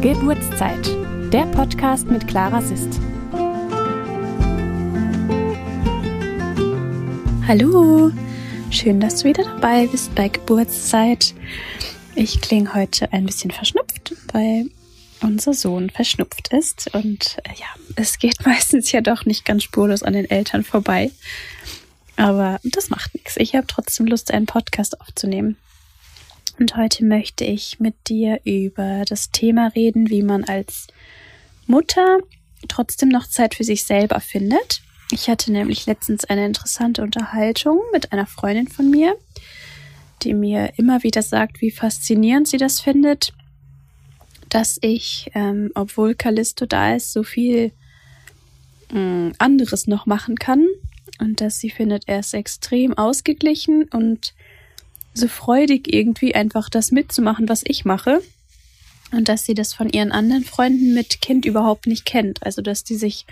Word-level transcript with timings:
Geburtszeit, 0.00 0.86
der 1.32 1.44
Podcast 1.46 2.06
mit 2.06 2.28
Clara 2.28 2.62
Sist. 2.62 3.00
Hallo, 7.48 8.12
schön, 8.70 9.00
dass 9.00 9.16
du 9.16 9.28
wieder 9.28 9.42
dabei 9.42 9.88
bist 9.88 10.14
bei 10.14 10.28
Geburtszeit. 10.28 11.34
Ich 12.14 12.40
klinge 12.40 12.74
heute 12.74 13.12
ein 13.12 13.26
bisschen 13.26 13.50
verschnupft, 13.50 14.14
weil 14.32 14.70
unser 15.20 15.52
Sohn 15.52 15.90
verschnupft 15.90 16.52
ist. 16.52 16.94
Und 16.94 17.38
äh, 17.42 17.58
ja, 17.58 17.66
es 17.96 18.20
geht 18.20 18.36
meistens 18.46 18.92
ja 18.92 19.00
doch 19.00 19.24
nicht 19.24 19.44
ganz 19.44 19.64
spurlos 19.64 20.04
an 20.04 20.12
den 20.12 20.30
Eltern 20.30 20.62
vorbei. 20.62 21.10
Aber 22.14 22.60
das 22.62 22.88
macht 22.88 23.14
nichts. 23.14 23.36
Ich 23.36 23.56
habe 23.56 23.66
trotzdem 23.66 24.06
Lust, 24.06 24.30
einen 24.32 24.46
Podcast 24.46 25.00
aufzunehmen. 25.00 25.56
Und 26.58 26.76
heute 26.76 27.04
möchte 27.04 27.44
ich 27.44 27.78
mit 27.78 27.94
dir 28.08 28.40
über 28.44 29.04
das 29.08 29.30
Thema 29.30 29.68
reden, 29.68 30.10
wie 30.10 30.22
man 30.22 30.44
als 30.44 30.88
Mutter 31.66 32.18
trotzdem 32.66 33.10
noch 33.10 33.28
Zeit 33.28 33.54
für 33.54 33.62
sich 33.62 33.84
selber 33.84 34.18
findet. 34.20 34.82
Ich 35.12 35.28
hatte 35.28 35.52
nämlich 35.52 35.86
letztens 35.86 36.24
eine 36.24 36.44
interessante 36.44 37.02
Unterhaltung 37.02 37.80
mit 37.92 38.12
einer 38.12 38.26
Freundin 38.26 38.66
von 38.66 38.90
mir, 38.90 39.16
die 40.22 40.34
mir 40.34 40.72
immer 40.76 41.04
wieder 41.04 41.22
sagt, 41.22 41.60
wie 41.60 41.70
faszinierend 41.70 42.48
sie 42.48 42.58
das 42.58 42.80
findet, 42.80 43.32
dass 44.48 44.78
ich, 44.80 45.30
ähm, 45.34 45.70
obwohl 45.74 46.14
Callisto 46.14 46.66
da 46.66 46.96
ist, 46.96 47.12
so 47.12 47.22
viel 47.22 47.70
äh, 48.92 49.32
anderes 49.38 49.86
noch 49.86 50.06
machen 50.06 50.36
kann 50.36 50.66
und 51.20 51.40
dass 51.40 51.60
sie 51.60 51.70
findet, 51.70 52.08
er 52.08 52.18
ist 52.18 52.34
extrem 52.34 52.98
ausgeglichen 52.98 53.84
und 53.84 54.34
so 55.18 55.28
freudig 55.28 55.92
irgendwie 55.92 56.34
einfach 56.34 56.68
das 56.68 56.90
mitzumachen, 56.90 57.48
was 57.48 57.62
ich 57.66 57.84
mache. 57.84 58.22
Und 59.10 59.28
dass 59.28 59.44
sie 59.46 59.54
das 59.54 59.72
von 59.72 59.88
ihren 59.88 60.12
anderen 60.12 60.44
Freunden 60.44 60.92
mit 60.94 61.20
Kind 61.20 61.44
überhaupt 61.44 61.86
nicht 61.86 62.04
kennt. 62.04 62.42
Also, 62.44 62.60
dass 62.62 62.84
die 62.84 62.96
sich 62.96 63.26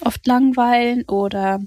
oft 0.00 0.26
langweilen 0.26 1.04
oder 1.04 1.60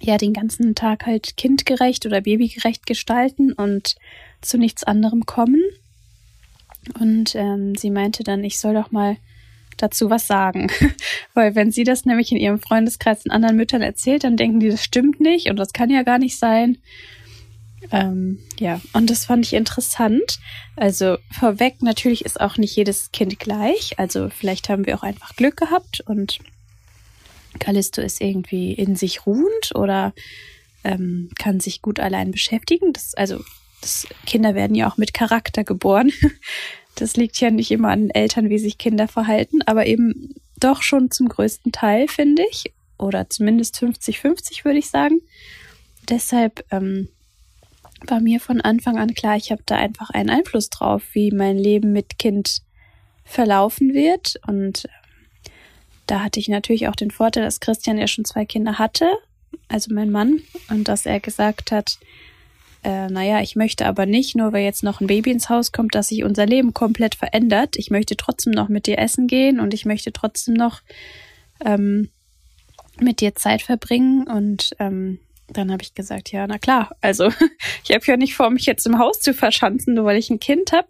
ja, 0.00 0.18
den 0.18 0.32
ganzen 0.32 0.74
Tag 0.74 1.06
halt 1.06 1.36
kindgerecht 1.36 2.04
oder 2.04 2.20
babygerecht 2.20 2.86
gestalten 2.86 3.52
und 3.52 3.96
zu 4.40 4.58
nichts 4.58 4.84
anderem 4.84 5.24
kommen. 5.24 5.62
Und 7.00 7.34
ähm, 7.34 7.74
sie 7.74 7.90
meinte 7.90 8.22
dann, 8.22 8.44
ich 8.44 8.58
soll 8.58 8.74
doch 8.74 8.90
mal 8.90 9.16
dazu 9.76 10.10
was 10.10 10.26
sagen. 10.26 10.68
Weil 11.34 11.54
wenn 11.54 11.70
sie 11.70 11.84
das 11.84 12.04
nämlich 12.04 12.32
in 12.32 12.38
ihrem 12.38 12.60
Freundeskreis 12.60 13.22
den 13.22 13.32
anderen 13.32 13.56
Müttern 13.56 13.82
erzählt, 13.82 14.24
dann 14.24 14.36
denken 14.36 14.60
die, 14.60 14.68
das 14.68 14.84
stimmt 14.84 15.20
nicht 15.20 15.50
und 15.50 15.56
das 15.56 15.72
kann 15.72 15.90
ja 15.90 16.02
gar 16.02 16.18
nicht 16.18 16.38
sein. 16.38 16.78
Ähm, 17.90 18.38
ja, 18.58 18.80
und 18.92 19.10
das 19.10 19.26
fand 19.26 19.46
ich 19.46 19.52
interessant. 19.52 20.38
Also 20.76 21.18
vorweg, 21.30 21.82
natürlich 21.82 22.24
ist 22.24 22.40
auch 22.40 22.56
nicht 22.56 22.74
jedes 22.74 23.12
Kind 23.12 23.38
gleich. 23.38 23.98
Also 23.98 24.28
vielleicht 24.28 24.68
haben 24.68 24.86
wir 24.86 24.96
auch 24.96 25.02
einfach 25.02 25.36
Glück 25.36 25.56
gehabt 25.56 26.00
und 26.00 26.38
Callisto 27.58 28.02
ist 28.02 28.20
irgendwie 28.20 28.72
in 28.72 28.96
sich 28.96 29.26
ruhend 29.26 29.74
oder 29.74 30.12
ähm, 30.84 31.30
kann 31.38 31.60
sich 31.60 31.82
gut 31.82 32.00
allein 32.00 32.30
beschäftigen. 32.30 32.92
Das, 32.92 33.14
also 33.14 33.42
das, 33.80 34.06
Kinder 34.26 34.54
werden 34.54 34.74
ja 34.74 34.88
auch 34.90 34.96
mit 34.96 35.14
Charakter 35.14 35.64
geboren. 35.64 36.12
Das 36.98 37.14
liegt 37.14 37.38
ja 37.40 37.50
nicht 37.50 37.70
immer 37.72 37.90
an 37.90 38.08
Eltern, 38.08 38.48
wie 38.48 38.58
sich 38.58 38.78
Kinder 38.78 39.06
verhalten, 39.06 39.60
aber 39.66 39.84
eben 39.84 40.34
doch 40.58 40.80
schon 40.80 41.10
zum 41.10 41.28
größten 41.28 41.70
Teil, 41.70 42.08
finde 42.08 42.42
ich. 42.50 42.72
Oder 42.96 43.28
zumindest 43.28 43.76
50-50, 43.76 44.64
würde 44.64 44.78
ich 44.78 44.88
sagen. 44.88 45.20
Deshalb 46.08 46.64
ähm, 46.70 47.10
war 48.10 48.20
mir 48.20 48.40
von 48.40 48.60
Anfang 48.60 48.98
an 48.98 49.14
klar, 49.14 49.36
ich 49.36 49.50
habe 49.50 49.62
da 49.66 49.76
einfach 49.76 50.10
einen 50.10 50.30
Einfluss 50.30 50.70
drauf, 50.70 51.02
wie 51.12 51.30
mein 51.30 51.58
Leben 51.58 51.92
mit 51.92 52.18
Kind 52.18 52.62
verlaufen 53.24 53.92
wird. 53.94 54.34
Und 54.46 54.84
ähm, 54.84 55.50
da 56.06 56.22
hatte 56.22 56.40
ich 56.40 56.48
natürlich 56.48 56.88
auch 56.88 56.96
den 56.96 57.10
Vorteil, 57.10 57.42
dass 57.42 57.60
Christian 57.60 57.98
ja 57.98 58.06
schon 58.06 58.24
zwei 58.24 58.44
Kinder 58.44 58.78
hatte, 58.78 59.10
also 59.68 59.92
mein 59.92 60.10
Mann, 60.10 60.40
und 60.70 60.88
dass 60.88 61.06
er 61.06 61.20
gesagt 61.20 61.72
hat, 61.72 61.98
äh, 62.84 63.08
naja, 63.08 63.40
ich 63.40 63.56
möchte 63.56 63.86
aber 63.86 64.06
nicht, 64.06 64.36
nur 64.36 64.52
weil 64.52 64.62
jetzt 64.62 64.84
noch 64.84 65.00
ein 65.00 65.08
Baby 65.08 65.32
ins 65.32 65.48
Haus 65.48 65.72
kommt, 65.72 65.96
dass 65.96 66.08
sich 66.08 66.22
unser 66.22 66.46
Leben 66.46 66.72
komplett 66.72 67.16
verändert. 67.16 67.76
Ich 67.76 67.90
möchte 67.90 68.16
trotzdem 68.16 68.52
noch 68.52 68.68
mit 68.68 68.86
dir 68.86 68.98
essen 68.98 69.26
gehen 69.26 69.58
und 69.58 69.74
ich 69.74 69.84
möchte 69.84 70.12
trotzdem 70.12 70.54
noch 70.54 70.82
ähm, 71.64 72.10
mit 73.00 73.20
dir 73.20 73.34
Zeit 73.34 73.62
verbringen 73.62 74.28
und 74.28 74.70
ähm, 74.78 75.18
dann 75.48 75.70
habe 75.70 75.82
ich 75.82 75.94
gesagt, 75.94 76.32
ja, 76.32 76.46
na 76.46 76.58
klar. 76.58 76.90
Also 77.00 77.30
ich 77.84 77.94
habe 77.94 78.04
ja 78.06 78.16
nicht 78.16 78.34
vor, 78.34 78.50
mich 78.50 78.66
jetzt 78.66 78.86
im 78.86 78.98
Haus 78.98 79.20
zu 79.20 79.34
verschanzen, 79.34 79.94
nur 79.94 80.04
weil 80.04 80.18
ich 80.18 80.30
ein 80.30 80.40
Kind 80.40 80.72
habe. 80.72 80.88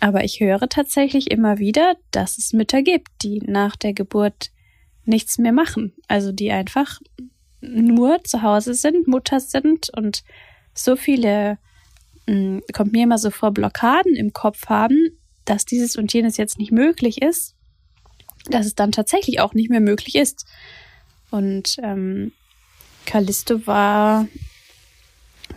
Aber 0.00 0.24
ich 0.24 0.40
höre 0.40 0.68
tatsächlich 0.68 1.30
immer 1.30 1.58
wieder, 1.58 1.96
dass 2.10 2.38
es 2.38 2.52
Mütter 2.52 2.82
gibt, 2.82 3.08
die 3.22 3.40
nach 3.40 3.76
der 3.76 3.92
Geburt 3.92 4.50
nichts 5.04 5.38
mehr 5.38 5.52
machen. 5.52 5.94
Also 6.06 6.32
die 6.32 6.52
einfach 6.52 7.00
nur 7.60 8.22
zu 8.24 8.42
Hause 8.42 8.74
sind, 8.74 9.08
Mutter 9.08 9.40
sind 9.40 9.90
und 9.96 10.22
so 10.74 10.94
viele, 10.94 11.58
mh, 12.26 12.34
hm, 12.34 12.62
kommt 12.72 12.92
mir 12.92 13.04
immer 13.04 13.18
so 13.18 13.30
vor, 13.30 13.50
Blockaden 13.50 14.14
im 14.14 14.32
Kopf 14.32 14.66
haben, 14.68 15.18
dass 15.44 15.64
dieses 15.64 15.96
und 15.96 16.12
jenes 16.12 16.36
jetzt 16.36 16.58
nicht 16.58 16.70
möglich 16.70 17.20
ist, 17.22 17.56
dass 18.50 18.66
es 18.66 18.74
dann 18.74 18.92
tatsächlich 18.92 19.40
auch 19.40 19.54
nicht 19.54 19.70
mehr 19.70 19.80
möglich 19.80 20.14
ist. 20.14 20.46
Und 21.30 21.76
ähm, 21.82 22.32
Callisto 23.08 23.66
war, 23.66 24.28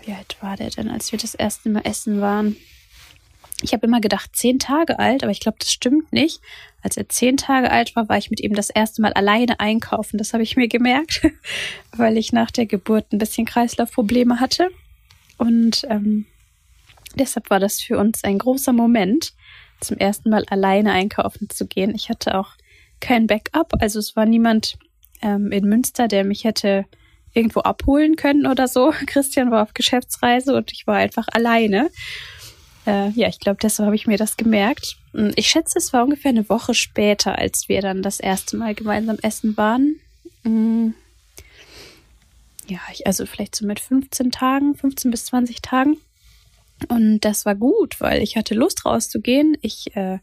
wie 0.05 0.13
alt 0.13 0.37
war 0.39 0.55
der 0.55 0.69
denn, 0.69 0.89
als 0.89 1.11
wir 1.11 1.19
das 1.19 1.35
erste 1.35 1.69
Mal 1.69 1.81
essen 1.81 2.21
waren? 2.21 2.55
Ich 3.61 3.73
habe 3.73 3.85
immer 3.85 3.99
gedacht, 3.99 4.33
zehn 4.33 4.57
Tage 4.57 4.99
alt, 4.99 5.21
aber 5.21 5.33
ich 5.33 5.41
glaube, 5.41 5.57
das 5.59 5.69
stimmt 5.69 6.13
nicht. 6.13 6.39
Als 6.81 6.95
er 6.95 7.09
zehn 7.09 7.35
Tage 7.35 7.69
alt 7.69 7.93
war, 7.97 8.07
war 8.07 8.17
ich 8.17 8.29
mit 8.29 8.39
ihm 8.39 8.55
das 8.55 8.69
erste 8.69 9.01
Mal 9.01 9.11
alleine 9.11 9.59
einkaufen. 9.59 10.17
Das 10.17 10.31
habe 10.31 10.43
ich 10.43 10.55
mir 10.55 10.69
gemerkt, 10.69 11.27
weil 11.91 12.17
ich 12.17 12.31
nach 12.31 12.51
der 12.51 12.67
Geburt 12.67 13.11
ein 13.11 13.17
bisschen 13.17 13.45
Kreislaufprobleme 13.45 14.39
hatte. 14.39 14.69
Und 15.37 15.85
ähm, 15.89 16.27
deshalb 17.15 17.49
war 17.49 17.59
das 17.59 17.81
für 17.81 17.97
uns 17.97 18.23
ein 18.23 18.37
großer 18.37 18.71
Moment, 18.71 19.33
zum 19.81 19.97
ersten 19.97 20.29
Mal 20.29 20.45
alleine 20.45 20.93
einkaufen 20.93 21.49
zu 21.49 21.67
gehen. 21.67 21.93
Ich 21.95 22.07
hatte 22.07 22.39
auch 22.39 22.53
kein 23.01 23.27
Backup, 23.27 23.73
also 23.81 23.99
es 23.99 24.15
war 24.15 24.25
niemand 24.25 24.77
ähm, 25.21 25.51
in 25.51 25.67
Münster, 25.67 26.07
der 26.07 26.23
mich 26.23 26.45
hätte 26.45 26.85
irgendwo 27.33 27.61
abholen 27.61 28.15
können 28.15 28.45
oder 28.45 28.67
so. 28.67 28.93
Christian 29.05 29.51
war 29.51 29.63
auf 29.63 29.73
Geschäftsreise 29.73 30.55
und 30.55 30.71
ich 30.71 30.87
war 30.87 30.95
einfach 30.95 31.27
alleine. 31.31 31.89
Äh, 32.85 33.09
ja, 33.11 33.27
ich 33.27 33.39
glaube, 33.39 33.59
deshalb 33.61 33.85
habe 33.85 33.95
ich 33.95 34.07
mir 34.07 34.17
das 34.17 34.37
gemerkt. 34.37 34.97
Ich 35.35 35.49
schätze, 35.49 35.77
es 35.77 35.93
war 35.93 36.03
ungefähr 36.03 36.29
eine 36.29 36.49
Woche 36.49 36.73
später, 36.73 37.37
als 37.37 37.69
wir 37.69 37.81
dann 37.81 38.01
das 38.01 38.19
erste 38.19 38.57
Mal 38.57 38.73
gemeinsam 38.73 39.17
essen 39.21 39.55
waren. 39.57 39.99
Mm. 40.43 40.93
Ja, 42.67 42.79
ich, 42.93 43.05
also 43.05 43.25
vielleicht 43.25 43.55
so 43.55 43.65
mit 43.65 43.79
15 43.79 44.31
Tagen, 44.31 44.75
15 44.75 45.11
bis 45.11 45.25
20 45.25 45.61
Tagen. 45.61 45.97
Und 46.87 47.19
das 47.21 47.45
war 47.45 47.55
gut, 47.55 47.99
weil 47.99 48.21
ich 48.21 48.37
hatte 48.37 48.55
Lust 48.55 48.85
rauszugehen. 48.85 49.57
Ich 49.61 49.95
äh, 49.95 50.19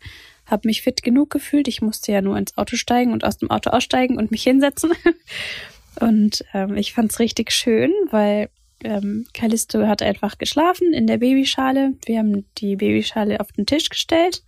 habe 0.46 0.66
mich 0.66 0.82
fit 0.82 1.02
genug 1.02 1.30
gefühlt. 1.30 1.68
Ich 1.68 1.82
musste 1.82 2.10
ja 2.12 2.22
nur 2.22 2.36
ins 2.36 2.56
Auto 2.56 2.76
steigen 2.76 3.12
und 3.12 3.24
aus 3.24 3.38
dem 3.38 3.50
Auto 3.50 3.70
aussteigen 3.70 4.16
und 4.16 4.30
mich 4.30 4.42
hinsetzen. 4.42 4.92
Und 6.00 6.44
ähm, 6.54 6.76
ich 6.76 6.92
fand 6.92 7.10
es 7.12 7.18
richtig 7.18 7.50
schön, 7.50 7.92
weil 8.10 8.50
ähm, 8.84 9.26
Callisto 9.34 9.86
hat 9.86 10.02
einfach 10.02 10.38
geschlafen 10.38 10.92
in 10.92 11.06
der 11.06 11.18
Babyschale. 11.18 11.94
Wir 12.04 12.18
haben 12.18 12.44
die 12.58 12.76
Babyschale 12.76 13.40
auf 13.40 13.52
den 13.52 13.66
Tisch 13.66 13.88
gestellt. 13.88 14.42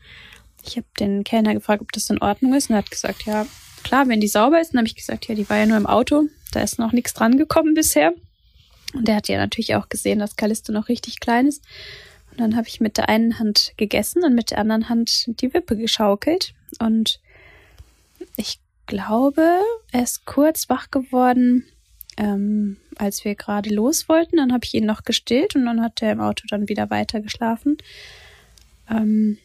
Ich 0.65 0.77
habe 0.77 0.87
den 0.99 1.25
Kellner 1.25 1.55
gefragt, 1.55 1.83
ob 1.83 1.93
das 1.93 2.11
in 2.11 2.23
Ordnung 2.23 2.55
ist 2.55 2.69
und 2.69 2.77
er 2.77 2.83
hat 2.83 2.91
gesagt, 2.91 3.25
ja, 3.25 3.47
klar, 3.83 4.09
wenn 4.09 4.21
die 4.21 4.29
sauber 4.29 4.61
ist. 4.61 4.73
Dann 4.73 4.79
habe 4.79 4.89
ich 4.89 4.95
gesagt, 4.95 5.27
ja, 5.27 5.35
die 5.35 5.49
war 5.49 5.57
ja 5.57 5.67
nur 5.67 5.77
im 5.77 5.87
Auto. 5.87 6.25
Da 6.53 6.61
ist 6.61 6.79
noch 6.79 6.93
nichts 6.93 7.15
dran 7.15 7.39
gekommen 7.39 7.75
bisher. 7.75 8.13
Und 8.93 9.09
er 9.09 9.17
hat 9.17 9.29
ja 9.29 9.39
natürlich 9.39 9.75
auch 9.75 9.89
gesehen, 9.89 10.19
dass 10.19 10.37
Callisto 10.37 10.73
noch 10.73 10.89
richtig 10.89 11.21
klein 11.21 11.47
ist. 11.47 11.65
Und 12.31 12.41
dann 12.41 12.57
habe 12.57 12.69
ich 12.69 12.81
mit 12.81 12.97
der 12.97 13.09
einen 13.09 13.39
Hand 13.39 13.73
gegessen 13.77 14.25
und 14.25 14.35
mit 14.35 14.51
der 14.51 14.59
anderen 14.59 14.89
Hand 14.89 15.25
die 15.41 15.53
Wippe 15.55 15.77
geschaukelt. 15.77 16.55
Und 16.79 17.21
ich 18.37 18.59
glaube, 18.91 19.61
er 19.93 20.03
ist 20.03 20.27
kurz 20.27 20.69
wach 20.69 20.91
geworden, 20.91 21.65
ähm, 22.17 22.77
als 22.97 23.25
wir 23.25 23.37
gerade 23.37 23.73
los 23.73 24.09
wollten. 24.09 24.37
Dann 24.37 24.53
habe 24.53 24.65
ich 24.65 24.75
ihn 24.75 24.85
noch 24.85 25.05
gestillt 25.05 25.55
und 25.55 25.65
dann 25.65 25.81
hat 25.81 26.03
er 26.03 26.13
im 26.13 26.21
Auto 26.21 26.45
dann 26.51 26.69
wieder 26.69 26.91
weiter 26.91 27.21
geschlafen. 27.21 27.79
Ähm, 28.91 29.39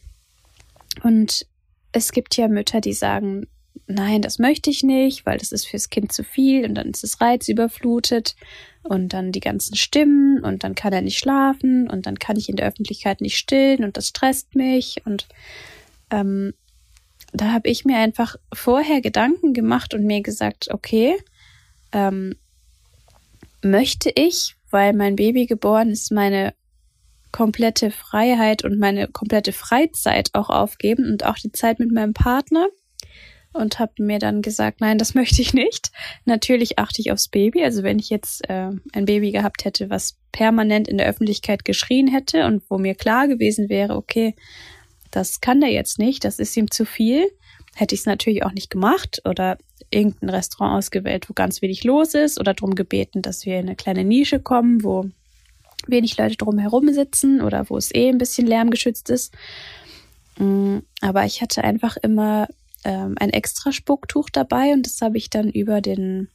und 1.02 1.46
es 1.92 2.10
gibt 2.10 2.36
ja 2.36 2.48
Mütter, 2.48 2.80
die 2.80 2.92
sagen, 2.92 3.46
nein, 3.86 4.20
das 4.20 4.40
möchte 4.40 4.68
ich 4.68 4.82
nicht, 4.82 5.24
weil 5.26 5.38
das 5.38 5.52
ist 5.52 5.66
fürs 5.66 5.90
Kind 5.90 6.12
zu 6.12 6.24
viel 6.24 6.64
und 6.66 6.74
dann 6.74 6.90
ist 6.90 7.04
es 7.04 7.20
reizüberflutet 7.20 8.34
und 8.82 9.12
dann 9.12 9.30
die 9.30 9.40
ganzen 9.40 9.76
Stimmen 9.76 10.42
und 10.42 10.64
dann 10.64 10.74
kann 10.74 10.92
er 10.92 11.02
nicht 11.02 11.18
schlafen 11.18 11.88
und 11.88 12.06
dann 12.06 12.18
kann 12.18 12.36
ich 12.36 12.48
in 12.48 12.56
der 12.56 12.66
Öffentlichkeit 12.66 13.20
nicht 13.20 13.38
stillen 13.38 13.84
und 13.84 13.96
das 13.96 14.08
stresst 14.08 14.56
mich 14.56 15.02
und 15.04 15.28
ähm, 16.10 16.52
da 17.32 17.52
habe 17.52 17.68
ich 17.68 17.84
mir 17.84 17.98
einfach 17.98 18.36
vorher 18.52 19.00
Gedanken 19.00 19.52
gemacht 19.52 19.94
und 19.94 20.04
mir 20.04 20.22
gesagt, 20.22 20.68
okay, 20.72 21.16
ähm, 21.92 22.36
möchte 23.62 24.10
ich, 24.14 24.56
weil 24.70 24.92
mein 24.92 25.16
Baby 25.16 25.46
geboren 25.46 25.90
ist, 25.90 26.12
meine 26.12 26.54
komplette 27.32 27.90
Freiheit 27.90 28.64
und 28.64 28.78
meine 28.78 29.08
komplette 29.08 29.52
Freizeit 29.52 30.30
auch 30.32 30.48
aufgeben 30.48 31.10
und 31.10 31.24
auch 31.24 31.36
die 31.36 31.52
Zeit 31.52 31.78
mit 31.78 31.92
meinem 31.92 32.14
Partner 32.14 32.68
und 33.52 33.78
habe 33.78 33.92
mir 33.98 34.18
dann 34.18 34.42
gesagt, 34.42 34.80
nein, 34.80 34.98
das 34.98 35.14
möchte 35.14 35.42
ich 35.42 35.52
nicht. 35.52 35.90
Natürlich 36.24 36.78
achte 36.78 37.00
ich 37.00 37.12
aufs 37.12 37.28
Baby. 37.28 37.64
Also 37.64 37.82
wenn 37.82 37.98
ich 37.98 38.10
jetzt 38.10 38.48
äh, 38.48 38.70
ein 38.92 39.04
Baby 39.04 39.32
gehabt 39.32 39.64
hätte, 39.64 39.90
was 39.90 40.16
permanent 40.32 40.88
in 40.88 40.98
der 40.98 41.08
Öffentlichkeit 41.08 41.64
geschrien 41.64 42.08
hätte 42.08 42.46
und 42.46 42.62
wo 42.68 42.78
mir 42.78 42.94
klar 42.94 43.28
gewesen 43.28 43.68
wäre, 43.68 43.96
okay, 43.96 44.34
das 45.10 45.40
kann 45.40 45.60
der 45.60 45.70
jetzt 45.70 45.98
nicht, 45.98 46.24
das 46.24 46.38
ist 46.38 46.56
ihm 46.56 46.70
zu 46.70 46.84
viel, 46.84 47.30
hätte 47.74 47.94
ich 47.94 48.02
es 48.02 48.06
natürlich 48.06 48.44
auch 48.44 48.52
nicht 48.52 48.70
gemacht 48.70 49.22
oder 49.24 49.58
irgendein 49.90 50.30
Restaurant 50.30 50.78
ausgewählt, 50.78 51.28
wo 51.28 51.34
ganz 51.34 51.62
wenig 51.62 51.84
los 51.84 52.14
ist 52.14 52.40
oder 52.40 52.54
darum 52.54 52.74
gebeten, 52.74 53.22
dass 53.22 53.46
wir 53.46 53.58
in 53.58 53.66
eine 53.66 53.76
kleine 53.76 54.04
Nische 54.04 54.40
kommen, 54.40 54.82
wo 54.82 55.10
wenig 55.86 56.16
Leute 56.16 56.36
drumherum 56.36 56.92
sitzen 56.92 57.40
oder 57.40 57.68
wo 57.70 57.76
es 57.76 57.94
eh 57.94 58.08
ein 58.08 58.18
bisschen 58.18 58.46
lärmgeschützt 58.46 59.10
ist. 59.10 59.34
Mm, 60.38 60.78
aber 61.00 61.24
ich 61.24 61.42
hatte 61.42 61.62
einfach 61.64 61.96
immer 61.96 62.48
ähm, 62.84 63.14
ein 63.20 63.30
extra 63.30 63.72
Spucktuch 63.72 64.30
dabei 64.30 64.72
und 64.72 64.86
das 64.86 65.00
habe 65.00 65.18
ich 65.18 65.30
dann 65.30 65.50
über 65.50 65.80
den 65.80 66.28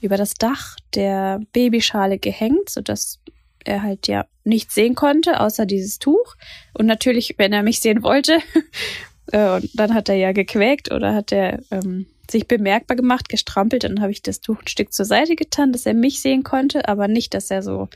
über 0.00 0.16
das 0.16 0.32
Dach 0.34 0.76
der 0.94 1.40
Babyschale 1.52 2.18
gehängt, 2.18 2.70
sodass 2.70 3.20
er 3.64 3.82
halt 3.82 4.08
ja 4.08 4.26
nichts 4.44 4.74
sehen 4.74 4.94
konnte, 4.94 5.40
außer 5.40 5.66
dieses 5.66 5.98
Tuch. 5.98 6.36
Und 6.74 6.86
natürlich, 6.86 7.34
wenn 7.38 7.52
er 7.52 7.62
mich 7.62 7.80
sehen 7.80 8.02
wollte, 8.02 8.38
äh, 9.32 9.60
dann 9.74 9.94
hat 9.94 10.08
er 10.08 10.16
ja 10.16 10.32
gequäkt 10.32 10.92
oder 10.92 11.14
hat 11.14 11.32
er 11.32 11.60
ähm, 11.70 12.06
sich 12.30 12.46
bemerkbar 12.46 12.96
gemacht, 12.96 13.28
gestrampelt, 13.28 13.84
dann 13.84 14.00
habe 14.00 14.12
ich 14.12 14.22
das 14.22 14.40
Tuch 14.40 14.60
ein 14.60 14.68
Stück 14.68 14.92
zur 14.92 15.04
Seite 15.04 15.36
getan, 15.36 15.72
dass 15.72 15.86
er 15.86 15.94
mich 15.94 16.22
sehen 16.22 16.44
konnte, 16.44 16.88
aber 16.88 17.08
nicht, 17.08 17.34
dass 17.34 17.50
er 17.50 17.62
so 17.62 17.88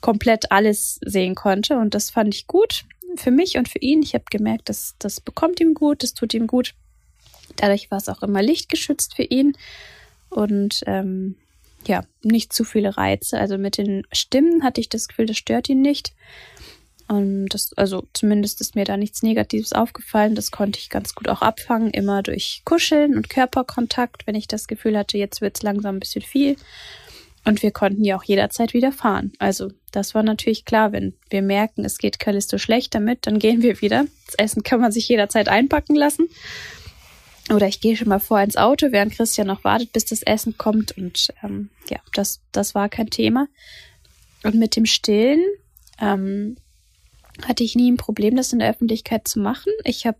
komplett 0.00 0.50
alles 0.50 0.98
sehen 1.04 1.34
konnte. 1.34 1.76
Und 1.78 1.94
das 1.94 2.10
fand 2.10 2.34
ich 2.34 2.46
gut 2.46 2.84
für 3.16 3.30
mich 3.30 3.56
und 3.56 3.68
für 3.68 3.78
ihn. 3.78 4.02
Ich 4.02 4.14
habe 4.14 4.24
gemerkt, 4.30 4.68
dass 4.68 4.94
das 4.98 5.20
bekommt 5.20 5.60
ihm 5.60 5.74
gut, 5.74 6.02
das 6.02 6.14
tut 6.14 6.34
ihm 6.34 6.46
gut. 6.46 6.74
Dadurch 7.56 7.90
war 7.90 7.98
es 7.98 8.08
auch 8.08 8.22
immer 8.22 8.42
lichtgeschützt 8.42 9.14
für 9.14 9.22
ihn 9.22 9.56
und 10.28 10.80
ähm, 10.86 11.36
ja, 11.88 12.04
nicht 12.22 12.52
zu 12.52 12.64
viele 12.64 12.96
Reize. 12.96 13.38
Also 13.38 13.58
mit 13.58 13.78
den 13.78 14.06
Stimmen 14.12 14.62
hatte 14.62 14.80
ich 14.80 14.88
das 14.88 15.08
Gefühl, 15.08 15.26
das 15.26 15.36
stört 15.36 15.68
ihn 15.68 15.82
nicht. 15.82 16.12
Und 17.08 17.48
das, 17.50 17.72
also 17.76 18.04
zumindest 18.12 18.60
ist 18.60 18.74
mir 18.74 18.84
da 18.84 18.96
nichts 18.96 19.22
Negatives 19.22 19.72
aufgefallen. 19.72 20.34
Das 20.34 20.50
konnte 20.50 20.80
ich 20.80 20.90
ganz 20.90 21.14
gut 21.14 21.28
auch 21.28 21.40
abfangen, 21.40 21.90
immer 21.90 22.22
durch 22.22 22.62
Kuscheln 22.64 23.16
und 23.16 23.30
Körperkontakt, 23.30 24.26
wenn 24.26 24.34
ich 24.34 24.48
das 24.48 24.66
Gefühl 24.66 24.98
hatte, 24.98 25.16
jetzt 25.16 25.40
wird 25.40 25.56
es 25.56 25.62
langsam 25.62 25.96
ein 25.96 26.00
bisschen 26.00 26.22
viel. 26.22 26.56
Und 27.44 27.62
wir 27.62 27.70
konnten 27.70 28.02
ja 28.02 28.16
auch 28.16 28.24
jederzeit 28.24 28.74
wieder 28.74 28.90
fahren. 28.90 29.32
Also 29.38 29.70
das 29.92 30.16
war 30.16 30.24
natürlich 30.24 30.64
klar, 30.64 30.90
wenn 30.90 31.14
wir 31.30 31.42
merken, 31.42 31.84
es 31.84 31.98
geht 31.98 32.18
Callisto 32.18 32.58
schlecht 32.58 32.92
damit, 32.92 33.20
dann 33.28 33.38
gehen 33.38 33.62
wir 33.62 33.80
wieder. 33.80 34.06
Das 34.26 34.34
Essen 34.34 34.64
kann 34.64 34.80
man 34.80 34.90
sich 34.90 35.08
jederzeit 35.08 35.48
einpacken 35.48 35.94
lassen. 35.94 36.28
Oder 37.50 37.68
ich 37.68 37.80
gehe 37.80 37.96
schon 37.96 38.08
mal 38.08 38.18
vor 38.18 38.40
ins 38.40 38.56
Auto, 38.56 38.90
während 38.90 39.12
Christian 39.12 39.46
noch 39.46 39.62
wartet, 39.62 39.92
bis 39.92 40.04
das 40.04 40.22
Essen 40.22 40.58
kommt. 40.58 40.96
Und 40.98 41.28
ähm, 41.42 41.70
ja, 41.88 41.98
das, 42.14 42.40
das 42.52 42.74
war 42.74 42.88
kein 42.88 43.10
Thema. 43.10 43.46
Und 44.42 44.56
mit 44.56 44.76
dem 44.76 44.86
Stillen 44.86 45.44
ähm, 46.00 46.56
hatte 47.46 47.62
ich 47.62 47.76
nie 47.76 47.90
ein 47.90 47.96
Problem, 47.96 48.36
das 48.36 48.52
in 48.52 48.58
der 48.58 48.70
Öffentlichkeit 48.70 49.28
zu 49.28 49.38
machen. 49.38 49.72
Ich 49.84 50.06
habe 50.06 50.18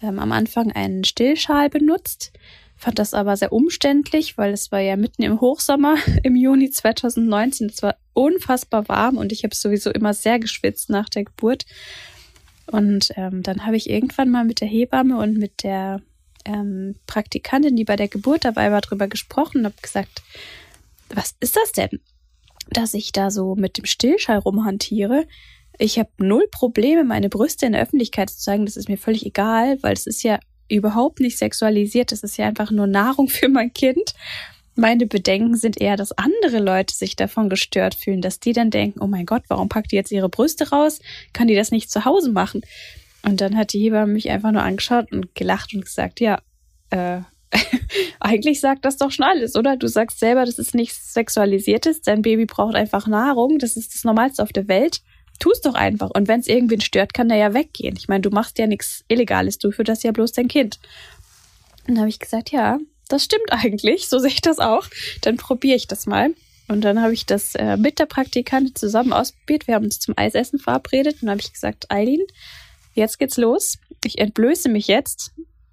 ähm, 0.00 0.18
am 0.18 0.32
Anfang 0.32 0.70
einen 0.70 1.04
Stillschal 1.04 1.70
benutzt 1.70 2.32
fand 2.76 2.98
das 2.98 3.14
aber 3.14 3.36
sehr 3.36 3.52
umständlich, 3.52 4.36
weil 4.36 4.52
es 4.52 4.72
war 4.72 4.80
ja 4.80 4.96
mitten 4.96 5.22
im 5.22 5.40
Hochsommer 5.40 5.96
im 6.22 6.36
Juni 6.36 6.70
2019. 6.70 7.68
Es 7.68 7.82
war 7.82 7.96
unfassbar 8.12 8.88
warm 8.88 9.16
und 9.16 9.32
ich 9.32 9.44
habe 9.44 9.54
sowieso 9.54 9.90
immer 9.90 10.14
sehr 10.14 10.38
geschwitzt 10.38 10.90
nach 10.90 11.08
der 11.08 11.24
Geburt. 11.24 11.64
Und 12.66 13.10
ähm, 13.16 13.42
dann 13.42 13.66
habe 13.66 13.76
ich 13.76 13.90
irgendwann 13.90 14.30
mal 14.30 14.44
mit 14.44 14.60
der 14.60 14.68
Hebamme 14.68 15.18
und 15.18 15.36
mit 15.38 15.62
der 15.62 16.00
ähm, 16.44 16.96
Praktikantin, 17.06 17.76
die 17.76 17.84
bei 17.84 17.96
der 17.96 18.08
Geburt 18.08 18.44
dabei 18.44 18.70
war, 18.70 18.80
darüber 18.80 19.08
gesprochen 19.08 19.58
und 19.58 19.64
habe 19.66 19.82
gesagt, 19.82 20.22
was 21.08 21.34
ist 21.40 21.56
das 21.56 21.72
denn, 21.72 22.00
dass 22.70 22.94
ich 22.94 23.12
da 23.12 23.30
so 23.30 23.54
mit 23.54 23.78
dem 23.78 23.84
Stillschall 23.84 24.38
rumhantiere? 24.38 25.26
Ich 25.78 25.98
habe 25.98 26.10
null 26.18 26.46
Probleme, 26.50 27.04
meine 27.04 27.28
Brüste 27.28 27.66
in 27.66 27.72
der 27.72 27.82
Öffentlichkeit 27.82 28.30
zu 28.30 28.38
zeigen. 28.38 28.64
Das 28.64 28.76
ist 28.76 28.88
mir 28.88 28.98
völlig 28.98 29.26
egal, 29.26 29.82
weil 29.82 29.92
es 29.92 30.06
ist 30.06 30.22
ja 30.22 30.38
überhaupt 30.68 31.20
nicht 31.20 31.38
sexualisiert. 31.38 32.12
Das 32.12 32.22
ist 32.22 32.36
ja 32.36 32.46
einfach 32.46 32.70
nur 32.70 32.86
Nahrung 32.86 33.28
für 33.28 33.48
mein 33.48 33.72
Kind. 33.72 34.14
Meine 34.76 35.06
Bedenken 35.06 35.56
sind 35.56 35.80
eher, 35.80 35.96
dass 35.96 36.12
andere 36.12 36.58
Leute 36.58 36.94
sich 36.94 37.14
davon 37.14 37.48
gestört 37.48 37.94
fühlen, 37.94 38.20
dass 38.20 38.40
die 38.40 38.52
dann 38.52 38.70
denken, 38.70 39.00
oh 39.00 39.06
mein 39.06 39.26
Gott, 39.26 39.44
warum 39.48 39.68
packt 39.68 39.92
die 39.92 39.96
jetzt 39.96 40.10
ihre 40.10 40.28
Brüste 40.28 40.70
raus? 40.70 41.00
Kann 41.32 41.46
die 41.46 41.54
das 41.54 41.70
nicht 41.70 41.90
zu 41.90 42.04
Hause 42.04 42.32
machen? 42.32 42.62
Und 43.24 43.40
dann 43.40 43.56
hat 43.56 43.72
die 43.72 43.80
Hebamme 43.80 44.12
mich 44.12 44.30
einfach 44.30 44.52
nur 44.52 44.62
angeschaut 44.62 45.10
und 45.12 45.34
gelacht 45.34 45.74
und 45.74 45.84
gesagt, 45.84 46.20
ja, 46.20 46.40
äh, 46.90 47.20
eigentlich 48.20 48.60
sagt 48.60 48.84
das 48.84 48.96
doch 48.96 49.10
schon 49.10 49.24
alles, 49.24 49.56
oder? 49.56 49.76
Du 49.76 49.86
sagst 49.86 50.18
selber, 50.18 50.44
das 50.44 50.58
ist 50.58 50.74
nichts 50.74 51.14
Sexualisiertes, 51.14 52.02
dein 52.02 52.22
Baby 52.22 52.46
braucht 52.46 52.74
einfach 52.74 53.06
Nahrung, 53.06 53.58
das 53.58 53.76
ist 53.76 53.94
das 53.94 54.04
Normalste 54.04 54.42
auf 54.42 54.52
der 54.52 54.68
Welt 54.68 55.00
tu 55.38 55.50
es 55.50 55.60
doch 55.60 55.74
einfach. 55.74 56.10
Und 56.10 56.28
wenn 56.28 56.40
es 56.40 56.46
irgendwen 56.46 56.80
stört, 56.80 57.14
kann 57.14 57.28
der 57.28 57.38
ja 57.38 57.54
weggehen. 57.54 57.96
Ich 57.96 58.08
meine, 58.08 58.22
du 58.22 58.30
machst 58.30 58.58
ja 58.58 58.66
nichts 58.66 59.04
Illegales, 59.08 59.58
du 59.58 59.70
das 59.70 60.02
ja 60.02 60.12
bloß 60.12 60.32
dein 60.32 60.48
Kind. 60.48 60.78
Und 61.86 61.94
dann 61.94 61.98
habe 61.98 62.08
ich 62.08 62.18
gesagt, 62.18 62.50
ja, 62.50 62.78
das 63.08 63.24
stimmt 63.24 63.50
eigentlich, 63.50 64.08
so 64.08 64.18
sehe 64.18 64.30
ich 64.30 64.40
das 64.40 64.58
auch. 64.58 64.86
Dann 65.22 65.36
probiere 65.36 65.76
ich 65.76 65.86
das 65.86 66.06
mal. 66.06 66.30
Und 66.68 66.80
dann 66.80 67.02
habe 67.02 67.12
ich 67.12 67.26
das 67.26 67.54
äh, 67.56 67.76
mit 67.76 67.98
der 67.98 68.06
Praktikantin 68.06 68.74
zusammen 68.74 69.12
ausprobiert. 69.12 69.66
Wir 69.66 69.74
haben 69.74 69.84
uns 69.84 70.00
zum 70.00 70.14
Eisessen 70.16 70.58
verabredet 70.58 71.22
und 71.22 71.28
habe 71.28 71.40
ich 71.40 71.52
gesagt, 71.52 71.90
Eileen, 71.90 72.22
jetzt 72.94 73.18
geht's 73.18 73.36
los. 73.36 73.78
Ich 74.04 74.18
entblöße 74.18 74.68
mich 74.68 74.88
jetzt. 74.88 75.32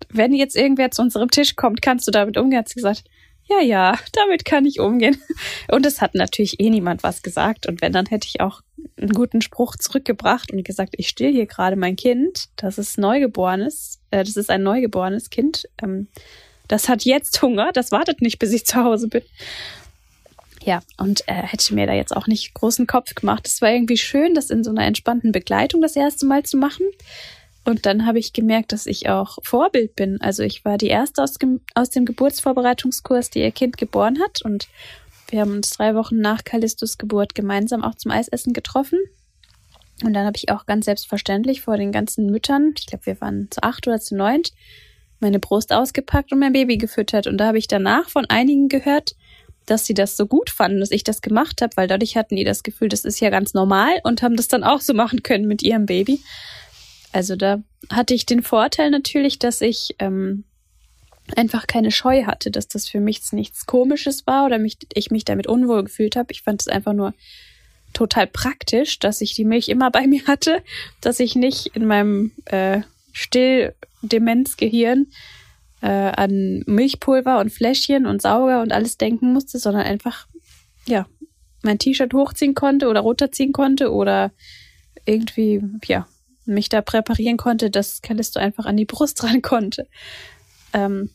Wenn 0.09 0.33
jetzt 0.33 0.55
irgendwer 0.55 0.91
zu 0.91 1.01
unserem 1.01 1.29
Tisch 1.29 1.55
kommt, 1.55 1.81
kannst 1.81 2.07
du 2.07 2.11
damit 2.11 2.37
umgehen? 2.37 2.59
Hat 2.59 2.69
sie 2.69 2.75
gesagt, 2.75 3.03
ja, 3.49 3.61
ja, 3.61 3.97
damit 4.13 4.45
kann 4.45 4.65
ich 4.65 4.79
umgehen. 4.79 5.21
Und 5.71 5.85
es 5.85 6.01
hat 6.01 6.15
natürlich 6.15 6.59
eh 6.59 6.69
niemand 6.69 7.03
was 7.03 7.21
gesagt. 7.21 7.67
Und 7.67 7.81
wenn, 7.81 7.93
dann 7.93 8.05
hätte 8.05 8.27
ich 8.27 8.41
auch 8.41 8.61
einen 8.97 9.13
guten 9.13 9.41
Spruch 9.41 9.75
zurückgebracht 9.75 10.51
und 10.51 10.63
gesagt, 10.63 10.93
ich 10.97 11.07
still 11.07 11.31
hier 11.31 11.47
gerade 11.47 11.75
mein 11.75 11.95
Kind. 11.95 12.49
Das 12.55 12.77
ist 12.77 12.97
Neugeborenes. 12.97 13.99
Äh, 14.11 14.23
das 14.23 14.37
ist 14.37 14.49
ein 14.49 14.63
neugeborenes 14.63 15.29
Kind. 15.29 15.67
Ähm, 15.81 16.07
das 16.67 16.87
hat 16.87 17.03
jetzt 17.03 17.41
Hunger. 17.41 17.71
Das 17.73 17.91
wartet 17.91 18.21
nicht, 18.21 18.39
bis 18.39 18.53
ich 18.53 18.65
zu 18.65 18.83
Hause 18.83 19.07
bin. 19.07 19.23
Ja, 20.63 20.81
und 20.97 21.27
äh, 21.27 21.33
hätte 21.33 21.73
mir 21.73 21.87
da 21.87 21.93
jetzt 21.93 22.15
auch 22.15 22.27
nicht 22.27 22.53
großen 22.53 22.85
Kopf 22.85 23.15
gemacht. 23.15 23.47
Es 23.47 23.61
war 23.61 23.71
irgendwie 23.71 23.97
schön, 23.97 24.35
das 24.35 24.51
in 24.51 24.63
so 24.63 24.69
einer 24.69 24.85
entspannten 24.85 25.31
Begleitung 25.31 25.81
das 25.81 25.95
erste 25.95 26.25
Mal 26.27 26.43
zu 26.43 26.57
machen. 26.57 26.85
Und 27.63 27.85
dann 27.85 28.05
habe 28.05 28.19
ich 28.19 28.33
gemerkt, 28.33 28.71
dass 28.71 28.85
ich 28.85 29.09
auch 29.09 29.37
Vorbild 29.43 29.95
bin. 29.95 30.19
Also 30.21 30.43
ich 30.43 30.65
war 30.65 30.77
die 30.77 30.87
erste 30.87 31.23
aus, 31.23 31.35
aus 31.75 31.89
dem 31.89 32.05
Geburtsvorbereitungskurs, 32.05 33.29
die 33.29 33.39
ihr 33.39 33.51
Kind 33.51 33.77
geboren 33.77 34.19
hat. 34.19 34.41
Und 34.43 34.67
wir 35.29 35.41
haben 35.41 35.55
uns 35.55 35.71
drei 35.71 35.95
Wochen 35.95 36.17
nach 36.17 36.43
Callistus 36.43 36.97
Geburt 36.97 37.35
gemeinsam 37.35 37.83
auch 37.83 37.95
zum 37.95 38.11
Eisessen 38.11 38.53
getroffen. 38.53 38.99
Und 40.03 40.13
dann 40.13 40.25
habe 40.25 40.37
ich 40.37 40.49
auch 40.49 40.65
ganz 40.65 40.85
selbstverständlich 40.85 41.61
vor 41.61 41.77
den 41.77 41.91
ganzen 41.91 42.27
Müttern, 42.27 42.73
ich 42.77 42.87
glaube, 42.87 43.05
wir 43.05 43.21
waren 43.21 43.49
zu 43.51 43.61
acht 43.61 43.87
oder 43.87 43.99
zu 43.99 44.15
neunt, 44.15 44.51
meine 45.19 45.39
Brust 45.39 45.71
ausgepackt 45.71 46.31
und 46.31 46.39
mein 46.39 46.53
Baby 46.53 46.77
gefüttert. 46.77 47.27
Und 47.27 47.37
da 47.37 47.47
habe 47.47 47.59
ich 47.59 47.67
danach 47.67 48.09
von 48.09 48.25
einigen 48.25 48.67
gehört, 48.67 49.15
dass 49.65 49.85
sie 49.85 49.93
das 49.93 50.17
so 50.17 50.25
gut 50.25 50.49
fanden, 50.49 50.79
dass 50.79 50.91
ich 50.91 51.03
das 51.03 51.21
gemacht 51.21 51.61
habe, 51.61 51.75
weil 51.75 51.87
dadurch 51.87 52.15
hatten 52.17 52.35
die 52.35 52.43
das 52.43 52.63
Gefühl, 52.63 52.89
das 52.89 53.05
ist 53.05 53.19
ja 53.19 53.29
ganz 53.29 53.53
normal 53.53 53.99
und 54.03 54.21
haben 54.21 54.35
das 54.35 54.47
dann 54.47 54.63
auch 54.63 54.81
so 54.81 54.93
machen 54.93 55.23
können 55.23 55.47
mit 55.47 55.61
ihrem 55.63 55.85
Baby. 55.85 56.19
Also 57.11 57.35
da 57.35 57.61
hatte 57.89 58.13
ich 58.13 58.25
den 58.25 58.41
Vorteil 58.41 58.89
natürlich, 58.89 59.39
dass 59.39 59.61
ich 59.61 59.95
ähm, 59.99 60.45
einfach 61.35 61.67
keine 61.67 61.91
Scheu 61.91 62.25
hatte, 62.25 62.51
dass 62.51 62.67
das 62.67 62.89
für 62.89 62.99
mich 62.99 63.21
nichts 63.31 63.65
Komisches 63.65 64.25
war 64.27 64.45
oder 64.45 64.57
mich, 64.57 64.77
ich 64.93 65.11
mich 65.11 65.25
damit 65.25 65.47
unwohl 65.47 65.83
gefühlt 65.83 66.15
habe. 66.15 66.31
Ich 66.31 66.41
fand 66.41 66.61
es 66.61 66.67
einfach 66.67 66.93
nur 66.93 67.13
total 67.93 68.27
praktisch, 68.27 68.99
dass 68.99 69.21
ich 69.21 69.33
die 69.33 69.45
Milch 69.45 69.69
immer 69.69 69.91
bei 69.91 70.07
mir 70.07 70.25
hatte, 70.27 70.63
dass 71.01 71.19
ich 71.19 71.35
nicht 71.35 71.67
in 71.75 71.85
meinem 71.85 72.31
äh, 72.45 72.81
Stilldemenzgehirn 73.11 75.07
äh, 75.09 75.40
an 75.87 76.63
Milchpulver 76.65 77.39
und 77.39 77.51
Fläschchen 77.51 78.05
und 78.05 78.21
Sauger 78.21 78.61
und 78.61 78.71
alles 78.71 78.97
denken 78.97 79.33
musste, 79.33 79.59
sondern 79.59 79.83
einfach, 79.83 80.27
ja, 80.85 81.07
mein 81.63 81.79
T-Shirt 81.79 82.13
hochziehen 82.13 82.55
konnte 82.55 82.87
oder 82.87 83.01
runterziehen 83.01 83.53
konnte 83.53 83.91
oder 83.91 84.31
irgendwie, 85.05 85.61
ja, 85.85 86.07
mich 86.45 86.69
da 86.69 86.81
präparieren 86.81 87.37
konnte, 87.37 87.69
dass 87.69 88.01
Callisto 88.01 88.39
einfach 88.39 88.65
an 88.65 88.77
die 88.77 88.85
Brust 88.85 89.23
ran 89.23 89.41
konnte. 89.41 89.87
Ähm, 90.73 91.09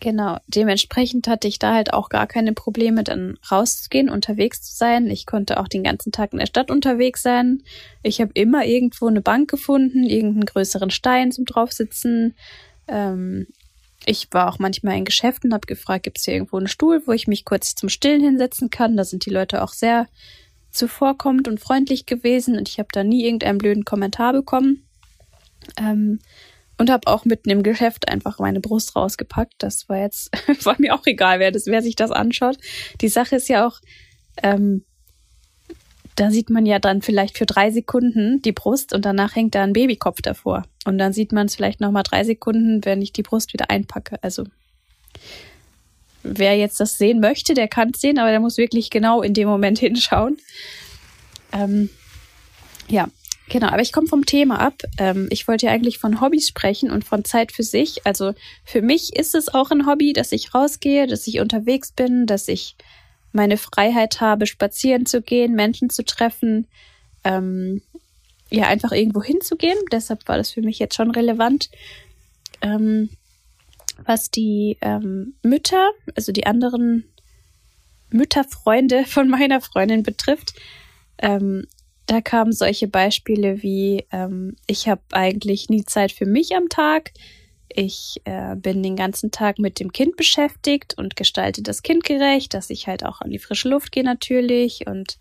genau, 0.00 0.38
dementsprechend 0.46 1.28
hatte 1.28 1.48
ich 1.48 1.58
da 1.58 1.74
halt 1.74 1.92
auch 1.92 2.08
gar 2.08 2.26
keine 2.26 2.52
Probleme, 2.52 3.04
dann 3.04 3.38
rauszugehen, 3.50 4.08
unterwegs 4.08 4.62
zu 4.62 4.74
sein. 4.74 5.10
Ich 5.10 5.26
konnte 5.26 5.58
auch 5.58 5.68
den 5.68 5.84
ganzen 5.84 6.12
Tag 6.12 6.32
in 6.32 6.38
der 6.38 6.46
Stadt 6.46 6.70
unterwegs 6.70 7.22
sein. 7.22 7.62
Ich 8.02 8.20
habe 8.20 8.30
immer 8.34 8.64
irgendwo 8.64 9.06
eine 9.06 9.20
Bank 9.20 9.50
gefunden, 9.50 10.04
irgendeinen 10.04 10.46
größeren 10.46 10.90
Stein 10.90 11.32
zum 11.32 11.44
draufsitzen. 11.44 12.34
Ähm, 12.88 13.48
ich 14.06 14.28
war 14.30 14.48
auch 14.48 14.58
manchmal 14.58 14.96
in 14.96 15.04
Geschäften, 15.04 15.52
habe 15.52 15.66
gefragt, 15.66 16.04
gibt 16.04 16.18
es 16.18 16.24
hier 16.24 16.34
irgendwo 16.34 16.56
einen 16.56 16.68
Stuhl, 16.68 17.02
wo 17.06 17.12
ich 17.12 17.26
mich 17.26 17.44
kurz 17.44 17.74
zum 17.74 17.88
Stillen 17.88 18.22
hinsetzen 18.22 18.70
kann. 18.70 18.96
Da 18.96 19.04
sind 19.04 19.26
die 19.26 19.30
Leute 19.30 19.62
auch 19.62 19.72
sehr 19.72 20.06
zuvorkommend 20.70 21.48
und 21.48 21.60
freundlich 21.60 22.06
gewesen 22.06 22.56
und 22.56 22.68
ich 22.68 22.78
habe 22.78 22.88
da 22.92 23.02
nie 23.02 23.24
irgendeinen 23.24 23.58
blöden 23.58 23.84
Kommentar 23.84 24.32
bekommen. 24.32 24.86
Ähm, 25.78 26.20
und 26.78 26.90
habe 26.90 27.06
auch 27.06 27.24
mitten 27.24 27.50
im 27.50 27.62
Geschäft 27.62 28.08
einfach 28.08 28.38
meine 28.38 28.60
Brust 28.60 28.96
rausgepackt. 28.96 29.54
Das 29.58 29.88
war 29.88 29.98
jetzt, 29.98 30.30
war 30.64 30.76
mir 30.78 30.94
auch 30.94 31.06
egal, 31.06 31.40
wer, 31.40 31.50
das, 31.50 31.66
wer 31.66 31.82
sich 31.82 31.96
das 31.96 32.10
anschaut. 32.10 32.58
Die 33.00 33.08
Sache 33.08 33.36
ist 33.36 33.48
ja 33.48 33.66
auch, 33.66 33.80
ähm, 34.42 34.84
da 36.16 36.30
sieht 36.30 36.50
man 36.50 36.64
ja 36.66 36.78
dann 36.78 37.02
vielleicht 37.02 37.36
für 37.36 37.46
drei 37.46 37.70
Sekunden 37.70 38.40
die 38.42 38.52
Brust 38.52 38.94
und 38.94 39.04
danach 39.04 39.36
hängt 39.36 39.54
da 39.54 39.62
ein 39.62 39.74
Babykopf 39.74 40.22
davor. 40.22 40.64
Und 40.86 40.98
dann 40.98 41.12
sieht 41.12 41.30
man 41.32 41.46
es 41.46 41.54
vielleicht 41.54 41.80
nochmal 41.80 42.02
drei 42.02 42.24
Sekunden, 42.24 42.84
wenn 42.84 43.02
ich 43.02 43.12
die 43.12 43.22
Brust 43.22 43.52
wieder 43.52 43.70
einpacke. 43.70 44.16
Also 44.22 44.44
wer 46.22 46.56
jetzt 46.56 46.80
das 46.80 46.96
sehen 46.96 47.20
möchte, 47.20 47.52
der 47.52 47.68
kann 47.68 47.90
es 47.92 48.00
sehen, 48.00 48.18
aber 48.18 48.30
der 48.30 48.40
muss 48.40 48.56
wirklich 48.56 48.88
genau 48.88 49.20
in 49.22 49.34
dem 49.34 49.46
Moment 49.46 49.78
hinschauen. 49.80 50.38
Ähm, 51.52 51.90
ja, 52.88 53.08
genau. 53.50 53.68
Aber 53.68 53.82
ich 53.82 53.92
komme 53.92 54.08
vom 54.08 54.24
Thema 54.24 54.58
ab. 54.58 54.82
Ähm, 54.98 55.28
ich 55.30 55.46
wollte 55.46 55.66
ja 55.66 55.72
eigentlich 55.72 55.98
von 55.98 56.22
Hobbys 56.22 56.48
sprechen 56.48 56.90
und 56.90 57.04
von 57.04 57.26
Zeit 57.26 57.52
für 57.52 57.62
sich. 57.62 58.06
Also 58.06 58.32
für 58.64 58.80
mich 58.80 59.14
ist 59.14 59.34
es 59.34 59.52
auch 59.52 59.70
ein 59.70 59.86
Hobby, 59.86 60.14
dass 60.14 60.32
ich 60.32 60.54
rausgehe, 60.54 61.06
dass 61.06 61.26
ich 61.26 61.40
unterwegs 61.40 61.92
bin, 61.92 62.26
dass 62.26 62.48
ich 62.48 62.74
meine 63.36 63.56
Freiheit 63.56 64.20
habe, 64.20 64.46
spazieren 64.46 65.06
zu 65.06 65.22
gehen, 65.22 65.54
Menschen 65.54 65.90
zu 65.90 66.04
treffen, 66.04 66.66
ähm, 67.22 67.82
ja, 68.50 68.66
einfach 68.66 68.92
irgendwo 68.92 69.22
hinzugehen. 69.22 69.78
Deshalb 69.92 70.26
war 70.26 70.36
das 70.36 70.50
für 70.50 70.62
mich 70.62 70.78
jetzt 70.78 70.96
schon 70.96 71.10
relevant. 71.10 71.70
Ähm, 72.62 73.10
was 74.04 74.30
die 74.30 74.76
ähm, 74.80 75.34
Mütter, 75.42 75.90
also 76.14 76.32
die 76.32 76.46
anderen 76.46 77.04
Mütterfreunde 78.10 79.04
von 79.06 79.28
meiner 79.28 79.60
Freundin 79.60 80.02
betrifft, 80.02 80.54
ähm, 81.18 81.66
da 82.06 82.20
kamen 82.20 82.52
solche 82.52 82.86
Beispiele 82.86 83.62
wie, 83.62 84.06
ähm, 84.12 84.56
ich 84.66 84.88
habe 84.88 85.02
eigentlich 85.10 85.68
nie 85.68 85.84
Zeit 85.84 86.12
für 86.12 86.26
mich 86.26 86.54
am 86.54 86.68
Tag, 86.68 87.12
ich 87.76 88.20
äh, 88.24 88.56
bin 88.56 88.82
den 88.82 88.96
ganzen 88.96 89.30
Tag 89.30 89.58
mit 89.58 89.78
dem 89.78 89.92
Kind 89.92 90.16
beschäftigt 90.16 90.94
und 90.96 91.14
gestalte 91.14 91.62
das 91.62 91.82
Kind 91.82 92.04
gerecht, 92.04 92.54
dass 92.54 92.70
ich 92.70 92.86
halt 92.86 93.04
auch 93.04 93.20
an 93.20 93.30
die 93.30 93.38
frische 93.38 93.68
Luft 93.68 93.92
gehe 93.92 94.02
natürlich 94.02 94.86
und 94.86 95.18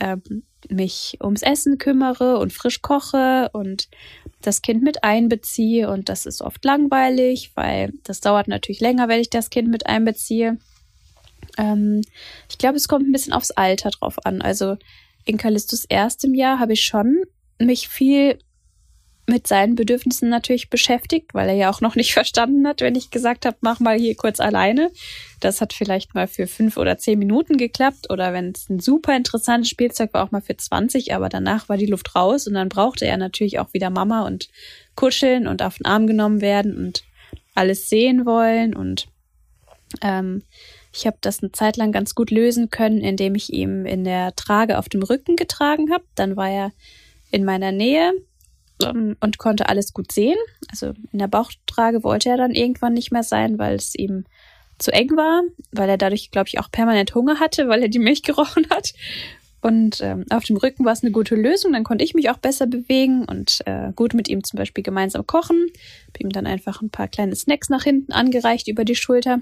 ähm, 0.00 0.22
mich 0.68 1.18
ums 1.22 1.42
Essen 1.42 1.78
kümmere 1.78 2.38
und 2.38 2.52
frisch 2.52 2.82
koche 2.82 3.48
und 3.52 3.88
das 4.40 4.60
Kind 4.60 4.82
mit 4.82 5.04
einbeziehe. 5.04 5.88
Und 5.90 6.08
das 6.08 6.26
ist 6.26 6.42
oft 6.42 6.64
langweilig, 6.64 7.52
weil 7.54 7.92
das 8.02 8.20
dauert 8.20 8.48
natürlich 8.48 8.80
länger, 8.80 9.08
wenn 9.08 9.20
ich 9.20 9.30
das 9.30 9.50
Kind 9.50 9.68
mit 9.68 9.86
einbeziehe. 9.86 10.58
Ähm, 11.58 12.02
ich 12.50 12.58
glaube, 12.58 12.76
es 12.76 12.88
kommt 12.88 13.06
ein 13.06 13.12
bisschen 13.12 13.32
aufs 13.32 13.52
Alter 13.52 13.90
drauf 13.90 14.24
an. 14.24 14.42
Also 14.42 14.76
in 15.24 15.36
Callistus 15.36 15.84
erstem 15.84 16.34
Jahr 16.34 16.58
habe 16.58 16.72
ich 16.72 16.84
schon 16.84 17.22
mich 17.58 17.88
viel 17.88 18.38
mit 19.26 19.46
seinen 19.46 19.74
Bedürfnissen 19.74 20.28
natürlich 20.28 20.68
beschäftigt, 20.68 21.32
weil 21.32 21.48
er 21.48 21.54
ja 21.54 21.70
auch 21.70 21.80
noch 21.80 21.96
nicht 21.96 22.12
verstanden 22.14 22.66
hat, 22.66 22.80
wenn 22.80 22.94
ich 22.94 23.10
gesagt 23.10 23.46
habe, 23.46 23.56
mach 23.60 23.80
mal 23.80 23.98
hier 23.98 24.14
kurz 24.16 24.40
alleine. 24.40 24.90
Das 25.40 25.60
hat 25.60 25.72
vielleicht 25.72 26.14
mal 26.14 26.26
für 26.26 26.46
fünf 26.46 26.76
oder 26.76 26.98
zehn 26.98 27.18
Minuten 27.18 27.56
geklappt 27.56 28.10
oder 28.10 28.32
wenn 28.32 28.52
es 28.54 28.68
ein 28.68 28.80
super 28.80 29.16
interessantes 29.16 29.68
Spielzeug 29.68 30.14
war, 30.14 30.24
auch 30.24 30.30
mal 30.30 30.40
für 30.40 30.56
20, 30.56 31.14
aber 31.14 31.28
danach 31.28 31.68
war 31.68 31.76
die 31.76 31.86
Luft 31.86 32.14
raus 32.14 32.46
und 32.46 32.54
dann 32.54 32.68
brauchte 32.68 33.06
er 33.06 33.16
natürlich 33.16 33.58
auch 33.58 33.72
wieder 33.72 33.90
Mama 33.90 34.26
und 34.26 34.48
kuscheln 34.94 35.46
und 35.46 35.62
auf 35.62 35.78
den 35.78 35.86
Arm 35.86 36.06
genommen 36.06 36.40
werden 36.40 36.76
und 36.76 37.04
alles 37.54 37.88
sehen 37.88 38.26
wollen 38.26 38.74
und 38.74 39.08
ähm, 40.02 40.42
ich 40.92 41.06
habe 41.06 41.18
das 41.20 41.42
eine 41.42 41.50
Zeit 41.50 41.76
lang 41.76 41.90
ganz 41.90 42.14
gut 42.14 42.30
lösen 42.30 42.70
können, 42.70 43.00
indem 43.00 43.34
ich 43.34 43.52
ihm 43.52 43.84
in 43.84 44.04
der 44.04 44.36
Trage 44.36 44.78
auf 44.78 44.88
dem 44.88 45.02
Rücken 45.02 45.34
getragen 45.34 45.92
habe. 45.92 46.04
Dann 46.14 46.36
war 46.36 46.48
er 46.48 46.72
in 47.32 47.44
meiner 47.44 47.72
Nähe 47.72 48.12
ähm, 48.84 49.16
und 49.20 49.38
konnte 49.38 49.68
alles 49.68 49.92
gut 49.92 50.12
sehen. 50.12 50.38
Also 50.70 50.92
in 51.12 51.18
der 51.18 51.28
Bauchtrage 51.28 52.02
wollte 52.04 52.28
er 52.30 52.36
dann 52.36 52.52
irgendwann 52.52 52.94
nicht 52.94 53.12
mehr 53.12 53.22
sein, 53.22 53.58
weil 53.58 53.76
es 53.76 53.94
ihm 53.94 54.24
zu 54.78 54.92
eng 54.92 55.10
war, 55.16 55.42
weil 55.72 55.88
er 55.88 55.98
dadurch, 55.98 56.30
glaube 56.30 56.48
ich, 56.48 56.58
auch 56.58 56.70
permanent 56.70 57.14
Hunger 57.14 57.40
hatte, 57.40 57.68
weil 57.68 57.82
er 57.82 57.88
die 57.88 57.98
Milch 57.98 58.22
gerochen 58.22 58.66
hat. 58.70 58.92
Und 59.60 60.02
ähm, 60.02 60.26
auf 60.28 60.44
dem 60.44 60.58
Rücken 60.58 60.84
war 60.84 60.92
es 60.92 61.02
eine 61.02 61.10
gute 61.10 61.36
Lösung. 61.36 61.72
Dann 61.72 61.84
konnte 61.84 62.04
ich 62.04 62.12
mich 62.12 62.28
auch 62.28 62.36
besser 62.36 62.66
bewegen 62.66 63.24
und 63.24 63.60
äh, 63.64 63.92
gut 63.96 64.12
mit 64.12 64.28
ihm 64.28 64.44
zum 64.44 64.58
Beispiel 64.58 64.84
gemeinsam 64.84 65.26
kochen. 65.26 65.68
Hab 66.06 66.20
ihm 66.20 66.28
dann 66.28 66.46
einfach 66.46 66.82
ein 66.82 66.90
paar 66.90 67.08
kleine 67.08 67.34
Snacks 67.34 67.70
nach 67.70 67.84
hinten 67.84 68.12
angereicht 68.12 68.68
über 68.68 68.84
die 68.84 68.94
Schulter. 68.94 69.40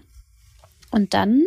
Und 0.92 1.12
dann 1.12 1.42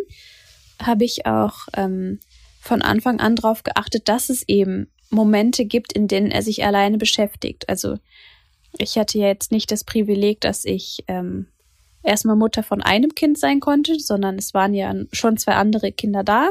habe 0.82 1.06
ich 1.06 1.26
auch 1.26 1.68
ähm, 1.78 2.20
von 2.60 2.82
Anfang 2.82 3.22
an 3.22 3.38
darauf 3.38 3.64
geachtet, 3.64 4.10
dass 4.10 4.30
es 4.30 4.44
eben 4.50 4.88
Momente 5.10 5.66
gibt, 5.66 5.94
in 5.94 6.08
denen 6.08 6.32
er 6.32 6.42
sich 6.42 6.64
alleine 6.66 6.98
beschäftigt. 6.98 7.70
Also 7.70 7.98
ich 8.78 8.98
hatte 8.98 9.18
ja 9.18 9.28
jetzt 9.28 9.52
nicht 9.52 9.72
das 9.72 9.84
Privileg, 9.84 10.42
dass 10.42 10.66
ich 10.66 11.04
ähm, 11.08 11.48
erstmal 12.04 12.36
Mutter 12.36 12.64
von 12.64 12.82
einem 12.82 13.16
Kind 13.16 13.38
sein 13.38 13.60
konnte, 13.60 14.00
sondern 14.00 14.38
es 14.38 14.54
waren 14.54 14.74
ja 14.74 14.94
schon 15.12 15.38
zwei 15.38 15.54
andere 15.54 15.92
Kinder 15.92 16.24
da. 16.24 16.50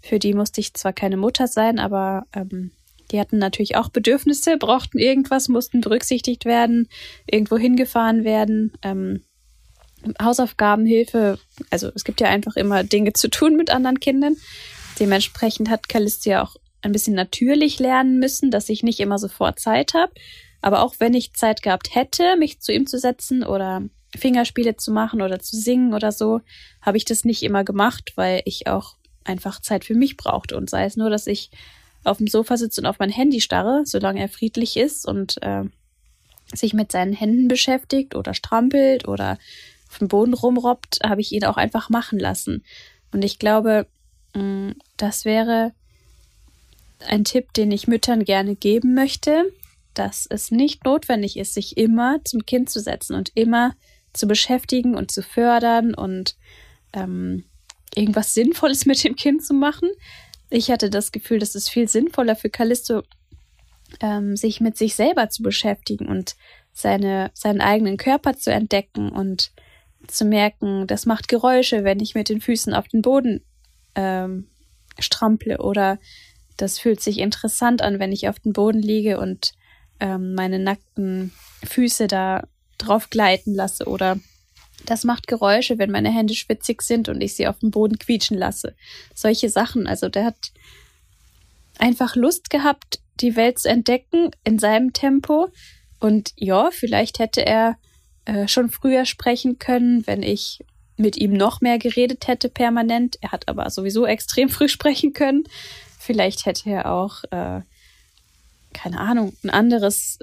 Für 0.00 0.18
die 0.18 0.34
musste 0.34 0.60
ich 0.60 0.74
zwar 0.74 0.92
keine 0.92 1.16
Mutter 1.16 1.46
sein, 1.46 1.78
aber 1.78 2.24
ähm, 2.34 2.72
die 3.10 3.20
hatten 3.20 3.38
natürlich 3.38 3.76
auch 3.76 3.90
Bedürfnisse, 3.90 4.56
brauchten 4.56 4.98
irgendwas, 4.98 5.48
mussten 5.48 5.80
berücksichtigt 5.80 6.44
werden, 6.44 6.88
irgendwo 7.26 7.58
hingefahren 7.58 8.24
werden. 8.24 8.72
Ähm, 8.82 9.22
Hausaufgabenhilfe, 10.20 11.38
also 11.70 11.90
es 11.94 12.02
gibt 12.02 12.20
ja 12.20 12.28
einfach 12.28 12.56
immer 12.56 12.82
Dinge 12.82 13.12
zu 13.12 13.28
tun 13.28 13.56
mit 13.56 13.70
anderen 13.70 14.00
Kindern. 14.00 14.36
Dementsprechend 14.98 15.70
hat 15.70 15.88
Calistia 15.88 16.42
auch 16.42 16.56
ein 16.82 16.92
bisschen 16.92 17.14
natürlich 17.14 17.78
lernen 17.78 18.18
müssen, 18.18 18.50
dass 18.50 18.68
ich 18.68 18.82
nicht 18.82 19.00
immer 19.00 19.18
sofort 19.18 19.58
Zeit 19.58 19.94
habe. 19.94 20.12
Aber 20.60 20.82
auch 20.82 20.94
wenn 20.98 21.14
ich 21.14 21.34
Zeit 21.34 21.62
gehabt 21.62 21.94
hätte, 21.94 22.36
mich 22.36 22.60
zu 22.60 22.72
ihm 22.72 22.86
zu 22.86 22.98
setzen 22.98 23.42
oder 23.42 23.82
Fingerspiele 24.16 24.76
zu 24.76 24.92
machen 24.92 25.22
oder 25.22 25.40
zu 25.40 25.56
singen 25.56 25.94
oder 25.94 26.12
so, 26.12 26.40
habe 26.80 26.96
ich 26.96 27.04
das 27.04 27.24
nicht 27.24 27.42
immer 27.42 27.64
gemacht, 27.64 28.12
weil 28.16 28.42
ich 28.44 28.66
auch 28.66 28.96
einfach 29.24 29.60
Zeit 29.60 29.84
für 29.84 29.94
mich 29.94 30.16
brauchte. 30.16 30.56
Und 30.56 30.70
sei 30.70 30.84
es 30.84 30.96
nur, 30.96 31.10
dass 31.10 31.26
ich 31.26 31.50
auf 32.04 32.18
dem 32.18 32.26
Sofa 32.26 32.56
sitze 32.56 32.80
und 32.80 32.86
auf 32.86 32.98
mein 32.98 33.10
Handy 33.10 33.40
starre, 33.40 33.82
solange 33.84 34.20
er 34.20 34.28
friedlich 34.28 34.76
ist 34.76 35.06
und 35.06 35.40
äh, 35.42 35.64
sich 36.52 36.74
mit 36.74 36.92
seinen 36.92 37.12
Händen 37.12 37.48
beschäftigt 37.48 38.14
oder 38.14 38.34
strampelt 38.34 39.08
oder 39.08 39.38
auf 39.88 39.98
dem 39.98 40.08
Boden 40.08 40.34
rumrobbt, 40.34 41.00
habe 41.04 41.20
ich 41.20 41.32
ihn 41.32 41.44
auch 41.44 41.56
einfach 41.56 41.90
machen 41.90 42.18
lassen. 42.18 42.64
Und 43.12 43.22
ich 43.24 43.38
glaube, 43.38 43.86
mm, 44.34 44.70
das 44.96 45.24
wäre 45.24 45.72
ein 47.06 47.24
Tipp, 47.24 47.52
den 47.54 47.70
ich 47.70 47.88
Müttern 47.88 48.24
gerne 48.24 48.56
geben 48.56 48.94
möchte, 48.94 49.52
dass 49.94 50.26
es 50.28 50.50
nicht 50.50 50.84
notwendig 50.84 51.36
ist, 51.36 51.54
sich 51.54 51.76
immer 51.76 52.20
zum 52.24 52.46
Kind 52.46 52.70
zu 52.70 52.80
setzen 52.80 53.14
und 53.14 53.30
immer 53.34 53.74
zu 54.12 54.26
beschäftigen 54.26 54.94
und 54.94 55.10
zu 55.10 55.22
fördern 55.22 55.94
und 55.94 56.36
ähm, 56.92 57.44
irgendwas 57.94 58.34
Sinnvolles 58.34 58.86
mit 58.86 59.02
dem 59.04 59.16
Kind 59.16 59.44
zu 59.44 59.54
machen. 59.54 59.90
Ich 60.50 60.70
hatte 60.70 60.90
das 60.90 61.12
Gefühl, 61.12 61.38
dass 61.38 61.54
es 61.54 61.68
viel 61.68 61.88
sinnvoller 61.88 62.36
für 62.36 62.50
Callisto, 62.50 63.02
ähm, 64.00 64.36
sich 64.36 64.60
mit 64.60 64.76
sich 64.76 64.94
selber 64.94 65.28
zu 65.28 65.42
beschäftigen 65.42 66.08
und 66.08 66.36
seine, 66.72 67.30
seinen 67.34 67.60
eigenen 67.60 67.96
Körper 67.96 68.36
zu 68.36 68.50
entdecken 68.50 69.10
und 69.10 69.52
zu 70.08 70.24
merken, 70.24 70.86
das 70.86 71.06
macht 71.06 71.28
Geräusche, 71.28 71.84
wenn 71.84 72.00
ich 72.00 72.14
mit 72.14 72.28
den 72.28 72.40
Füßen 72.40 72.74
auf 72.74 72.88
den 72.88 73.02
Boden 73.02 73.42
ähm, 73.94 74.48
strample 74.98 75.58
oder 75.58 75.98
das 76.62 76.78
fühlt 76.78 77.00
sich 77.00 77.18
interessant 77.18 77.82
an, 77.82 77.98
wenn 77.98 78.12
ich 78.12 78.28
auf 78.28 78.38
dem 78.38 78.52
Boden 78.52 78.80
liege 78.80 79.18
und 79.18 79.52
ähm, 79.98 80.34
meine 80.34 80.60
nackten 80.60 81.32
Füße 81.64 82.06
da 82.06 82.46
drauf 82.78 83.10
gleiten 83.10 83.52
lasse. 83.52 83.86
Oder 83.86 84.20
das 84.86 85.02
macht 85.02 85.26
Geräusche, 85.26 85.78
wenn 85.78 85.90
meine 85.90 86.14
Hände 86.14 86.34
schwitzig 86.34 86.82
sind 86.82 87.08
und 87.08 87.20
ich 87.20 87.34
sie 87.34 87.48
auf 87.48 87.58
dem 87.58 87.72
Boden 87.72 87.98
quietschen 87.98 88.38
lasse. 88.38 88.76
Solche 89.12 89.48
Sachen. 89.48 89.88
Also 89.88 90.08
der 90.08 90.24
hat 90.24 90.52
einfach 91.78 92.14
Lust 92.14 92.48
gehabt, 92.48 93.00
die 93.20 93.34
Welt 93.34 93.58
zu 93.58 93.68
entdecken 93.68 94.30
in 94.44 94.60
seinem 94.60 94.92
Tempo. 94.92 95.48
Und 95.98 96.32
ja, 96.36 96.70
vielleicht 96.70 97.18
hätte 97.18 97.44
er 97.44 97.76
äh, 98.24 98.46
schon 98.46 98.70
früher 98.70 99.04
sprechen 99.04 99.58
können, 99.58 100.06
wenn 100.06 100.22
ich 100.22 100.60
mit 100.96 101.16
ihm 101.16 101.32
noch 101.32 101.60
mehr 101.60 101.78
geredet 101.78 102.28
hätte 102.28 102.48
permanent. 102.48 103.18
Er 103.20 103.32
hat 103.32 103.48
aber 103.48 103.68
sowieso 103.68 104.06
extrem 104.06 104.48
früh 104.48 104.68
sprechen 104.68 105.12
können. 105.12 105.42
Vielleicht 106.02 106.46
hätte 106.46 106.68
er 106.68 106.92
auch, 106.92 107.22
äh, 107.30 107.60
keine 108.72 108.98
Ahnung, 108.98 109.36
ein 109.44 109.50
anderes 109.50 110.18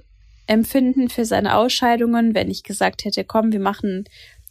Empfinden 0.46 1.10
für 1.10 1.24
seine 1.24 1.56
Ausscheidungen, 1.56 2.36
wenn 2.36 2.52
ich 2.52 2.64
gesagt 2.64 3.06
hätte, 3.06 3.24
komm, 3.24 3.54
wir 3.54 3.62
machen 3.62 4.04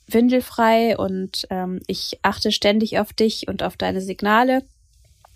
windelfrei 0.06 0.96
und 0.96 1.46
ähm, 1.50 1.80
ich 1.86 2.18
achte 2.22 2.50
ständig 2.50 2.98
auf 2.98 3.12
dich 3.12 3.46
und 3.46 3.62
auf 3.62 3.76
deine 3.76 4.00
Signale. 4.00 4.62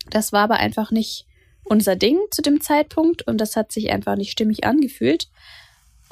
Das 0.09 0.33
war 0.33 0.45
aber 0.45 0.55
einfach 0.55 0.89
nicht 0.89 1.27
unser 1.63 1.95
Ding 1.95 2.17
zu 2.31 2.41
dem 2.41 2.59
Zeitpunkt 2.59 3.27
und 3.27 3.37
das 3.37 3.55
hat 3.55 3.71
sich 3.71 3.91
einfach 3.91 4.15
nicht 4.15 4.31
stimmig 4.31 4.63
angefühlt. 4.63 5.27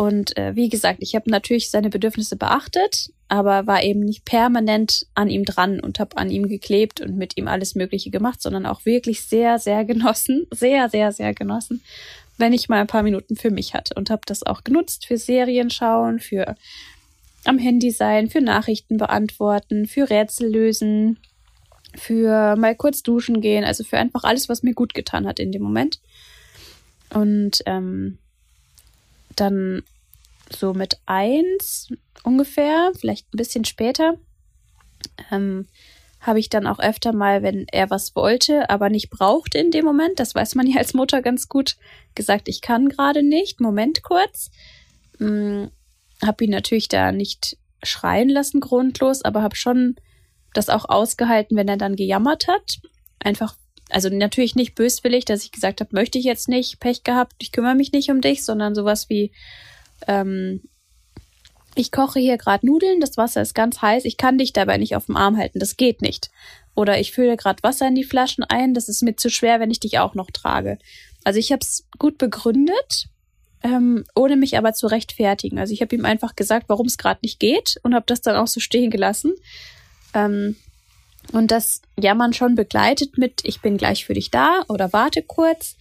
Und 0.02 0.36
äh, 0.36 0.56
wie 0.56 0.68
gesagt, 0.68 0.98
ich 1.04 1.14
habe 1.14 1.30
natürlich 1.30 1.70
seine 1.70 1.92
Bedürfnisse 1.92 2.36
beachtet, 2.36 3.12
aber 3.28 3.68
war 3.68 3.84
eben 3.84 4.00
nicht 4.00 4.26
permanent 4.26 5.06
an 5.14 5.30
ihm 5.30 5.46
dran 5.46 5.80
und 5.80 6.00
habe 6.00 6.18
an 6.18 6.32
ihm 6.32 6.48
geklebt 6.48 7.02
und 7.02 7.18
mit 7.18 7.38
ihm 7.38 7.48
alles 7.48 7.76
Mögliche 7.76 8.10
gemacht, 8.10 8.42
sondern 8.42 8.66
auch 8.66 8.84
wirklich 8.84 9.22
sehr, 9.22 9.60
sehr 9.60 9.86
genossen, 9.86 10.48
sehr, 10.52 10.90
sehr, 10.90 11.12
sehr 11.12 11.36
genossen, 11.36 11.84
wenn 12.40 12.52
ich 12.52 12.68
mal 12.68 12.82
ein 12.82 12.88
paar 12.88 13.04
Minuten 13.04 13.36
für 13.36 13.52
mich 13.52 13.76
hatte 13.76 13.94
und 13.94 14.10
habe 14.10 14.24
das 14.26 14.42
auch 14.42 14.64
genutzt 14.64 15.06
für 15.06 15.20
Serien 15.20 15.70
schauen, 15.70 16.20
für 16.20 16.56
am 17.46 17.60
Handy 17.60 17.92
sein, 17.92 18.28
für 18.28 18.42
Nachrichten 18.42 18.98
beantworten, 18.98 19.86
für 19.86 20.10
Rätsel 20.10 20.52
lösen, 20.52 21.20
für 21.94 22.56
mal 22.56 22.74
kurz 22.76 23.04
duschen 23.04 23.40
gehen, 23.40 23.64
also 23.64 23.84
für 23.84 24.00
einfach 24.00 24.24
alles, 24.24 24.50
was 24.50 24.64
mir 24.64 24.74
gut 24.74 24.96
getan 24.96 25.28
hat 25.28 25.40
in 25.40 25.52
dem 25.52 25.62
Moment. 25.62 26.00
Und 27.14 27.62
ähm, 27.68 28.18
dann 29.36 29.84
so 30.50 30.74
mit 30.74 31.00
eins 31.06 31.90
ungefähr, 32.24 32.92
vielleicht 33.00 33.34
ein 33.34 33.38
bisschen 33.38 33.66
später, 33.66 34.16
ähm, 35.32 35.68
habe 36.20 36.40
ich 36.40 36.50
dann 36.50 36.68
auch 36.68 36.80
öfter 36.80 37.14
mal, 37.14 37.42
wenn 37.42 37.66
er 37.72 37.90
was 37.90 38.16
wollte, 38.16 38.70
aber 38.70 38.90
nicht 38.90 39.10
brauchte 39.10 39.58
in 39.58 39.72
dem 39.72 39.86
Moment, 39.86 40.20
das 40.20 40.36
weiß 40.36 40.56
man 40.56 40.68
ja 40.68 40.78
als 40.78 40.94
Mutter 40.94 41.22
ganz 41.22 41.50
gut, 41.50 41.78
gesagt, 42.14 42.48
ich 42.48 42.62
kann 42.62 42.90
gerade 42.90 43.24
nicht, 43.24 43.60
Moment 43.60 44.04
kurz. 44.04 44.52
Ähm, 45.20 45.72
habe 46.24 46.44
ihn 46.44 46.52
natürlich 46.52 46.88
da 46.88 47.12
nicht 47.12 47.58
schreien 47.84 48.30
lassen 48.30 48.60
grundlos, 48.60 49.24
aber 49.24 49.42
habe 49.42 49.56
schon 49.56 49.96
das 50.54 50.70
auch 50.70 50.86
ausgehalten, 50.88 51.58
wenn 51.58 51.68
er 51.68 51.78
dann 51.78 51.96
gejammert 51.96 52.48
hat. 52.48 52.80
Einfach, 53.20 53.56
also 53.92 54.10
natürlich 54.10 54.56
nicht 54.56 54.76
böswillig, 54.76 55.26
dass 55.26 55.44
ich 55.44 55.52
gesagt 55.52 55.82
habe, 55.82 55.96
möchte 55.96 56.18
ich 56.18 56.26
jetzt 56.26 56.48
nicht, 56.48 56.80
Pech 56.80 57.04
gehabt, 57.04 57.34
ich 57.40 57.52
kümmere 57.52 57.76
mich 57.76 57.92
nicht 57.92 58.10
um 58.10 58.22
dich, 58.22 58.44
sondern 58.44 58.76
sowas 58.76 59.10
wie, 59.10 59.32
ähm, 60.08 60.62
ich 61.76 61.92
koche 61.92 62.20
hier 62.20 62.38
gerade 62.38 62.66
Nudeln, 62.66 63.00
das 63.00 63.18
Wasser 63.18 63.42
ist 63.42 63.54
ganz 63.54 63.82
heiß, 63.82 64.06
ich 64.06 64.18
kann 64.18 64.38
dich 64.38 64.54
dabei 64.54 64.78
nicht 64.78 64.96
auf 64.96 65.06
dem 65.06 65.18
Arm 65.18 65.38
halten, 65.38 65.60
das 65.60 65.78
geht 65.78 66.02
nicht. 66.02 66.30
Oder 66.76 67.00
ich 67.00 67.12
fülle 67.12 67.38
gerade 67.38 67.64
Wasser 67.64 67.88
in 67.88 67.96
die 67.96 68.04
Flaschen 68.04 68.44
ein, 68.44 68.74
das 68.74 68.90
ist 68.90 69.04
mir 69.04 69.16
zu 69.16 69.30
schwer, 69.30 69.60
wenn 69.60 69.72
ich 69.72 69.80
dich 69.80 70.00
auch 70.00 70.16
noch 70.16 70.32
trage. 70.32 70.78
Also 71.24 71.40
ich 71.40 71.52
habe 71.52 71.62
es 71.62 71.88
gut 71.98 72.18
begründet, 72.18 73.08
ähm, 73.64 74.06
ohne 74.16 74.38
mich 74.38 74.58
aber 74.58 74.74
zu 74.74 74.88
rechtfertigen. 74.88 75.60
Also 75.60 75.74
ich 75.74 75.82
habe 75.82 75.96
ihm 75.96 76.06
einfach 76.06 76.36
gesagt, 76.36 76.68
warum 76.68 76.88
es 76.88 76.98
gerade 76.98 77.20
nicht 77.24 77.40
geht 77.40 77.76
und 77.84 77.94
habe 77.94 78.06
das 78.08 78.22
dann 78.22 78.36
auch 78.36 78.48
so 78.48 78.60
stehen 78.60 78.90
gelassen. 78.90 79.34
Ähm, 80.14 80.56
und 81.32 81.52
das 81.52 81.82
Jammern 82.00 82.34
schon 82.34 82.56
begleitet 82.56 83.18
mit, 83.18 83.42
ich 83.44 83.62
bin 83.62 83.78
gleich 83.78 84.06
für 84.06 84.14
dich 84.14 84.32
da 84.32 84.64
oder 84.68 84.92
warte 84.94 85.22
kurz, 85.22 85.78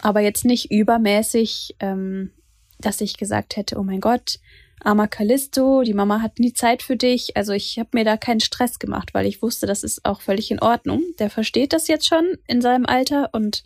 aber 0.00 0.20
jetzt 0.20 0.44
nicht 0.44 0.70
übermäßig, 0.70 1.76
ähm, 1.80 2.30
dass 2.78 3.00
ich 3.00 3.16
gesagt 3.16 3.56
hätte, 3.56 3.78
oh 3.78 3.82
mein 3.82 4.00
Gott, 4.00 4.38
armer 4.80 5.08
Callisto, 5.08 5.82
die 5.82 5.94
Mama 5.94 6.20
hat 6.20 6.38
nie 6.38 6.52
Zeit 6.52 6.82
für 6.82 6.96
dich. 6.96 7.36
Also 7.36 7.52
ich 7.52 7.78
habe 7.78 7.90
mir 7.92 8.04
da 8.04 8.16
keinen 8.16 8.40
Stress 8.40 8.78
gemacht, 8.78 9.14
weil 9.14 9.26
ich 9.26 9.42
wusste, 9.42 9.66
das 9.66 9.82
ist 9.82 10.04
auch 10.04 10.20
völlig 10.20 10.50
in 10.50 10.60
Ordnung. 10.60 11.02
Der 11.18 11.30
versteht 11.30 11.72
das 11.72 11.88
jetzt 11.88 12.06
schon 12.06 12.36
in 12.46 12.60
seinem 12.60 12.86
Alter 12.86 13.30
und 13.32 13.64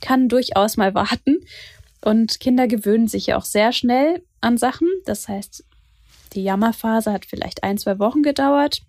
kann 0.00 0.28
durchaus 0.28 0.76
mal 0.76 0.94
warten. 0.94 1.38
Und 2.02 2.38
Kinder 2.38 2.68
gewöhnen 2.68 3.08
sich 3.08 3.26
ja 3.26 3.38
auch 3.38 3.44
sehr 3.44 3.72
schnell 3.72 4.22
an 4.40 4.58
Sachen. 4.58 4.88
Das 5.06 5.26
heißt, 5.26 5.64
die 6.34 6.44
Jammerphase 6.44 7.12
hat 7.12 7.24
vielleicht 7.24 7.64
ein, 7.64 7.78
zwei 7.78 7.98
Wochen 7.98 8.22
gedauert, 8.22 8.82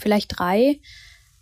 vielleicht 0.00 0.38
drei. 0.38 0.80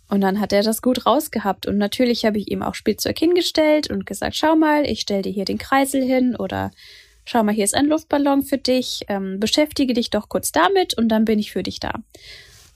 Und 0.09 0.21
dann 0.21 0.39
hat 0.39 0.53
er 0.53 0.63
das 0.63 0.81
gut 0.81 1.05
rausgehabt. 1.05 1.67
Und 1.67 1.77
natürlich 1.77 2.25
habe 2.25 2.39
ich 2.39 2.49
ihm 2.49 2.63
auch 2.63 2.75
Spielzeug 2.75 3.17
hingestellt 3.17 3.89
und 3.89 4.05
gesagt, 4.05 4.35
schau 4.35 4.55
mal, 4.55 4.87
ich 4.87 5.01
stell 5.01 5.21
dir 5.21 5.31
hier 5.31 5.45
den 5.45 5.59
Kreisel 5.59 6.03
hin 6.03 6.35
oder 6.35 6.71
schau 7.25 7.43
mal, 7.43 7.53
hier 7.53 7.63
ist 7.63 7.75
ein 7.75 7.85
Luftballon 7.85 8.41
für 8.41 8.57
dich, 8.57 9.01
ähm, 9.07 9.39
beschäftige 9.39 9.93
dich 9.93 10.09
doch 10.09 10.27
kurz 10.29 10.51
damit 10.51 10.95
und 10.97 11.09
dann 11.09 11.25
bin 11.25 11.37
ich 11.37 11.51
für 11.51 11.61
dich 11.61 11.79
da. 11.79 11.93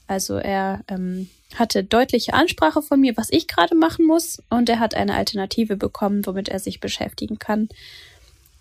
Also 0.06 0.36
er 0.36 0.84
ähm, 0.88 1.28
hatte 1.56 1.82
deutliche 1.82 2.34
Ansprache 2.34 2.82
von 2.82 3.00
mir, 3.00 3.16
was 3.16 3.28
ich 3.30 3.48
gerade 3.48 3.74
machen 3.74 4.06
muss 4.06 4.38
und 4.50 4.68
er 4.68 4.78
hat 4.78 4.94
eine 4.94 5.14
Alternative 5.14 5.76
bekommen, 5.76 6.24
womit 6.26 6.48
er 6.48 6.60
sich 6.60 6.78
beschäftigen 6.78 7.38
kann. 7.38 7.68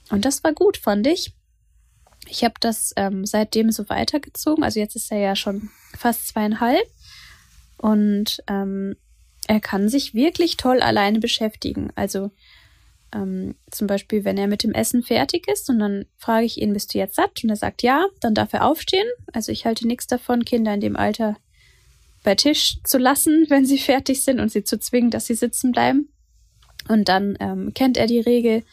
Und 0.09 0.25
das 0.25 0.43
war 0.43 0.53
gut, 0.53 0.77
fand 0.77 1.05
ich. 1.05 1.33
Ich 2.27 2.43
habe 2.43 2.55
das 2.59 2.93
ähm, 2.95 3.25
seitdem 3.25 3.71
so 3.71 3.89
weitergezogen. 3.89 4.63
Also 4.63 4.79
jetzt 4.79 4.95
ist 4.95 5.11
er 5.11 5.19
ja 5.19 5.35
schon 5.35 5.69
fast 5.97 6.27
zweieinhalb. 6.29 6.87
Und 7.77 8.41
ähm, 8.47 8.95
er 9.47 9.59
kann 9.59 9.89
sich 9.89 10.13
wirklich 10.13 10.57
toll 10.57 10.81
alleine 10.81 11.19
beschäftigen. 11.19 11.91
Also 11.95 12.31
ähm, 13.13 13.55
zum 13.69 13.87
Beispiel, 13.87 14.23
wenn 14.23 14.37
er 14.37 14.47
mit 14.47 14.63
dem 14.63 14.73
Essen 14.73 15.03
fertig 15.03 15.47
ist 15.47 15.69
und 15.69 15.79
dann 15.79 16.05
frage 16.17 16.45
ich 16.45 16.61
ihn, 16.61 16.73
bist 16.73 16.93
du 16.93 16.97
jetzt 16.97 17.15
satt? 17.15 17.43
Und 17.43 17.49
er 17.49 17.55
sagt 17.55 17.83
ja, 17.83 18.05
dann 18.21 18.33
darf 18.33 18.53
er 18.53 18.65
aufstehen. 18.65 19.07
Also 19.31 19.51
ich 19.51 19.65
halte 19.65 19.87
nichts 19.87 20.07
davon, 20.07 20.45
Kinder 20.45 20.73
in 20.73 20.81
dem 20.81 20.95
Alter 20.95 21.37
bei 22.23 22.35
Tisch 22.35 22.79
zu 22.83 22.97
lassen, 22.97 23.45
wenn 23.49 23.65
sie 23.65 23.79
fertig 23.79 24.23
sind 24.23 24.39
und 24.39 24.51
sie 24.51 24.63
zu 24.63 24.79
zwingen, 24.79 25.11
dass 25.11 25.27
sie 25.27 25.35
sitzen 25.35 25.71
bleiben. 25.71 26.09
Und 26.89 27.07
dann 27.07 27.37
ähm, 27.39 27.73
kennt 27.73 27.97
er 27.97 28.07
die 28.07 28.19
Regel, 28.19 28.63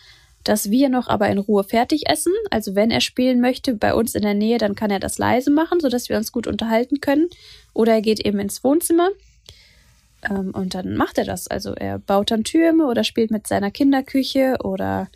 dass 0.45 0.71
wir 0.71 0.89
noch 0.89 1.09
aber 1.09 1.29
in 1.29 1.39
Ruhe 1.39 1.65
fertig 1.65 2.09
essen. 2.09 2.33
Also 2.51 2.75
wenn 2.75 2.91
er 2.91 3.01
spielen 3.01 3.41
möchte 3.41 3.75
bei 3.75 3.95
uns 3.95 4.15
in 4.15 4.23
der 4.23 4.35
Nähe, 4.35 4.59
dann 4.59 4.75
kann 4.75 4.91
er 4.91 5.01
das 5.01 5.19
leise 5.19 5.51
machen, 5.51 5.81
sodass 5.81 6.09
wir 6.09 6.17
uns 6.17 6.33
gut 6.33 6.47
unterhalten 6.47 7.01
können. 7.01 7.29
Oder 7.75 7.95
er 7.95 8.03
geht 8.03 8.25
eben 8.25 8.39
ins 8.39 8.65
Wohnzimmer 8.65 9.11
ähm, 10.29 10.53
und 10.55 10.75
dann 10.75 10.97
macht 10.97 11.19
er 11.19 11.25
das. 11.25 11.47
Also 11.47 11.75
er 11.75 11.99
baut 11.99 12.31
dann 12.31 12.45
Türme 12.45 12.87
oder 12.87 13.05
spielt 13.05 13.31
mit 13.31 13.47
seiner 13.47 13.71
Kinderküche 13.71 14.57
oder 14.63 15.09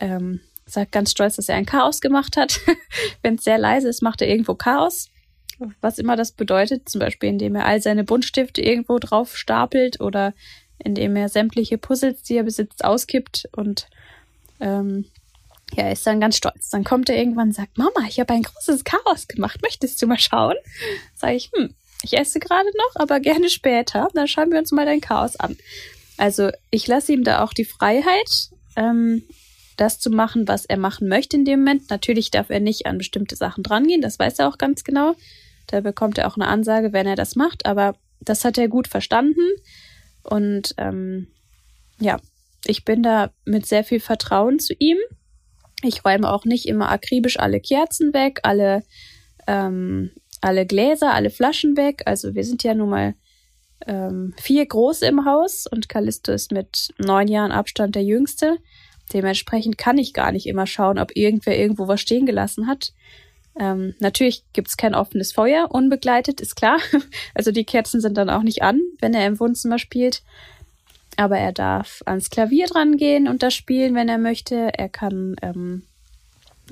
ähm, 0.00 0.40
sagt 0.66 0.92
ganz 0.92 1.10
stolz, 1.10 1.36
dass 1.36 1.48
er 1.48 1.56
ein 1.56 1.66
Chaos 1.66 2.00
gemacht 2.00 2.36
hat. 2.36 2.60
Wenn 3.22 3.34
es 3.34 3.44
sehr 3.44 3.58
leise 3.58 3.88
ist, 3.88 4.02
macht 4.02 4.22
er 4.22 4.28
irgendwo 4.28 4.54
Chaos. 4.54 5.10
Was 5.80 5.98
immer 5.98 6.16
das 6.16 6.32
bedeutet, 6.32 6.88
zum 6.88 6.98
Beispiel 6.98 7.28
indem 7.28 7.54
er 7.54 7.66
all 7.66 7.80
seine 7.80 8.02
Buntstifte 8.02 8.60
irgendwo 8.60 8.98
drauf 8.98 9.36
stapelt 9.36 10.00
oder 10.00 10.34
indem 10.78 11.14
er 11.16 11.28
sämtliche 11.28 11.78
Puzzles, 11.78 12.22
die 12.22 12.36
er 12.36 12.42
besitzt, 12.42 12.84
auskippt 12.84 13.48
und 13.52 13.88
ähm, 14.60 15.06
ja, 15.76 15.84
er 15.84 15.92
ist 15.92 16.06
dann 16.06 16.20
ganz 16.20 16.36
stolz. 16.36 16.70
Dann 16.70 16.84
kommt 16.84 17.08
er 17.08 17.16
irgendwann 17.16 17.48
und 17.48 17.54
sagt, 17.54 17.78
Mama, 17.78 18.06
ich 18.08 18.20
habe 18.20 18.32
ein 18.32 18.42
großes 18.42 18.84
Chaos 18.84 19.26
gemacht. 19.26 19.60
Möchtest 19.62 20.00
du 20.00 20.06
mal 20.06 20.18
schauen? 20.18 20.54
Sage 21.14 21.34
ich, 21.34 21.50
hm, 21.54 21.74
ich 22.02 22.16
esse 22.16 22.38
gerade 22.38 22.68
noch, 22.76 23.02
aber 23.02 23.18
gerne 23.20 23.48
später. 23.48 24.08
Dann 24.14 24.28
schauen 24.28 24.52
wir 24.52 24.58
uns 24.58 24.72
mal 24.72 24.86
dein 24.86 25.00
Chaos 25.00 25.36
an. 25.36 25.56
Also 26.16 26.50
ich 26.70 26.86
lasse 26.86 27.12
ihm 27.12 27.24
da 27.24 27.42
auch 27.42 27.52
die 27.52 27.64
Freiheit, 27.64 28.50
ähm, 28.76 29.24
das 29.76 29.98
zu 29.98 30.10
machen, 30.10 30.46
was 30.46 30.64
er 30.64 30.76
machen 30.76 31.08
möchte 31.08 31.36
in 31.36 31.44
dem 31.44 31.60
Moment. 31.60 31.90
Natürlich 31.90 32.30
darf 32.30 32.50
er 32.50 32.60
nicht 32.60 32.86
an 32.86 32.98
bestimmte 32.98 33.34
Sachen 33.34 33.64
drangehen, 33.64 34.00
das 34.00 34.18
weiß 34.18 34.38
er 34.38 34.48
auch 34.48 34.58
ganz 34.58 34.84
genau. 34.84 35.16
Da 35.66 35.80
bekommt 35.80 36.18
er 36.18 36.28
auch 36.28 36.36
eine 36.36 36.46
Ansage, 36.46 36.92
wenn 36.92 37.06
er 37.06 37.16
das 37.16 37.36
macht, 37.36 37.66
aber 37.66 37.96
das 38.20 38.44
hat 38.44 38.58
er 38.58 38.68
gut 38.68 38.86
verstanden. 38.86 39.40
Und 40.22 40.74
ähm, 40.78 41.26
ja, 41.98 42.20
ich 42.66 42.84
bin 42.84 43.02
da 43.02 43.30
mit 43.44 43.66
sehr 43.66 43.84
viel 43.84 44.00
Vertrauen 44.00 44.58
zu 44.58 44.74
ihm. 44.78 44.98
Ich 45.82 46.04
räume 46.04 46.30
auch 46.32 46.44
nicht 46.44 46.66
immer 46.66 46.90
akribisch 46.90 47.38
alle 47.38 47.60
Kerzen 47.60 48.14
weg, 48.14 48.40
alle 48.42 48.82
ähm, 49.46 50.10
alle 50.40 50.66
Gläser, 50.66 51.12
alle 51.12 51.30
Flaschen 51.30 51.76
weg. 51.76 52.02
Also 52.06 52.34
wir 52.34 52.44
sind 52.44 52.62
ja 52.64 52.74
nun 52.74 52.90
mal 52.90 53.14
ähm, 53.86 54.34
vier 54.40 54.64
große 54.66 55.06
im 55.06 55.24
Haus 55.24 55.66
und 55.66 55.88
Callisto 55.88 56.32
ist 56.32 56.52
mit 56.52 56.88
neun 56.98 57.28
Jahren 57.28 57.52
Abstand 57.52 57.94
der 57.94 58.04
jüngste. 58.04 58.58
Dementsprechend 59.12 59.78
kann 59.78 59.98
ich 59.98 60.12
gar 60.12 60.32
nicht 60.32 60.46
immer 60.46 60.66
schauen, 60.66 60.98
ob 60.98 61.16
irgendwer 61.16 61.58
irgendwo 61.58 61.88
was 61.88 62.00
stehen 62.00 62.26
gelassen 62.26 62.66
hat. 62.66 62.92
Ähm, 63.58 63.94
natürlich 64.00 64.44
gibt's 64.52 64.76
kein 64.76 64.94
offenes 64.94 65.32
Feuer, 65.32 65.68
unbegleitet, 65.70 66.40
ist 66.40 66.56
klar. 66.56 66.78
Also 67.34 67.50
die 67.50 67.64
Kerzen 67.64 68.00
sind 68.00 68.16
dann 68.16 68.30
auch 68.30 68.42
nicht 68.42 68.62
an, 68.62 68.80
wenn 69.00 69.14
er 69.14 69.26
im 69.26 69.38
Wohnzimmer 69.38 69.78
spielt. 69.78 70.22
Aber 71.16 71.38
er 71.38 71.52
darf 71.52 72.02
ans 72.06 72.30
Klavier 72.30 72.66
dran 72.66 72.96
gehen 72.96 73.28
und 73.28 73.42
das 73.42 73.54
spielen, 73.54 73.94
wenn 73.94 74.08
er 74.08 74.18
möchte. 74.18 74.70
Er 74.76 74.88
kann 74.88 75.36
ähm, 75.42 75.82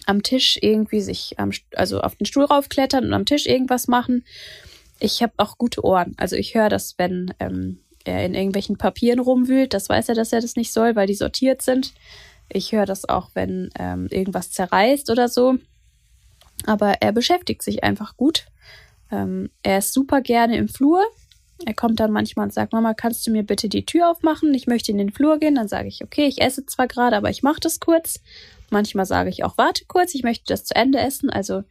am 0.06 0.22
Tisch 0.22 0.58
irgendwie 0.60 1.00
sich, 1.00 1.38
am, 1.38 1.50
also 1.76 2.00
auf 2.00 2.16
den 2.16 2.26
Stuhl 2.26 2.44
raufklettern 2.44 3.04
und 3.04 3.12
am 3.12 3.26
Tisch 3.26 3.46
irgendwas 3.46 3.88
machen. 3.88 4.24
Ich 4.98 5.22
habe 5.22 5.32
auch 5.36 5.58
gute 5.58 5.84
Ohren. 5.84 6.14
Also 6.16 6.36
ich 6.36 6.54
höre 6.54 6.68
das, 6.68 6.94
wenn 6.98 7.34
ähm, 7.38 7.78
er 8.04 8.24
in 8.24 8.34
irgendwelchen 8.34 8.78
Papieren 8.78 9.20
rumwühlt. 9.20 9.74
Das 9.74 9.88
weiß 9.88 10.08
er, 10.08 10.14
dass 10.14 10.32
er 10.32 10.40
das 10.40 10.56
nicht 10.56 10.72
soll, 10.72 10.96
weil 10.96 11.06
die 11.06 11.14
sortiert 11.14 11.62
sind. 11.62 11.92
Ich 12.48 12.72
höre 12.72 12.86
das 12.86 13.08
auch, 13.08 13.30
wenn 13.34 13.70
ähm, 13.78 14.08
irgendwas 14.10 14.50
zerreißt 14.50 15.10
oder 15.10 15.28
so. 15.28 15.56
Aber 16.66 16.94
er 17.00 17.12
beschäftigt 17.12 17.62
sich 17.62 17.82
einfach 17.82 18.16
gut. 18.16 18.46
Ähm, 19.10 19.50
er 19.62 19.78
ist 19.78 19.92
super 19.92 20.20
gerne 20.20 20.56
im 20.56 20.68
Flur. 20.68 21.02
Er 21.66 21.74
kommt 21.74 22.00
dann 22.00 22.12
manchmal 22.12 22.44
und 22.44 22.52
sagt, 22.52 22.72
Mama, 22.72 22.94
kannst 22.94 23.26
du 23.26 23.30
mir 23.30 23.42
bitte 23.42 23.68
die 23.68 23.86
Tür 23.86 24.10
aufmachen? 24.10 24.52
Ich 24.54 24.66
möchte 24.66 24.92
in 24.92 24.98
den 24.98 25.12
Flur 25.12 25.38
gehen. 25.38 25.54
Dann 25.54 25.68
sage 25.68 25.88
ich, 25.88 26.02
okay, 26.02 26.26
ich 26.26 26.40
esse 26.40 26.66
zwar 26.66 26.88
gerade, 26.88 27.16
aber 27.16 27.30
ich 27.30 27.42
mache 27.42 27.60
das 27.60 27.80
kurz. 27.80 28.20
Manchmal 28.70 29.06
sage 29.06 29.30
ich 29.30 29.44
auch, 29.44 29.58
warte 29.58 29.84
kurz, 29.86 30.14
ich 30.14 30.22
möchte 30.22 30.44
das 30.46 30.64
zu 30.64 30.74
Ende 30.74 30.98
essen. 30.98 31.30
Also 31.30 31.62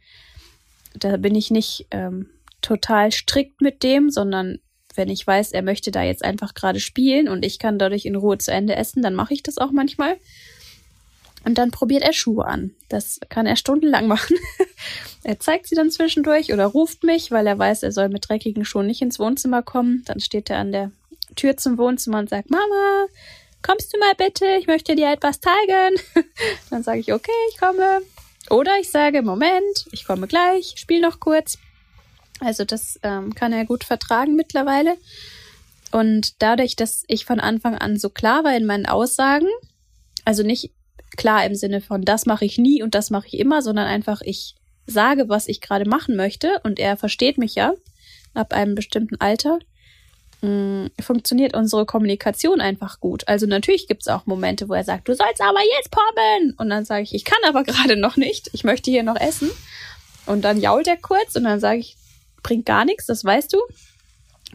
da 0.94 1.16
bin 1.16 1.34
ich 1.34 1.50
nicht 1.50 1.86
ähm, 1.90 2.30
total 2.60 3.12
strikt 3.12 3.60
mit 3.60 3.82
dem, 3.82 4.10
sondern 4.10 4.58
wenn 4.94 5.08
ich 5.08 5.26
weiß, 5.26 5.52
er 5.52 5.62
möchte 5.62 5.90
da 5.90 6.02
jetzt 6.02 6.24
einfach 6.24 6.54
gerade 6.54 6.80
spielen 6.80 7.28
und 7.28 7.44
ich 7.44 7.58
kann 7.58 7.78
dadurch 7.78 8.04
in 8.04 8.16
Ruhe 8.16 8.38
zu 8.38 8.52
Ende 8.52 8.76
essen, 8.76 9.02
dann 9.02 9.14
mache 9.14 9.34
ich 9.34 9.42
das 9.42 9.58
auch 9.58 9.72
manchmal. 9.72 10.16
Und 11.44 11.58
dann 11.58 11.70
probiert 11.70 12.02
er 12.02 12.12
Schuhe 12.12 12.44
an. 12.44 12.74
Das 12.88 13.20
kann 13.28 13.46
er 13.46 13.56
stundenlang 13.56 14.06
machen. 14.08 14.36
er 15.24 15.40
zeigt 15.40 15.66
sie 15.66 15.74
dann 15.74 15.90
zwischendurch 15.90 16.52
oder 16.52 16.66
ruft 16.66 17.04
mich, 17.04 17.30
weil 17.30 17.46
er 17.46 17.58
weiß, 17.58 17.82
er 17.82 17.92
soll 17.92 18.08
mit 18.08 18.28
dreckigen 18.28 18.64
Schuhen 18.64 18.86
nicht 18.86 19.02
ins 19.02 19.18
Wohnzimmer 19.18 19.62
kommen. 19.62 20.02
Dann 20.06 20.20
steht 20.20 20.50
er 20.50 20.58
an 20.58 20.72
der 20.72 20.92
Tür 21.36 21.56
zum 21.56 21.78
Wohnzimmer 21.78 22.18
und 22.18 22.28
sagt, 22.28 22.50
Mama, 22.50 23.06
kommst 23.62 23.92
du 23.92 23.98
mal 23.98 24.14
bitte? 24.16 24.46
Ich 24.58 24.66
möchte 24.66 24.94
dir 24.94 25.10
etwas 25.10 25.40
zeigen. 25.40 25.96
dann 26.70 26.82
sage 26.82 27.00
ich, 27.00 27.12
okay, 27.12 27.30
ich 27.50 27.58
komme. 27.58 28.02
Oder 28.50 28.72
ich 28.80 28.90
sage, 28.90 29.22
Moment, 29.22 29.86
ich 29.92 30.04
komme 30.04 30.26
gleich, 30.26 30.74
spiel 30.76 31.00
noch 31.00 31.20
kurz. 31.20 31.58
Also 32.40 32.64
das 32.64 32.98
ähm, 33.02 33.34
kann 33.34 33.52
er 33.52 33.64
gut 33.64 33.84
vertragen 33.84 34.34
mittlerweile. 34.34 34.96
Und 35.92 36.42
dadurch, 36.42 36.74
dass 36.74 37.04
ich 37.06 37.24
von 37.24 37.38
Anfang 37.38 37.76
an 37.76 37.98
so 37.98 38.08
klar 38.08 38.44
war 38.44 38.56
in 38.56 38.66
meinen 38.66 38.86
Aussagen, 38.86 39.48
also 40.24 40.42
nicht 40.42 40.72
klar 41.16 41.44
im 41.44 41.54
Sinne 41.54 41.80
von, 41.80 42.02
das 42.02 42.26
mache 42.26 42.44
ich 42.44 42.58
nie 42.58 42.82
und 42.82 42.94
das 42.94 43.10
mache 43.10 43.26
ich 43.28 43.38
immer, 43.38 43.62
sondern 43.62 43.86
einfach, 43.86 44.20
ich 44.22 44.54
sage, 44.86 45.28
was 45.28 45.48
ich 45.48 45.60
gerade 45.60 45.88
machen 45.88 46.16
möchte 46.16 46.60
und 46.64 46.78
er 46.78 46.96
versteht 46.96 47.38
mich 47.38 47.54
ja 47.54 47.74
ab 48.34 48.52
einem 48.52 48.74
bestimmten 48.74 49.20
Alter, 49.20 49.58
mh, 50.40 50.48
mm, 50.48 50.90
funktioniert 51.00 51.54
unsere 51.54 51.86
Kommunikation 51.86 52.60
einfach 52.60 53.00
gut. 53.00 53.28
Also 53.28 53.46
natürlich 53.46 53.88
gibt 53.88 54.02
es 54.02 54.08
auch 54.08 54.26
Momente, 54.26 54.68
wo 54.68 54.74
er 54.74 54.84
sagt, 54.84 55.08
du 55.08 55.14
sollst 55.14 55.40
aber 55.40 55.60
jetzt 55.76 55.90
pommeln. 55.90 56.54
Und 56.58 56.70
dann 56.70 56.84
sage 56.84 57.02
ich, 57.02 57.14
ich 57.14 57.24
kann 57.24 57.38
aber 57.46 57.62
gerade 57.64 57.96
noch 57.96 58.16
nicht, 58.16 58.50
ich 58.52 58.64
möchte 58.64 58.90
hier 58.90 59.02
noch 59.02 59.20
essen. 59.20 59.50
Und 60.26 60.42
dann 60.42 60.60
jault 60.60 60.86
er 60.86 60.96
kurz 60.96 61.36
und 61.36 61.44
dann 61.44 61.60
sage 61.60 61.80
ich, 61.80 61.96
bringt 62.42 62.66
gar 62.66 62.84
nichts, 62.84 63.06
das 63.06 63.24
weißt 63.24 63.52
du 63.52 63.58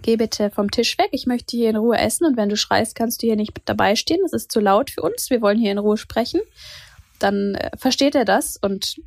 geh 0.01 0.15
bitte 0.15 0.49
vom 0.49 0.71
Tisch 0.71 0.97
weg, 0.97 1.09
ich 1.11 1.25
möchte 1.25 1.57
hier 1.57 1.69
in 1.69 1.75
Ruhe 1.75 1.97
essen 1.97 2.25
und 2.25 2.37
wenn 2.37 2.49
du 2.49 2.57
schreist, 2.57 2.95
kannst 2.95 3.21
du 3.21 3.27
hier 3.27 3.35
nicht 3.35 3.53
dabei 3.65 3.95
stehen, 3.95 4.19
das 4.21 4.33
ist 4.33 4.51
zu 4.51 4.59
laut 4.59 4.89
für 4.89 5.01
uns, 5.01 5.29
wir 5.29 5.41
wollen 5.41 5.59
hier 5.59 5.71
in 5.71 5.77
Ruhe 5.77 5.97
sprechen. 5.97 6.41
Dann 7.19 7.55
äh, 7.55 7.71
versteht 7.77 8.15
er 8.15 8.25
das 8.25 8.57
und 8.57 8.97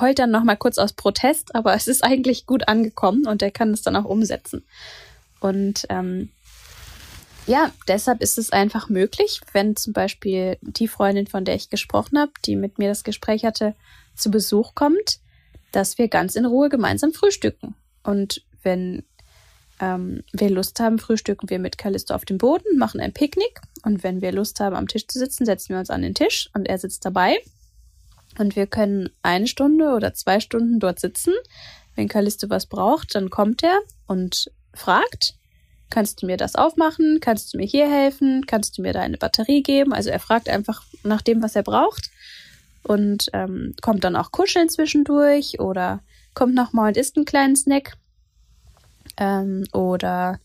heult 0.00 0.18
dann 0.18 0.30
nochmal 0.30 0.56
kurz 0.56 0.78
aus 0.78 0.92
Protest, 0.92 1.54
aber 1.54 1.74
es 1.74 1.86
ist 1.86 2.04
eigentlich 2.04 2.46
gut 2.46 2.68
angekommen 2.68 3.26
und 3.26 3.42
er 3.42 3.50
kann 3.50 3.70
es 3.70 3.82
dann 3.82 3.96
auch 3.96 4.04
umsetzen. 4.04 4.64
Und 5.40 5.86
ähm, 5.90 6.30
ja, 7.46 7.70
deshalb 7.86 8.22
ist 8.22 8.38
es 8.38 8.50
einfach 8.50 8.88
möglich, 8.88 9.40
wenn 9.52 9.76
zum 9.76 9.92
Beispiel 9.92 10.58
die 10.60 10.88
Freundin, 10.88 11.26
von 11.26 11.44
der 11.44 11.54
ich 11.54 11.70
gesprochen 11.70 12.18
habe, 12.18 12.32
die 12.44 12.56
mit 12.56 12.78
mir 12.78 12.88
das 12.88 13.04
Gespräch 13.04 13.44
hatte, 13.44 13.74
zu 14.16 14.30
Besuch 14.30 14.74
kommt, 14.74 15.20
dass 15.72 15.98
wir 15.98 16.08
ganz 16.08 16.34
in 16.34 16.46
Ruhe 16.46 16.68
gemeinsam 16.68 17.12
frühstücken. 17.12 17.74
Und 18.02 18.42
wenn 18.62 19.04
ähm, 19.80 20.22
wir 20.32 20.50
Lust 20.50 20.80
haben, 20.80 20.98
frühstücken 20.98 21.50
wir 21.50 21.58
mit 21.58 21.78
Callisto 21.78 22.14
auf 22.14 22.24
dem 22.24 22.38
Boden, 22.38 22.78
machen 22.78 23.00
ein 23.00 23.12
Picknick 23.12 23.60
und 23.84 24.02
wenn 24.02 24.20
wir 24.20 24.32
Lust 24.32 24.60
haben, 24.60 24.76
am 24.76 24.88
Tisch 24.88 25.06
zu 25.06 25.18
sitzen, 25.18 25.44
setzen 25.44 25.70
wir 25.70 25.78
uns 25.78 25.90
an 25.90 26.02
den 26.02 26.14
Tisch 26.14 26.50
und 26.54 26.66
er 26.66 26.78
sitzt 26.78 27.04
dabei 27.04 27.38
und 28.38 28.56
wir 28.56 28.66
können 28.66 29.10
eine 29.22 29.46
Stunde 29.46 29.94
oder 29.94 30.14
zwei 30.14 30.40
Stunden 30.40 30.80
dort 30.80 31.00
sitzen. 31.00 31.32
Wenn 31.94 32.08
Callisto 32.08 32.50
was 32.50 32.66
braucht, 32.66 33.14
dann 33.14 33.30
kommt 33.30 33.62
er 33.62 33.78
und 34.06 34.50
fragt, 34.74 35.34
kannst 35.90 36.22
du 36.22 36.26
mir 36.26 36.36
das 36.36 36.54
aufmachen? 36.54 37.18
Kannst 37.20 37.52
du 37.52 37.58
mir 37.58 37.66
hier 37.66 37.90
helfen? 37.90 38.44
Kannst 38.46 38.76
du 38.76 38.82
mir 38.82 38.92
da 38.92 39.00
eine 39.00 39.16
Batterie 39.16 39.62
geben? 39.62 39.92
Also 39.92 40.10
er 40.10 40.20
fragt 40.20 40.48
einfach 40.48 40.82
nach 41.02 41.22
dem, 41.22 41.42
was 41.42 41.56
er 41.56 41.62
braucht 41.62 42.10
und 42.82 43.30
ähm, 43.32 43.74
kommt 43.82 44.04
dann 44.04 44.16
auch 44.16 44.30
kuscheln 44.30 44.68
zwischendurch 44.68 45.58
oder 45.60 46.02
kommt 46.34 46.54
nochmal 46.54 46.88
und 46.88 46.96
isst 46.96 47.16
einen 47.16 47.24
kleinen 47.24 47.56
Snack. 47.56 47.96
Ähm, 49.16 49.64
oder 49.72 50.40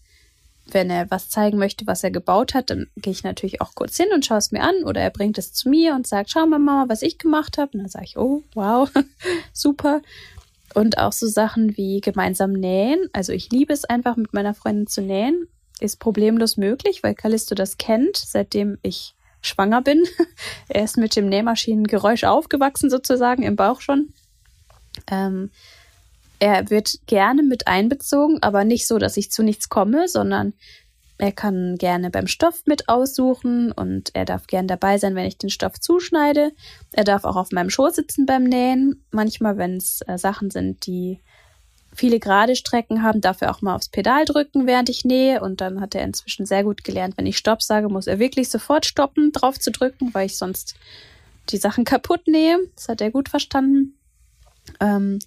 wenn 0.68 0.90
er 0.90 1.10
was 1.10 1.30
zeigen 1.30 1.58
möchte, 1.58 1.88
was 1.88 2.04
er 2.04 2.12
gebaut 2.12 2.54
hat, 2.54 2.70
dann 2.70 2.88
gehe 2.96 3.12
ich 3.12 3.24
natürlich 3.24 3.62
auch 3.62 3.76
kurz 3.76 3.98
hin 3.98 4.08
und 4.14 4.26
schaue 4.26 4.38
es 4.38 4.52
mir 4.52 4.62
an. 4.62 4.84
Oder 4.86 5.02
er 5.02 5.10
bringt 5.10 5.38
es 5.38 5.54
zu 5.54 5.70
mir 5.70 5.96
und 5.96 6.08
sagt, 6.08 6.32
schau 6.32 6.46
mal, 6.46 6.60
Mama, 6.60 6.86
was 6.88 7.02
ich 7.02 7.18
gemacht 7.18 7.58
habe. 7.58 7.72
Und 7.74 7.80
dann 7.80 7.90
sage 7.90 8.06
ich, 8.06 8.18
oh, 8.18 8.44
wow, 8.54 8.90
super. 9.54 10.02
Und 10.74 10.98
auch 10.98 11.12
so 11.12 11.28
Sachen 11.28 11.76
wie 11.78 12.00
gemeinsam 12.00 12.54
nähen. 12.54 13.10
Also 13.14 13.34
ich 13.34 13.52
liebe 13.52 13.74
es 13.74 13.86
einfach, 13.86 14.16
mit 14.16 14.34
meiner 14.34 14.54
Freundin 14.54 14.88
zu 14.88 15.02
nähen. 15.02 15.48
Ist 15.80 16.00
problemlos 16.00 16.58
möglich, 16.58 17.04
weil 17.04 17.16
Callisto 17.16 17.56
das 17.56 17.78
kennt, 17.78 18.16
seitdem 18.16 18.78
ich 18.82 19.16
schwanger 19.42 19.82
bin. 19.82 20.04
er 20.70 20.84
ist 20.84 20.98
mit 20.98 21.16
dem 21.16 21.28
Nähmaschinengeräusch 21.28 22.24
aufgewachsen, 22.24 22.90
sozusagen, 22.90 23.44
im 23.44 23.56
Bauch 23.56 23.82
schon. 23.82 24.14
Ähm, 25.10 25.50
er 26.42 26.72
wird 26.72 26.98
gerne 27.06 27.44
mit 27.44 27.68
einbezogen, 27.68 28.42
aber 28.42 28.64
nicht 28.66 28.88
so, 28.88 28.98
dass 28.98 29.16
ich 29.16 29.32
zu 29.32 29.44
nichts 29.44 29.70
komme, 29.70 30.08
sondern 30.08 30.54
er 31.20 31.32
kann 31.32 31.76
gerne 31.78 32.10
beim 32.10 32.26
Stoff 32.26 32.64
mit 32.66 32.90
aussuchen 32.90 33.72
und 33.72 34.10
er 34.16 34.26
darf 34.26 34.48
gern 34.48 34.68
dabei 34.68 34.98
sein, 34.98 35.14
wenn 35.14 35.28
ich 35.28 35.38
den 35.38 35.52
Stoff 35.52 35.80
zuschneide. 35.80 36.52
Er 36.94 37.04
darf 37.04 37.26
auch 37.26 37.36
auf 37.36 37.52
meinem 37.52 37.70
Schoß 37.70 37.96
sitzen 37.96 38.26
beim 38.26 38.44
Nähen. 38.44 39.06
Manchmal, 39.12 39.58
wenn 39.58 39.78
es 39.78 40.02
äh, 40.08 40.18
Sachen 40.18 40.50
sind, 40.50 40.88
die 40.88 41.20
viele 41.94 42.20
gerade 42.20 42.56
Strecken 42.56 43.04
haben, 43.04 43.22
darf 43.22 43.44
er 43.44 43.52
auch 43.52 43.62
mal 43.62 43.76
aufs 43.76 43.90
Pedal 43.90 44.26
drücken, 44.26 44.66
während 44.66 44.90
ich 44.90 45.06
nähe. 45.06 45.42
Und 45.42 45.62
dann 45.62 45.80
hat 45.80 45.94
er 45.94 46.04
inzwischen 46.04 46.48
sehr 46.48 46.64
gut 46.64 46.84
gelernt, 46.84 47.20
wenn 47.20 47.28
ich 47.28 47.38
Stopp 47.38 47.62
sage, 47.62 47.88
muss 47.88 48.08
er 48.08 48.18
wirklich 48.18 48.50
sofort 48.50 48.88
stoppen, 48.88 49.32
drauf 49.32 49.60
zu 49.60 49.70
drücken, 49.70 50.12
weil 50.16 50.26
ich 50.26 50.40
sonst 50.40 50.74
die 51.50 51.58
Sachen 51.58 51.86
kaputt 51.86 52.26
nähe. 52.26 52.58
Das 52.76 52.90
hat 52.90 53.00
er 53.00 53.12
gut 53.12 53.30
verstanden. 53.30 53.96
Ähm, 54.80 55.20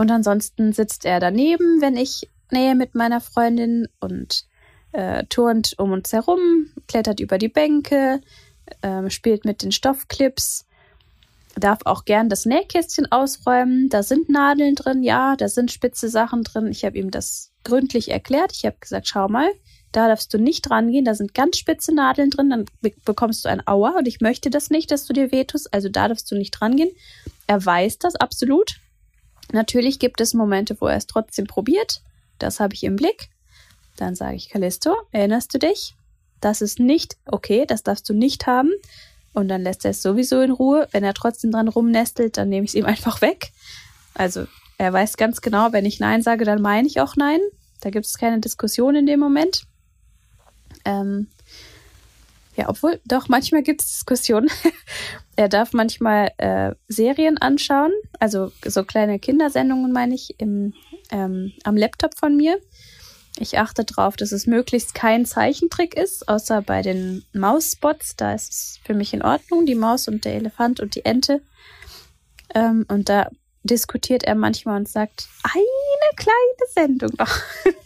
und 0.00 0.10
ansonsten 0.10 0.72
sitzt 0.72 1.04
er 1.04 1.20
daneben, 1.20 1.82
wenn 1.82 1.94
ich 1.94 2.26
nähe 2.50 2.74
mit 2.74 2.94
meiner 2.94 3.20
Freundin 3.20 3.86
und 4.00 4.46
äh, 4.92 5.24
turnt 5.26 5.74
um 5.76 5.92
uns 5.92 6.10
herum, 6.10 6.70
klettert 6.88 7.20
über 7.20 7.36
die 7.36 7.50
Bänke, 7.50 8.22
äh, 8.80 9.10
spielt 9.10 9.44
mit 9.44 9.62
den 9.62 9.72
Stoffclips, 9.72 10.64
darf 11.54 11.80
auch 11.84 12.06
gern 12.06 12.30
das 12.30 12.46
Nähkästchen 12.46 13.12
ausräumen. 13.12 13.90
Da 13.90 14.02
sind 14.02 14.30
Nadeln 14.30 14.74
drin, 14.74 15.02
ja, 15.02 15.36
da 15.36 15.50
sind 15.50 15.70
spitze 15.70 16.08
Sachen 16.08 16.44
drin. 16.44 16.68
Ich 16.68 16.86
habe 16.86 16.96
ihm 16.96 17.10
das 17.10 17.52
gründlich 17.62 18.10
erklärt. 18.10 18.52
Ich 18.54 18.64
habe 18.64 18.78
gesagt, 18.80 19.06
schau 19.06 19.28
mal, 19.28 19.50
da 19.92 20.08
darfst 20.08 20.32
du 20.32 20.38
nicht 20.38 20.70
rangehen, 20.70 21.04
da 21.04 21.14
sind 21.14 21.34
ganz 21.34 21.58
spitze 21.58 21.94
Nadeln 21.94 22.30
drin, 22.30 22.48
dann 22.48 22.64
bekommst 23.04 23.44
du 23.44 23.50
ein 23.50 23.66
Aua 23.66 23.98
und 23.98 24.08
ich 24.08 24.22
möchte 24.22 24.48
das 24.48 24.70
nicht, 24.70 24.90
dass 24.92 25.04
du 25.04 25.12
dir 25.12 25.30
wehtust, 25.30 25.74
also 25.74 25.90
da 25.90 26.08
darfst 26.08 26.30
du 26.30 26.36
nicht 26.36 26.62
rangehen. 26.62 26.90
Er 27.46 27.62
weiß 27.62 27.98
das 27.98 28.16
absolut. 28.16 28.80
Natürlich 29.52 29.98
gibt 29.98 30.20
es 30.20 30.34
Momente, 30.34 30.76
wo 30.80 30.86
er 30.86 30.96
es 30.96 31.06
trotzdem 31.06 31.46
probiert. 31.46 32.02
Das 32.38 32.60
habe 32.60 32.74
ich 32.74 32.84
im 32.84 32.96
Blick. 32.96 33.30
Dann 33.96 34.14
sage 34.14 34.36
ich, 34.36 34.48
Callisto, 34.48 34.96
erinnerst 35.12 35.52
du 35.54 35.58
dich? 35.58 35.94
Das 36.40 36.62
ist 36.62 36.78
nicht 36.78 37.16
okay, 37.26 37.66
das 37.66 37.82
darfst 37.82 38.08
du 38.08 38.14
nicht 38.14 38.46
haben. 38.46 38.70
Und 39.32 39.48
dann 39.48 39.62
lässt 39.62 39.84
er 39.84 39.92
es 39.92 40.02
sowieso 40.02 40.40
in 40.40 40.50
Ruhe. 40.50 40.88
Wenn 40.92 41.04
er 41.04 41.14
trotzdem 41.14 41.52
dran 41.52 41.68
rumnestelt, 41.68 42.36
dann 42.36 42.48
nehme 42.48 42.64
ich 42.64 42.70
es 42.70 42.74
ihm 42.74 42.86
einfach 42.86 43.20
weg. 43.20 43.52
Also 44.14 44.46
er 44.78 44.92
weiß 44.92 45.16
ganz 45.16 45.40
genau, 45.40 45.72
wenn 45.72 45.84
ich 45.84 46.00
Nein 46.00 46.22
sage, 46.22 46.44
dann 46.44 46.62
meine 46.62 46.88
ich 46.88 47.00
auch 47.00 47.16
Nein. 47.16 47.40
Da 47.80 47.90
gibt 47.90 48.06
es 48.06 48.18
keine 48.18 48.40
Diskussion 48.40 48.94
in 48.94 49.06
dem 49.06 49.20
Moment. 49.20 49.62
Ähm, 50.84 51.28
ja, 52.56 52.68
obwohl, 52.68 53.00
doch, 53.04 53.28
manchmal 53.28 53.62
gibt 53.62 53.82
es 53.82 53.88
Diskussionen. 53.88 54.48
er 55.40 55.48
darf 55.48 55.72
manchmal 55.72 56.32
äh, 56.36 56.74
Serien 56.86 57.38
anschauen, 57.38 57.92
also 58.18 58.52
so 58.62 58.84
kleine 58.84 59.18
Kindersendungen, 59.18 59.90
meine 59.90 60.14
ich, 60.14 60.38
im, 60.38 60.74
ähm, 61.10 61.54
am 61.64 61.78
Laptop 61.78 62.14
von 62.18 62.36
mir. 62.36 62.60
Ich 63.38 63.58
achte 63.58 63.86
darauf, 63.86 64.16
dass 64.18 64.32
es 64.32 64.46
möglichst 64.46 64.94
kein 64.94 65.24
Zeichentrick 65.24 65.96
ist, 65.96 66.28
außer 66.28 66.60
bei 66.60 66.82
den 66.82 67.24
Mausspots. 67.32 68.16
Da 68.16 68.34
ist 68.34 68.52
es 68.52 68.80
für 68.84 68.92
mich 68.92 69.14
in 69.14 69.22
Ordnung, 69.22 69.64
die 69.64 69.76
Maus 69.76 70.08
und 70.08 70.26
der 70.26 70.34
Elefant 70.34 70.78
und 70.78 70.94
die 70.94 71.06
Ente. 71.06 71.40
Ähm, 72.54 72.84
und 72.88 73.08
da 73.08 73.30
diskutiert 73.62 74.24
er 74.24 74.34
manchmal 74.34 74.76
und 74.76 74.90
sagt, 74.90 75.26
eine 75.42 76.16
kleine 76.16 76.68
Sendung 76.74 77.12
noch. 77.16 77.34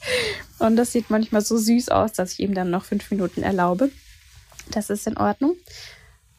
und 0.59 0.75
das 0.75 0.90
sieht 0.90 1.09
manchmal 1.09 1.43
so 1.43 1.57
süß 1.57 1.90
aus, 1.90 2.14
dass 2.14 2.33
ich 2.33 2.40
ihm 2.40 2.55
dann 2.55 2.71
noch 2.71 2.85
fünf 2.85 3.12
Minuten 3.12 3.45
erlaube. 3.45 3.93
Das 4.73 4.90
ist 4.90 5.07
in 5.07 5.17
Ordnung. 5.17 5.55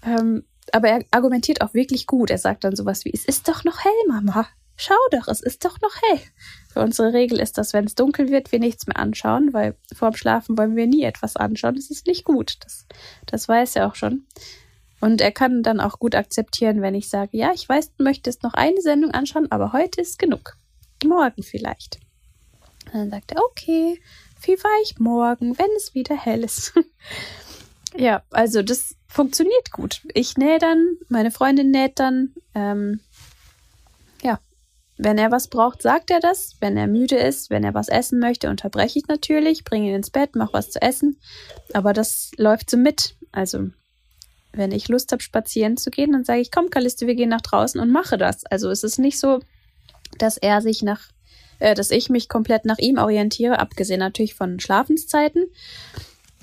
Ähm, 0.03 0.43
aber 0.71 0.89
er 0.89 1.05
argumentiert 1.11 1.61
auch 1.61 1.73
wirklich 1.73 2.07
gut. 2.07 2.29
Er 2.29 2.37
sagt 2.37 2.63
dann 2.63 2.75
sowas 2.75 3.05
wie, 3.05 3.11
es 3.13 3.25
ist 3.25 3.47
doch 3.47 3.63
noch 3.63 3.83
hell, 3.83 3.91
Mama. 4.07 4.47
Schau 4.77 4.95
doch, 5.11 5.27
es 5.27 5.41
ist 5.41 5.63
doch 5.63 5.79
noch 5.81 5.95
hell. 6.01 6.19
Für 6.69 6.81
unsere 6.81 7.13
Regel 7.13 7.39
ist 7.39 7.57
das, 7.57 7.71
wenn 7.73 7.85
es 7.85 7.95
dunkel 7.95 8.29
wird, 8.29 8.51
wir 8.51 8.59
nichts 8.59 8.87
mehr 8.87 8.97
anschauen, 8.97 9.53
weil 9.53 9.77
vorm 9.93 10.15
Schlafen 10.15 10.57
wollen 10.57 10.75
wir 10.75 10.87
nie 10.87 11.03
etwas 11.03 11.37
anschauen. 11.37 11.75
Das 11.75 11.89
ist 11.89 12.07
nicht 12.07 12.25
gut. 12.25 12.57
Das, 12.61 12.85
das 13.25 13.47
weiß 13.47 13.77
er 13.77 13.87
auch 13.87 13.95
schon. 13.95 14.25
Und 14.99 15.21
er 15.21 15.31
kann 15.31 15.63
dann 15.63 15.79
auch 15.79 15.99
gut 15.99 16.15
akzeptieren, 16.15 16.81
wenn 16.81 16.95
ich 16.95 17.09
sage, 17.09 17.37
ja, 17.37 17.51
ich 17.53 17.67
weiß, 17.67 17.95
du 17.95 18.03
möchtest 18.03 18.43
noch 18.43 18.53
eine 18.53 18.81
Sendung 18.81 19.11
anschauen, 19.11 19.51
aber 19.51 19.71
heute 19.71 20.01
ist 20.01 20.19
genug. 20.19 20.57
Morgen 21.05 21.43
vielleicht. 21.43 21.99
Und 22.87 22.95
dann 22.95 23.09
sagt 23.11 23.31
er, 23.31 23.43
okay, 23.43 24.01
vielleicht 24.39 24.99
morgen, 24.99 25.57
wenn 25.57 25.71
es 25.77 25.93
wieder 25.93 26.17
hell 26.17 26.43
ist. 26.43 26.73
Ja, 27.97 28.23
also 28.31 28.61
das 28.61 28.94
funktioniert 29.15 29.71
gut. 29.71 30.01
Ich 30.13 30.37
nähe 30.37 30.59
dann, 30.59 30.97
meine 31.07 31.31
Freundin 31.31 31.71
näht 31.71 31.99
dann. 31.99 32.33
Ähm, 32.53 32.99
ja, 34.21 34.39
wenn 34.97 35.17
er 35.17 35.31
was 35.31 35.47
braucht, 35.47 35.81
sagt 35.81 36.11
er 36.11 36.19
das. 36.19 36.57
Wenn 36.59 36.75
er 36.75 36.87
müde 36.87 37.15
ist, 37.15 37.49
wenn 37.49 37.63
er 37.63 37.73
was 37.73 37.87
essen 37.87 38.19
möchte, 38.19 38.49
unterbreche 38.49 38.99
ich 38.99 39.07
natürlich, 39.07 39.63
bringe 39.63 39.87
ihn 39.87 39.95
ins 39.95 40.09
Bett, 40.09 40.35
mache 40.35 40.53
was 40.53 40.71
zu 40.71 40.81
essen. 40.81 41.17
Aber 41.73 41.93
das 41.93 42.31
läuft 42.35 42.69
so 42.69 42.75
mit. 42.75 43.15
Also 43.31 43.69
wenn 44.51 44.73
ich 44.73 44.89
Lust 44.89 45.13
habe, 45.13 45.23
spazieren 45.23 45.77
zu 45.77 45.91
gehen, 45.91 46.11
dann 46.11 46.25
sage 46.25 46.41
ich, 46.41 46.51
komm, 46.51 46.69
Kaliste, 46.69 47.07
wir 47.07 47.15
gehen 47.15 47.29
nach 47.29 47.41
draußen 47.41 47.79
und 47.79 47.91
mache 47.91 48.17
das. 48.17 48.45
Also 48.45 48.69
es 48.69 48.83
ist 48.83 48.99
nicht 48.99 49.19
so, 49.19 49.39
dass 50.17 50.35
er 50.37 50.61
sich 50.61 50.81
nach, 50.81 51.09
äh, 51.59 51.73
dass 51.73 51.89
ich 51.89 52.09
mich 52.09 52.27
komplett 52.27 52.65
nach 52.65 52.79
ihm 52.79 52.97
orientiere, 52.97 53.59
abgesehen 53.59 53.99
natürlich 53.99 54.35
von 54.35 54.59
Schlafenszeiten, 54.59 55.45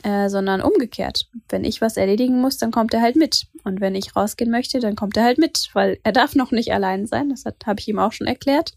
äh, 0.02 0.28
sondern 0.28 0.60
umgekehrt. 0.60 1.28
Wenn 1.48 1.64
ich 1.64 1.80
was 1.80 1.96
erledigen 1.96 2.40
muss, 2.40 2.58
dann 2.58 2.70
kommt 2.70 2.94
er 2.94 3.00
halt 3.00 3.16
mit. 3.16 3.46
Und 3.64 3.80
wenn 3.80 3.94
ich 3.94 4.16
rausgehen 4.16 4.50
möchte, 4.50 4.80
dann 4.80 4.96
kommt 4.96 5.16
er 5.16 5.24
halt 5.24 5.38
mit, 5.38 5.70
weil 5.72 5.98
er 6.02 6.12
darf 6.12 6.34
noch 6.34 6.50
nicht 6.50 6.72
allein 6.72 7.06
sein. 7.06 7.28
Das 7.28 7.44
habe 7.44 7.80
ich 7.80 7.88
ihm 7.88 7.98
auch 7.98 8.12
schon 8.12 8.26
erklärt. 8.26 8.74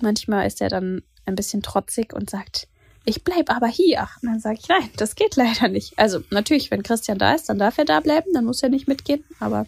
Manchmal 0.00 0.46
ist 0.46 0.60
er 0.60 0.68
dann 0.68 1.02
ein 1.26 1.34
bisschen 1.34 1.62
trotzig 1.62 2.12
und 2.12 2.30
sagt, 2.30 2.68
ich 3.04 3.24
bleib 3.24 3.50
aber 3.50 3.66
hier. 3.66 4.08
Und 4.22 4.28
dann 4.28 4.40
sage 4.40 4.58
ich, 4.60 4.68
nein, 4.68 4.90
das 4.96 5.14
geht 5.14 5.36
leider 5.36 5.68
nicht. 5.68 5.98
Also 5.98 6.20
natürlich, 6.30 6.70
wenn 6.70 6.82
Christian 6.82 7.18
da 7.18 7.34
ist, 7.34 7.48
dann 7.48 7.58
darf 7.58 7.78
er 7.78 7.84
da 7.84 8.00
bleiben, 8.00 8.32
dann 8.32 8.44
muss 8.44 8.62
er 8.62 8.68
nicht 8.68 8.88
mitgehen. 8.88 9.24
Aber 9.40 9.66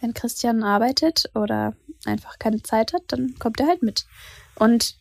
wenn 0.00 0.14
Christian 0.14 0.64
arbeitet 0.64 1.30
oder 1.34 1.74
einfach 2.04 2.38
keine 2.38 2.62
Zeit 2.62 2.92
hat, 2.92 3.02
dann 3.08 3.38
kommt 3.38 3.60
er 3.60 3.68
halt 3.68 3.82
mit. 3.82 4.06
Und 4.56 4.96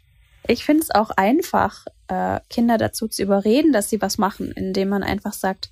ich 0.47 0.65
finde 0.65 0.83
es 0.83 0.91
auch 0.91 1.11
einfach, 1.11 1.85
äh, 2.07 2.39
Kinder 2.49 2.77
dazu 2.77 3.07
zu 3.07 3.23
überreden, 3.23 3.71
dass 3.71 3.89
sie 3.89 4.01
was 4.01 4.17
machen, 4.17 4.51
indem 4.51 4.89
man 4.89 5.03
einfach 5.03 5.33
sagt, 5.33 5.69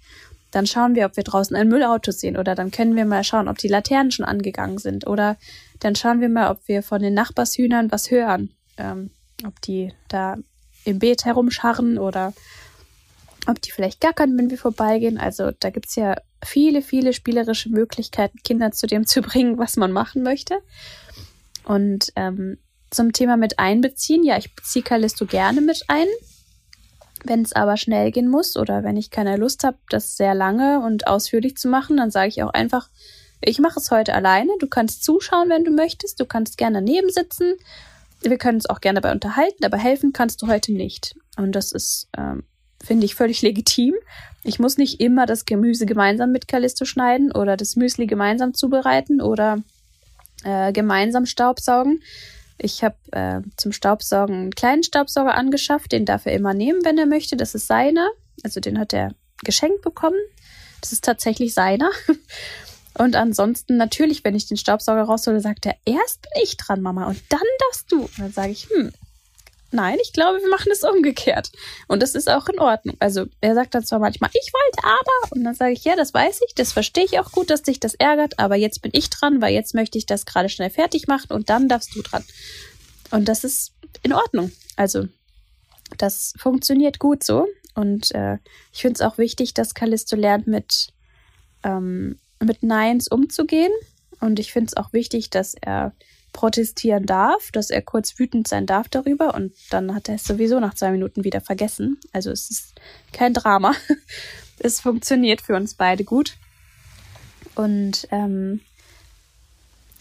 dann 0.51 0.65
schauen 0.65 0.95
wir, 0.95 1.05
ob 1.05 1.15
wir 1.15 1.23
draußen 1.23 1.55
ein 1.55 1.67
Müllauto 1.67 2.11
sehen 2.11 2.37
oder 2.37 2.55
dann 2.55 2.71
können 2.71 2.95
wir 2.95 3.05
mal 3.05 3.23
schauen, 3.23 3.47
ob 3.47 3.57
die 3.57 3.67
Laternen 3.67 4.11
schon 4.11 4.25
angegangen 4.25 4.79
sind 4.79 5.05
oder 5.05 5.37
dann 5.79 5.95
schauen 5.95 6.21
wir 6.21 6.29
mal, 6.29 6.49
ob 6.49 6.67
wir 6.67 6.81
von 6.81 7.01
den 7.01 7.13
Nachbarshühnern 7.13 7.91
was 7.91 8.09
hören, 8.09 8.55
ähm, 8.77 9.11
ob 9.45 9.61
die 9.61 9.93
da 10.07 10.37
im 10.85 10.99
Beet 10.99 11.25
herumscharren 11.25 11.97
oder 11.97 12.33
ob 13.47 13.61
die 13.61 13.71
vielleicht 13.71 14.01
gackern, 14.01 14.37
wenn 14.37 14.49
wir 14.49 14.57
vorbeigehen. 14.57 15.17
Also 15.17 15.51
da 15.59 15.69
gibt 15.69 15.87
es 15.87 15.95
ja 15.95 16.15
viele, 16.43 16.81
viele 16.81 17.13
spielerische 17.13 17.69
Möglichkeiten, 17.69 18.39
Kinder 18.43 18.71
zu 18.71 18.87
dem 18.87 19.05
zu 19.05 19.21
bringen, 19.21 19.57
was 19.57 19.77
man 19.77 19.91
machen 19.91 20.23
möchte. 20.23 20.59
Und 21.63 22.11
ähm, 22.15 22.57
zum 22.91 23.13
Thema 23.13 23.37
mit 23.37 23.59
einbeziehen, 23.59 24.23
ja, 24.23 24.37
ich 24.37 24.55
beziehe 24.55 24.83
Callisto 24.83 25.25
gerne 25.25 25.61
mit 25.61 25.83
ein. 25.87 26.07
Wenn 27.23 27.41
es 27.41 27.53
aber 27.53 27.77
schnell 27.77 28.11
gehen 28.11 28.29
muss 28.29 28.55
oder 28.55 28.83
wenn 28.83 28.95
ich 28.95 29.11
keine 29.11 29.35
Lust 29.35 29.63
habe, 29.63 29.77
das 29.89 30.15
sehr 30.15 30.33
lange 30.33 30.79
und 30.79 31.07
ausführlich 31.07 31.57
zu 31.57 31.67
machen, 31.67 31.97
dann 31.97 32.11
sage 32.11 32.29
ich 32.29 32.43
auch 32.43 32.53
einfach, 32.53 32.89
ich 33.41 33.59
mache 33.59 33.79
es 33.79 33.91
heute 33.91 34.13
alleine. 34.13 34.51
Du 34.59 34.67
kannst 34.67 35.03
zuschauen, 35.03 35.49
wenn 35.49 35.63
du 35.63 35.71
möchtest. 35.71 36.19
Du 36.19 36.25
kannst 36.25 36.57
gerne 36.57 36.79
daneben 36.79 37.09
sitzen. 37.09 37.55
Wir 38.21 38.37
können 38.37 38.57
uns 38.57 38.69
auch 38.69 38.81
gerne 38.81 38.99
dabei 38.99 39.13
unterhalten, 39.13 39.63
aber 39.63 39.77
helfen 39.77 40.11
kannst 40.11 40.41
du 40.41 40.47
heute 40.47 40.73
nicht. 40.73 41.15
Und 41.37 41.53
das 41.53 41.71
ist, 41.71 42.09
ähm, 42.17 42.43
finde 42.83 43.05
ich, 43.05 43.15
völlig 43.15 43.41
legitim. 43.41 43.95
Ich 44.43 44.59
muss 44.59 44.77
nicht 44.77 44.99
immer 44.99 45.25
das 45.25 45.45
Gemüse 45.45 45.85
gemeinsam 45.85 46.31
mit 46.31 46.47
Callisto 46.47 46.85
schneiden 46.85 47.31
oder 47.31 47.55
das 47.55 47.75
Müsli 47.75 48.07
gemeinsam 48.07 48.53
zubereiten 48.53 49.21
oder 49.21 49.61
äh, 50.43 50.73
gemeinsam 50.73 51.25
Staubsaugen. 51.25 52.01
Ich 52.61 52.83
habe 52.83 52.95
äh, 53.11 53.41
zum 53.57 53.71
Staubsaugen 53.71 54.35
einen 54.35 54.55
kleinen 54.55 54.83
Staubsauger 54.83 55.35
angeschafft, 55.35 55.91
den 55.91 56.05
darf 56.05 56.25
er 56.25 56.33
immer 56.33 56.53
nehmen, 56.53 56.83
wenn 56.83 56.97
er 56.97 57.05
möchte. 57.05 57.37
Das 57.37 57.55
ist 57.55 57.67
seiner. 57.67 58.09
Also 58.43 58.59
den 58.59 58.79
hat 58.79 58.93
er 58.93 59.13
geschenkt 59.43 59.81
bekommen. 59.81 60.19
Das 60.81 60.91
ist 60.91 61.03
tatsächlich 61.03 61.53
seiner. 61.53 61.89
Und 62.97 63.15
ansonsten 63.15 63.77
natürlich, 63.77 64.23
wenn 64.23 64.35
ich 64.35 64.47
den 64.47 64.57
Staubsauger 64.57 65.03
raushole, 65.03 65.39
sagt 65.39 65.65
er, 65.65 65.75
erst 65.85 66.21
bin 66.21 66.43
ich 66.43 66.57
dran, 66.57 66.81
Mama, 66.81 67.07
und 67.07 67.21
dann 67.29 67.39
darfst 67.59 67.89
du. 67.91 68.01
Und 68.01 68.19
dann 68.19 68.31
sage 68.33 68.51
ich, 68.51 68.67
hm, 68.69 68.91
nein, 69.71 69.97
ich 70.01 70.13
glaube, 70.13 70.39
wir 70.41 70.49
machen 70.49 70.71
es 70.71 70.83
umgekehrt. 70.83 71.51
Und 71.87 72.01
das 72.01 72.15
ist 72.15 72.29
auch 72.29 72.47
in 72.47 72.59
Ordnung. 72.59 72.95
Also 72.99 73.25
er 73.41 73.55
sagt 73.55 73.75
dann 73.75 73.85
zwar 73.85 73.99
manchmal, 73.99 74.29
ich 74.33 74.51
wollte 74.53 74.87
aber, 74.87 75.35
und 75.35 75.43
dann 75.43 75.55
sage 75.55 75.73
ich, 75.73 75.83
ja, 75.83 75.95
das 75.95 76.13
weiß 76.13 76.41
ich, 76.47 76.55
das 76.55 76.71
verstehe 76.71 77.05
ich 77.05 77.19
auch 77.19 77.31
gut, 77.31 77.49
dass 77.49 77.63
dich 77.63 77.79
das 77.79 77.95
ärgert, 77.95 78.39
aber 78.39 78.55
jetzt 78.55 78.81
bin 78.81 78.91
ich 78.93 79.09
dran, 79.09 79.41
weil 79.41 79.53
jetzt 79.53 79.73
möchte 79.73 79.97
ich 79.97 80.05
das 80.05 80.25
gerade 80.25 80.49
schnell 80.49 80.69
fertig 80.69 81.07
machen 81.07 81.31
und 81.31 81.49
dann 81.49 81.67
darfst 81.67 81.95
du 81.95 82.01
dran. 82.01 82.23
Und 83.11 83.27
das 83.27 83.43
ist 83.43 83.73
in 84.03 84.13
Ordnung. 84.13 84.51
Also 84.75 85.07
das 85.97 86.33
funktioniert 86.37 86.99
gut 86.99 87.23
so. 87.23 87.47
Und 87.75 88.13
äh, 88.13 88.37
ich 88.73 88.81
finde 88.81 88.95
es 88.95 89.01
auch 89.01 89.17
wichtig, 89.17 89.53
dass 89.53 89.73
Callisto 89.73 90.15
lernt, 90.15 90.47
mit 90.47 90.89
ähm, 91.63 92.17
mit 92.43 92.63
Neins 92.63 93.07
umzugehen. 93.07 93.71
Und 94.19 94.39
ich 94.39 94.51
finde 94.51 94.67
es 94.67 94.77
auch 94.77 94.93
wichtig, 94.93 95.29
dass 95.29 95.55
er 95.55 95.93
protestieren 96.33 97.05
darf, 97.05 97.51
dass 97.51 97.69
er 97.69 97.81
kurz 97.81 98.17
wütend 98.19 98.47
sein 98.47 98.65
darf 98.65 98.87
darüber 98.89 99.33
und 99.33 99.53
dann 99.69 99.93
hat 99.95 100.09
er 100.09 100.15
es 100.15 100.23
sowieso 100.23 100.59
nach 100.59 100.73
zwei 100.73 100.91
Minuten 100.91 101.23
wieder 101.23 101.41
vergessen. 101.41 101.99
Also 102.11 102.31
es 102.31 102.49
ist 102.49 102.75
kein 103.11 103.33
Drama. 103.33 103.73
es 104.59 104.79
funktioniert 104.79 105.41
für 105.41 105.55
uns 105.55 105.73
beide 105.73 106.03
gut. 106.03 106.35
Und 107.55 108.07
ähm, 108.11 108.61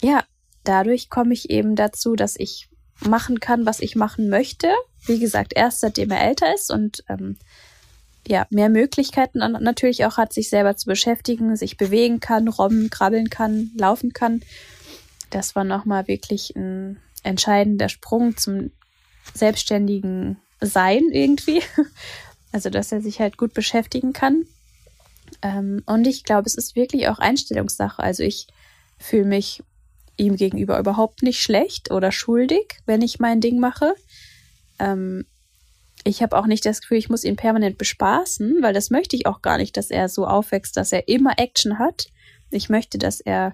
ja, 0.01 0.23
dadurch 0.63 1.09
komme 1.09 1.33
ich 1.33 1.49
eben 1.49 1.75
dazu, 1.75 2.15
dass 2.15 2.35
ich 2.37 2.69
machen 3.01 3.39
kann, 3.39 3.65
was 3.65 3.79
ich 3.79 3.95
machen 3.95 4.29
möchte. 4.29 4.69
Wie 5.05 5.19
gesagt, 5.19 5.53
erst 5.55 5.81
seitdem 5.81 6.11
er 6.11 6.21
älter 6.21 6.53
ist 6.53 6.69
und 6.71 7.03
ähm, 7.09 7.37
ja, 8.27 8.45
mehr 8.49 8.69
Möglichkeiten 8.69 9.39
natürlich 9.39 10.05
auch 10.05 10.17
hat, 10.17 10.33
sich 10.33 10.49
selber 10.49 10.75
zu 10.75 10.85
beschäftigen, 10.85 11.55
sich 11.55 11.77
bewegen 11.77 12.19
kann, 12.19 12.47
robben, 12.47 12.89
krabbeln 12.89 13.29
kann, 13.29 13.71
laufen 13.75 14.13
kann. 14.13 14.41
Das 15.29 15.55
war 15.55 15.63
nochmal 15.63 16.07
wirklich 16.07 16.55
ein 16.55 16.99
entscheidender 17.23 17.89
Sprung 17.89 18.37
zum 18.37 18.71
selbstständigen 19.33 20.37
Sein 20.61 21.09
irgendwie. 21.11 21.61
Also, 22.51 22.71
dass 22.71 22.91
er 22.91 22.99
sich 22.99 23.19
halt 23.19 23.37
gut 23.37 23.53
beschäftigen 23.53 24.11
kann. 24.11 24.43
Ähm, 25.43 25.83
und 25.85 26.07
ich 26.07 26.23
glaube, 26.23 26.47
es 26.47 26.55
ist 26.55 26.75
wirklich 26.75 27.07
auch 27.07 27.19
Einstellungssache. 27.19 28.01
Also, 28.01 28.23
ich 28.23 28.47
fühle 28.97 29.25
mich 29.25 29.61
ihm 30.17 30.35
gegenüber 30.35 30.79
überhaupt 30.79 31.21
nicht 31.21 31.43
schlecht 31.43 31.91
oder 31.91 32.11
schuldig, 32.11 32.79
wenn 32.87 33.03
ich 33.03 33.19
mein 33.19 33.39
Ding 33.39 33.59
mache. 33.59 33.93
Ähm, 34.79 35.25
ich 36.03 36.21
habe 36.21 36.37
auch 36.37 36.45
nicht 36.45 36.65
das 36.65 36.81
Gefühl, 36.81 36.97
ich 36.97 37.09
muss 37.09 37.23
ihn 37.23 37.35
permanent 37.35 37.77
bespaßen, 37.77 38.61
weil 38.61 38.73
das 38.73 38.89
möchte 38.89 39.15
ich 39.15 39.25
auch 39.25 39.41
gar 39.41 39.57
nicht, 39.57 39.75
dass 39.77 39.91
er 39.91 40.09
so 40.09 40.25
aufwächst, 40.25 40.75
dass 40.77 40.91
er 40.91 41.07
immer 41.07 41.37
Action 41.37 41.77
hat. 41.77 42.07
Ich 42.49 42.69
möchte, 42.69 42.97
dass 42.97 43.19
er 43.19 43.53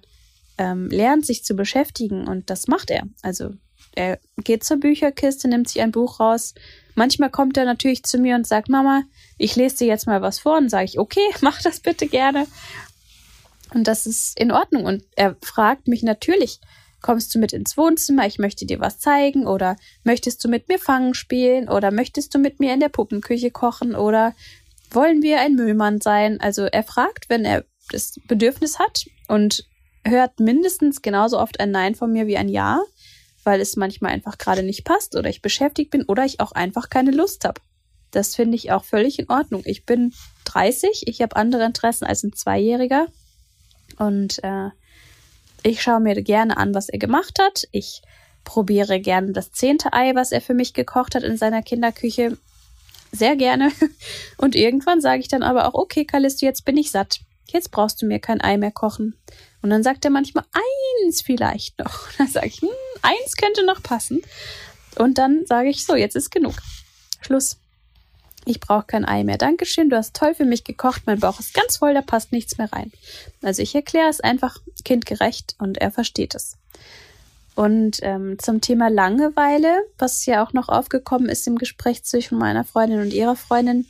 ähm, 0.57 0.89
lernt, 0.89 1.25
sich 1.25 1.43
zu 1.43 1.55
beschäftigen 1.55 2.27
und 2.27 2.49
das 2.49 2.67
macht 2.67 2.89
er. 2.89 3.03
Also 3.21 3.51
er 3.95 4.19
geht 4.43 4.63
zur 4.63 4.77
Bücherkiste, 4.77 5.47
nimmt 5.47 5.69
sich 5.69 5.81
ein 5.81 5.91
Buch 5.91 6.19
raus. 6.19 6.53
Manchmal 6.95 7.29
kommt 7.29 7.57
er 7.57 7.65
natürlich 7.65 8.03
zu 8.03 8.17
mir 8.17 8.35
und 8.35 8.47
sagt, 8.47 8.69
Mama, 8.69 9.03
ich 9.37 9.55
lese 9.55 9.77
dir 9.77 9.87
jetzt 9.87 10.07
mal 10.07 10.21
was 10.21 10.39
vor 10.39 10.57
und 10.57 10.69
sage 10.69 10.85
ich, 10.85 10.99
okay, 10.99 11.27
mach 11.41 11.61
das 11.61 11.79
bitte 11.79 12.07
gerne. 12.07 12.47
Und 13.73 13.87
das 13.87 14.05
ist 14.05 14.39
in 14.39 14.51
Ordnung. 14.51 14.85
Und 14.85 15.03
er 15.15 15.35
fragt 15.41 15.87
mich 15.87 16.03
natürlich, 16.03 16.59
Kommst 17.05 17.35
du 17.35 17.37
mit 17.37 17.53
ins 17.53 17.77
Wohnzimmer? 17.77 18.25
Ich 18.25 18.39
möchte 18.39 18.65
dir 18.65 18.79
was 18.79 18.97
zeigen. 18.97 19.45
Oder 19.45 19.75
möchtest 20.03 20.43
du 20.43 20.47
mit 20.47 20.69
mir 20.69 20.79
Fangen 20.79 21.13
spielen? 21.13 21.69
Oder 21.69 21.91
möchtest 21.91 22.33
du 22.33 22.39
mit 22.39 22.59
mir 22.59 22.73
in 22.73 22.79
der 22.79 22.89
Puppenküche 22.89 23.51
kochen? 23.51 23.93
Oder 23.93 24.33
wollen 24.89 25.21
wir 25.21 25.39
ein 25.39 25.53
Müllmann 25.53 26.01
sein? 26.01 26.41
Also 26.41 26.63
er 26.63 26.81
fragt, 26.81 27.29
wenn 27.29 27.45
er 27.45 27.63
das 27.91 28.19
Bedürfnis 28.27 28.79
hat 28.79 29.05
und 29.27 29.67
hört 30.05 30.39
mindestens 30.39 31.01
genauso 31.01 31.39
oft 31.39 31.59
ein 31.59 31.71
Nein 31.71 31.95
von 31.95 32.11
mir 32.11 32.27
wie 32.27 32.37
ein 32.37 32.47
Ja, 32.47 32.81
weil 33.43 33.59
es 33.59 33.75
manchmal 33.75 34.11
einfach 34.11 34.37
gerade 34.37 34.63
nicht 34.63 34.85
passt 34.85 35.15
oder 35.15 35.29
ich 35.29 35.41
beschäftigt 35.41 35.91
bin 35.91 36.03
oder 36.03 36.25
ich 36.25 36.39
auch 36.39 36.51
einfach 36.51 36.89
keine 36.89 37.11
Lust 37.11 37.43
habe. 37.45 37.61
Das 38.11 38.35
finde 38.35 38.55
ich 38.55 38.71
auch 38.71 38.83
völlig 38.83 39.19
in 39.19 39.29
Ordnung. 39.29 39.63
Ich 39.65 39.85
bin 39.85 40.13
30, 40.45 41.03
ich 41.05 41.21
habe 41.21 41.35
andere 41.35 41.65
Interessen 41.65 42.05
als 42.05 42.23
ein 42.23 42.33
Zweijähriger 42.33 43.07
und 43.97 44.43
äh, 44.43 44.69
ich 45.63 45.81
schaue 45.81 45.99
mir 45.99 46.21
gerne 46.21 46.57
an, 46.57 46.73
was 46.75 46.89
er 46.89 46.99
gemacht 46.99 47.39
hat. 47.39 47.67
Ich 47.71 48.01
probiere 48.43 48.99
gerne 48.99 49.31
das 49.31 49.51
zehnte 49.51 49.93
Ei, 49.93 50.13
was 50.13 50.31
er 50.31 50.41
für 50.41 50.53
mich 50.53 50.73
gekocht 50.73 51.15
hat 51.15 51.23
in 51.23 51.37
seiner 51.37 51.63
Kinderküche. 51.63 52.37
Sehr 53.11 53.35
gerne. 53.35 53.71
Und 54.37 54.55
irgendwann 54.55 55.01
sage 55.01 55.21
ich 55.21 55.27
dann 55.27 55.41
aber 55.41 55.67
auch, 55.67 55.73
okay, 55.73 56.05
Callisto, 56.05 56.45
jetzt 56.45 56.65
bin 56.65 56.77
ich 56.77 56.91
satt. 56.91 57.19
Jetzt 57.47 57.71
brauchst 57.71 58.01
du 58.01 58.05
mir 58.05 58.19
kein 58.19 58.41
Ei 58.41 58.57
mehr 58.57 58.71
kochen. 58.71 59.15
Und 59.65 59.71
dann 59.71 59.81
sagt 59.81 60.05
er 60.05 60.11
manchmal 60.11 60.45
eins 61.01 61.23
vielleicht 61.23 61.79
noch. 61.79 62.07
Dann 62.19 62.27
sage 62.27 62.45
ich, 62.45 62.61
hm, 62.61 62.69
eins 63.01 63.35
könnte 63.35 63.65
noch 63.65 63.81
passen. 63.81 64.21
Und 64.95 65.17
dann 65.17 65.47
sage 65.47 65.69
ich 65.69 65.87
so, 65.87 65.95
jetzt 65.95 66.15
ist 66.15 66.29
genug. 66.29 66.53
Schluss. 67.21 67.57
Ich 68.45 68.59
brauche 68.59 68.85
kein 68.85 69.05
Ei 69.05 69.23
mehr. 69.23 69.39
Dankeschön, 69.39 69.89
du 69.89 69.97
hast 69.97 70.15
toll 70.15 70.35
für 70.35 70.45
mich 70.45 70.65
gekocht. 70.65 71.01
Mein 71.07 71.19
Bauch 71.19 71.39
ist 71.39 71.55
ganz 71.55 71.77
voll, 71.77 71.95
da 71.95 72.03
passt 72.03 72.31
nichts 72.31 72.59
mehr 72.59 72.71
rein. 72.71 72.91
Also 73.41 73.63
ich 73.63 73.73
erkläre 73.73 74.07
es 74.07 74.21
einfach 74.21 74.59
kindgerecht 74.83 75.55
und 75.57 75.79
er 75.79 75.89
versteht 75.89 76.35
es. 76.35 76.57
Und 77.55 77.97
ähm, 78.03 78.37
zum 78.37 78.61
Thema 78.61 78.91
Langeweile, 78.91 79.79
was 79.97 80.27
ja 80.27 80.45
auch 80.45 80.53
noch 80.53 80.69
aufgekommen 80.69 81.27
ist 81.27 81.47
im 81.47 81.57
Gespräch 81.57 82.03
zwischen 82.03 82.37
meiner 82.37 82.65
Freundin 82.65 82.99
und 82.99 83.13
ihrer 83.13 83.35
Freundin. 83.35 83.87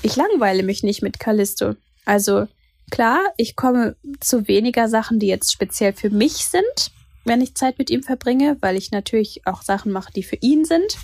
Ich 0.00 0.16
langweile 0.16 0.62
mich 0.62 0.82
nicht 0.82 1.02
mit 1.02 1.20
Callisto. 1.20 1.74
Also 2.06 2.46
klar, 2.90 3.20
ich 3.36 3.56
komme 3.56 3.96
zu 4.20 4.48
weniger 4.48 4.88
Sachen, 4.88 5.18
die 5.18 5.26
jetzt 5.26 5.52
speziell 5.52 5.92
für 5.92 6.10
mich 6.10 6.46
sind, 6.46 6.92
wenn 7.24 7.40
ich 7.40 7.54
Zeit 7.54 7.78
mit 7.78 7.90
ihm 7.90 8.02
verbringe, 8.02 8.56
weil 8.60 8.76
ich 8.76 8.90
natürlich 8.90 9.46
auch 9.46 9.62
Sachen 9.62 9.92
mache, 9.92 10.12
die 10.12 10.22
für 10.22 10.36
ihn 10.36 10.64
sind 10.64 10.98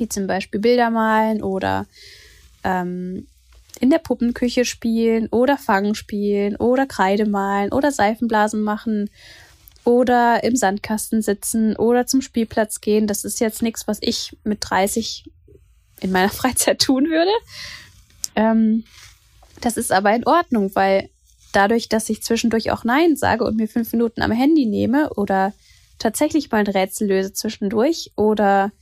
wie 0.00 0.08
zum 0.08 0.26
Beispiel 0.26 0.60
Bilder 0.60 0.90
malen 0.90 1.42
oder 1.42 1.86
ähm, 2.64 3.26
in 3.78 3.90
der 3.90 3.98
Puppenküche 3.98 4.64
spielen 4.64 5.28
oder 5.30 5.56
Fangen 5.56 5.94
spielen 5.94 6.56
oder 6.56 6.86
Kreide 6.86 7.26
malen 7.26 7.72
oder 7.72 7.92
Seifenblasen 7.92 8.62
machen 8.62 9.10
oder 9.84 10.42
im 10.44 10.56
Sandkasten 10.56 11.22
sitzen 11.22 11.76
oder 11.76 12.06
zum 12.06 12.20
Spielplatz 12.20 12.80
gehen. 12.80 13.06
Das 13.06 13.24
ist 13.24 13.40
jetzt 13.40 13.62
nichts, 13.62 13.86
was 13.86 13.98
ich 14.00 14.36
mit 14.44 14.58
30 14.60 15.30
in 16.00 16.12
meiner 16.12 16.28
Freizeit 16.30 16.80
tun 16.80 17.08
würde. 17.08 17.30
Ähm, 18.34 18.84
das 19.60 19.76
ist 19.76 19.92
aber 19.92 20.14
in 20.14 20.26
Ordnung, 20.26 20.74
weil 20.74 21.10
dadurch, 21.52 21.88
dass 21.88 22.08
ich 22.08 22.22
zwischendurch 22.22 22.70
auch 22.70 22.84
Nein 22.84 23.16
sage 23.16 23.44
und 23.44 23.56
mir 23.56 23.68
fünf 23.68 23.92
Minuten 23.92 24.22
am 24.22 24.32
Handy 24.32 24.66
nehme 24.66 25.10
oder 25.14 25.52
tatsächlich 25.98 26.50
mal 26.50 26.58
ein 26.58 26.66
Rätsel 26.66 27.08
löse 27.08 27.32
zwischendurch 27.32 28.12
oder 28.16 28.72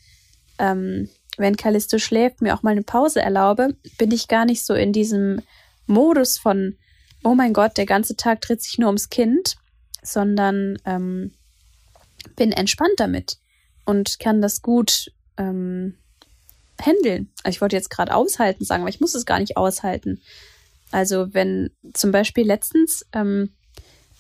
ähm, 0.59 1.09
wenn 1.37 1.57
Callisto 1.57 1.99
schläft, 1.99 2.43
mir 2.43 2.55
auch 2.55 2.62
mal 2.62 2.71
eine 2.71 2.83
Pause 2.83 3.21
erlaube, 3.21 3.77
bin 3.97 4.11
ich 4.11 4.29
gar 4.29 4.45
nicht 4.45 4.64
so 4.64 4.75
in 4.75 4.93
diesem 4.93 5.43
Modus 5.87 6.37
von, 6.37 6.77
oh 7.25 7.35
mein 7.35 7.53
Gott, 7.53 7.77
der 7.77 7.87
ganze 7.87 8.17
Tag 8.17 8.41
dreht 8.41 8.62
sich 8.62 8.79
nur 8.79 8.88
ums 8.88 9.09
Kind, 9.09 9.57
sondern 10.03 10.79
ähm, 10.85 11.33
bin 12.37 12.53
entspannt 12.53 12.95
damit 12.97 13.38
und 13.85 14.19
kann 14.19 14.43
das 14.43 14.62
gut 14.62 15.12
ähm, 15.37 15.97
handeln. 16.81 17.33
Also 17.43 17.57
ich 17.57 17.61
wollte 17.61 17.77
jetzt 17.77 17.91
gerade 17.91 18.14
aushalten 18.14 18.64
sagen, 18.64 18.83
aber 18.83 18.91
ich 18.91 19.01
muss 19.01 19.14
es 19.14 19.27
gar 19.27 19.38
nicht 19.38 19.57
aushalten. 19.57 20.21
Also 20.90 21.33
wenn 21.35 21.70
zum 21.92 22.12
Beispiel 22.12 22.46
letztens, 22.46 23.05
ähm, 23.12 23.51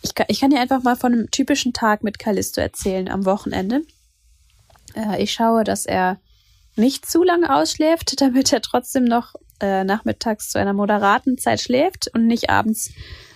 ich, 0.02 0.14
kann, 0.14 0.26
ich 0.28 0.40
kann 0.40 0.50
dir 0.50 0.60
einfach 0.60 0.82
mal 0.82 0.96
von 0.96 1.12
einem 1.12 1.30
typischen 1.30 1.72
Tag 1.72 2.02
mit 2.04 2.18
Callisto 2.18 2.60
erzählen 2.60 3.08
am 3.08 3.24
Wochenende. 3.24 3.82
Äh, 4.94 5.22
ich 5.22 5.32
schaue, 5.32 5.64
dass 5.64 5.86
er 5.86 6.20
nicht 6.76 7.06
zu 7.06 7.22
lange 7.22 7.54
ausschläft, 7.54 8.20
damit 8.20 8.52
er 8.52 8.62
trotzdem 8.62 9.04
noch 9.04 9.34
äh, 9.60 9.84
nachmittags 9.84 10.50
zu 10.50 10.58
einer 10.58 10.72
moderaten 10.72 11.38
Zeit 11.38 11.60
schläft 11.60 12.08
und 12.14 12.26
nicht 12.26 12.50
abends 12.50 12.90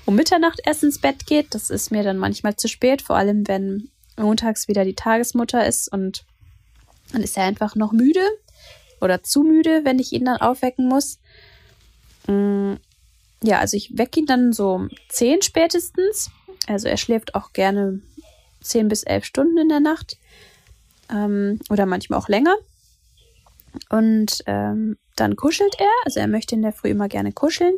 um 0.04 0.14
Mitternacht 0.14 0.60
erst 0.64 0.84
ins 0.84 1.00
Bett 1.00 1.26
geht. 1.26 1.54
Das 1.54 1.70
ist 1.70 1.90
mir 1.90 2.02
dann 2.02 2.18
manchmal 2.18 2.56
zu 2.56 2.68
spät, 2.68 3.02
vor 3.02 3.16
allem 3.16 3.46
wenn 3.48 3.88
montags 4.16 4.68
wieder 4.68 4.84
die 4.84 4.94
Tagesmutter 4.94 5.66
ist 5.66 5.90
und 5.90 6.24
dann 7.12 7.22
ist 7.22 7.36
er 7.36 7.44
einfach 7.44 7.74
noch 7.74 7.92
müde 7.92 8.24
oder 9.00 9.22
zu 9.22 9.42
müde, 9.42 9.84
wenn 9.84 9.98
ich 9.98 10.12
ihn 10.12 10.24
dann 10.24 10.38
aufwecken 10.38 10.88
muss. 10.88 11.18
Ja, 13.42 13.58
also 13.58 13.76
ich 13.76 13.96
wecke 13.98 14.20
ihn 14.20 14.26
dann 14.26 14.52
so 14.52 14.74
um 14.74 14.90
10 15.08 15.42
spätestens. 15.42 16.30
Also 16.68 16.88
er 16.88 16.96
schläft 16.96 17.34
auch 17.34 17.52
gerne 17.52 18.00
10 18.60 18.88
bis 18.88 19.02
11 19.02 19.24
Stunden 19.24 19.58
in 19.58 19.68
der 19.68 19.80
Nacht. 19.80 20.16
Ähm, 21.10 21.58
oder 21.68 21.86
manchmal 21.86 22.18
auch 22.18 22.28
länger. 22.28 22.54
Und 23.88 24.42
ähm, 24.46 24.96
dann 25.16 25.36
kuschelt 25.36 25.74
er. 25.78 25.90
Also 26.04 26.20
er 26.20 26.28
möchte 26.28 26.54
in 26.54 26.62
der 26.62 26.72
Früh 26.72 26.88
immer 26.88 27.08
gerne 27.08 27.32
kuscheln. 27.32 27.74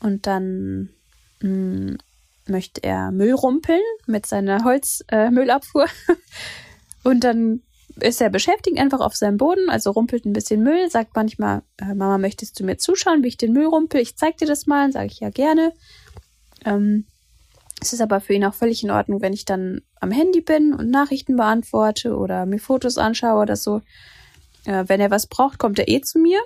Und 0.00 0.26
dann 0.26 0.90
mh, 1.40 1.48
mm, 1.48 1.98
möchte 2.46 2.82
er 2.82 3.10
Müll 3.10 3.32
rumpeln 3.32 3.82
mit 4.06 4.26
seiner 4.26 4.64
Holzmüllabfuhr. 4.64 5.84
Äh, 5.84 6.14
und 7.08 7.24
dann 7.24 7.62
ist 8.00 8.20
er 8.20 8.30
beschäftigt 8.30 8.78
einfach 8.78 9.00
auf 9.00 9.16
seinem 9.16 9.36
Boden, 9.36 9.70
also 9.70 9.90
rumpelt 9.90 10.24
ein 10.24 10.32
bisschen 10.32 10.62
Müll, 10.62 10.90
sagt 10.90 11.14
manchmal, 11.14 11.62
äh, 11.78 11.94
Mama, 11.94 12.18
möchtest 12.18 12.58
du 12.60 12.64
mir 12.64 12.76
zuschauen, 12.76 13.22
wie 13.22 13.28
ich 13.28 13.36
den 13.36 13.52
Müll 13.52 13.66
rumpel? 13.66 14.00
Ich 14.00 14.16
zeig 14.16 14.36
dir 14.36 14.46
das 14.46 14.66
mal, 14.66 14.92
sage 14.92 15.06
ich 15.06 15.20
ja 15.20 15.30
gerne. 15.30 15.72
Ähm, 16.64 17.06
es 17.80 17.92
ist 17.92 18.00
aber 18.00 18.20
für 18.20 18.34
ihn 18.34 18.44
auch 18.44 18.54
völlig 18.54 18.82
in 18.82 18.90
Ordnung, 18.90 19.20
wenn 19.20 19.32
ich 19.32 19.44
dann 19.44 19.82
am 20.00 20.10
Handy 20.10 20.40
bin 20.40 20.72
und 20.72 20.90
Nachrichten 20.90 21.36
beantworte 21.36 22.16
oder 22.16 22.46
mir 22.46 22.58
Fotos 22.58 22.98
anschaue 22.98 23.40
oder 23.42 23.56
so. 23.56 23.82
Äh, 24.64 24.84
wenn 24.86 25.00
er 25.00 25.10
was 25.10 25.26
braucht, 25.26 25.58
kommt 25.58 25.78
er 25.78 25.88
eh 25.88 26.00
zu 26.00 26.18
mir. 26.18 26.40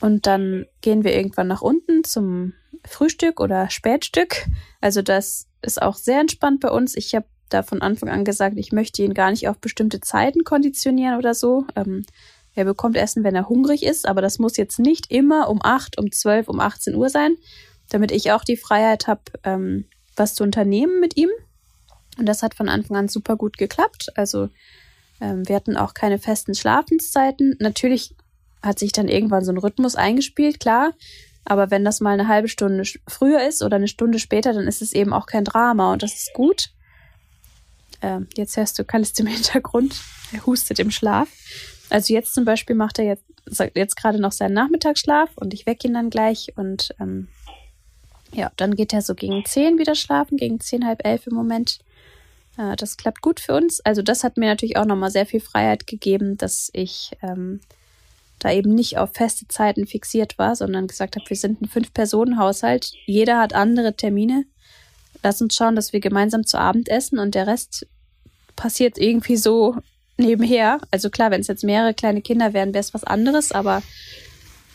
Und 0.00 0.26
dann 0.26 0.66
gehen 0.80 1.04
wir 1.04 1.14
irgendwann 1.14 1.48
nach 1.48 1.62
unten 1.62 2.04
zum 2.04 2.54
Frühstück 2.86 3.40
oder 3.40 3.68
Spätstück. 3.70 4.46
Also 4.80 5.02
das 5.02 5.46
ist 5.62 5.80
auch 5.82 5.96
sehr 5.96 6.20
entspannt 6.20 6.60
bei 6.60 6.70
uns. 6.70 6.96
Ich 6.96 7.14
habe 7.14 7.26
da 7.50 7.62
von 7.62 7.82
Anfang 7.82 8.08
an 8.08 8.24
gesagt, 8.24 8.56
ich 8.56 8.72
möchte 8.72 9.02
ihn 9.02 9.14
gar 9.14 9.30
nicht 9.30 9.48
auf 9.48 9.58
bestimmte 9.58 10.00
Zeiten 10.00 10.44
konditionieren 10.44 11.18
oder 11.18 11.34
so. 11.34 11.66
Ähm, 11.76 12.04
er 12.54 12.64
bekommt 12.64 12.96
Essen, 12.96 13.24
wenn 13.24 13.36
er 13.36 13.48
hungrig 13.48 13.84
ist, 13.84 14.06
aber 14.06 14.20
das 14.20 14.38
muss 14.38 14.56
jetzt 14.56 14.78
nicht 14.78 15.10
immer 15.10 15.48
um 15.48 15.60
8, 15.62 15.98
um 15.98 16.10
12, 16.10 16.48
um 16.48 16.60
18 16.60 16.94
Uhr 16.94 17.08
sein, 17.08 17.36
damit 17.90 18.10
ich 18.10 18.32
auch 18.32 18.44
die 18.44 18.56
Freiheit 18.56 19.06
habe, 19.06 19.22
ähm, 19.44 19.84
was 20.16 20.34
zu 20.34 20.42
unternehmen 20.42 21.00
mit 21.00 21.16
ihm. 21.16 21.30
Und 22.18 22.26
das 22.26 22.42
hat 22.42 22.54
von 22.54 22.68
Anfang 22.68 22.96
an 22.96 23.08
super 23.08 23.36
gut 23.36 23.56
geklappt. 23.56 24.08
Also 24.16 24.48
ähm, 25.20 25.48
wir 25.48 25.56
hatten 25.56 25.76
auch 25.76 25.94
keine 25.94 26.18
festen 26.18 26.54
Schlafenszeiten. 26.54 27.56
Natürlich 27.60 28.14
hat 28.62 28.78
sich 28.78 28.92
dann 28.92 29.08
irgendwann 29.08 29.44
so 29.44 29.52
ein 29.52 29.58
Rhythmus 29.58 29.94
eingespielt, 29.94 30.60
klar. 30.60 30.92
Aber 31.44 31.70
wenn 31.70 31.84
das 31.84 32.00
mal 32.00 32.12
eine 32.12 32.28
halbe 32.28 32.48
Stunde 32.48 32.82
früher 33.08 33.46
ist 33.46 33.62
oder 33.62 33.76
eine 33.76 33.88
Stunde 33.88 34.18
später, 34.18 34.52
dann 34.52 34.66
ist 34.66 34.82
es 34.82 34.92
eben 34.92 35.12
auch 35.12 35.26
kein 35.26 35.44
Drama 35.44 35.92
und 35.92 36.02
das 36.02 36.14
ist 36.14 36.34
gut. 36.34 36.70
Ähm, 38.02 38.28
jetzt 38.36 38.56
hörst 38.56 38.78
du 38.78 38.84
Kalist 38.84 39.18
im 39.20 39.26
Hintergrund. 39.28 40.00
Er 40.32 40.44
hustet 40.46 40.78
im 40.78 40.90
Schlaf. 40.90 41.28
Also 41.88 42.14
jetzt 42.14 42.34
zum 42.34 42.44
Beispiel 42.44 42.76
macht 42.76 42.98
er 42.98 43.04
jetzt, 43.04 43.24
jetzt 43.74 43.96
gerade 43.96 44.20
noch 44.20 44.32
seinen 44.32 44.54
Nachmittagsschlaf 44.54 45.30
und 45.36 45.52
ich 45.52 45.66
wecke 45.66 45.88
ihn 45.88 45.94
dann 45.94 46.10
gleich 46.10 46.52
und 46.56 46.94
ähm, 47.00 47.28
ja, 48.32 48.52
dann 48.56 48.76
geht 48.76 48.92
er 48.92 49.02
so 49.02 49.14
gegen 49.16 49.44
zehn 49.44 49.78
wieder 49.78 49.96
schlafen, 49.96 50.36
gegen 50.36 50.60
zehn, 50.60 50.86
halb 50.86 51.04
elf 51.04 51.26
im 51.26 51.34
Moment. 51.34 51.80
Äh, 52.56 52.76
das 52.76 52.96
klappt 52.96 53.22
gut 53.22 53.40
für 53.40 53.54
uns. 53.54 53.80
Also 53.80 54.02
das 54.02 54.22
hat 54.22 54.36
mir 54.36 54.46
natürlich 54.46 54.76
auch 54.76 54.84
nochmal 54.84 55.10
sehr 55.10 55.26
viel 55.26 55.40
Freiheit 55.40 55.86
gegeben, 55.86 56.36
dass 56.36 56.70
ich 56.72 57.10
ähm, 57.22 57.60
da 58.38 58.52
eben 58.52 58.74
nicht 58.74 58.98
auf 58.98 59.10
feste 59.12 59.48
Zeiten 59.48 59.86
fixiert 59.86 60.38
war, 60.38 60.56
sondern 60.56 60.86
gesagt 60.86 61.16
habe, 61.16 61.28
wir 61.28 61.36
sind 61.36 61.60
ein 61.60 61.68
Fünf-Personen-Haushalt. 61.68 62.92
Jeder 63.06 63.38
hat 63.38 63.52
andere 63.52 63.94
Termine 63.96 64.44
lass 65.22 65.40
uns 65.40 65.54
schauen, 65.54 65.76
dass 65.76 65.92
wir 65.92 66.00
gemeinsam 66.00 66.46
zu 66.46 66.58
Abend 66.58 66.88
essen 66.88 67.18
und 67.18 67.34
der 67.34 67.46
Rest 67.46 67.86
passiert 68.56 68.98
irgendwie 68.98 69.36
so 69.36 69.76
nebenher. 70.16 70.80
Also 70.90 71.10
klar, 71.10 71.30
wenn 71.30 71.40
es 71.40 71.46
jetzt 71.48 71.64
mehrere 71.64 71.94
kleine 71.94 72.22
Kinder 72.22 72.52
wären, 72.52 72.74
wäre 72.74 72.80
es 72.80 72.94
was 72.94 73.04
anderes, 73.04 73.52
aber 73.52 73.82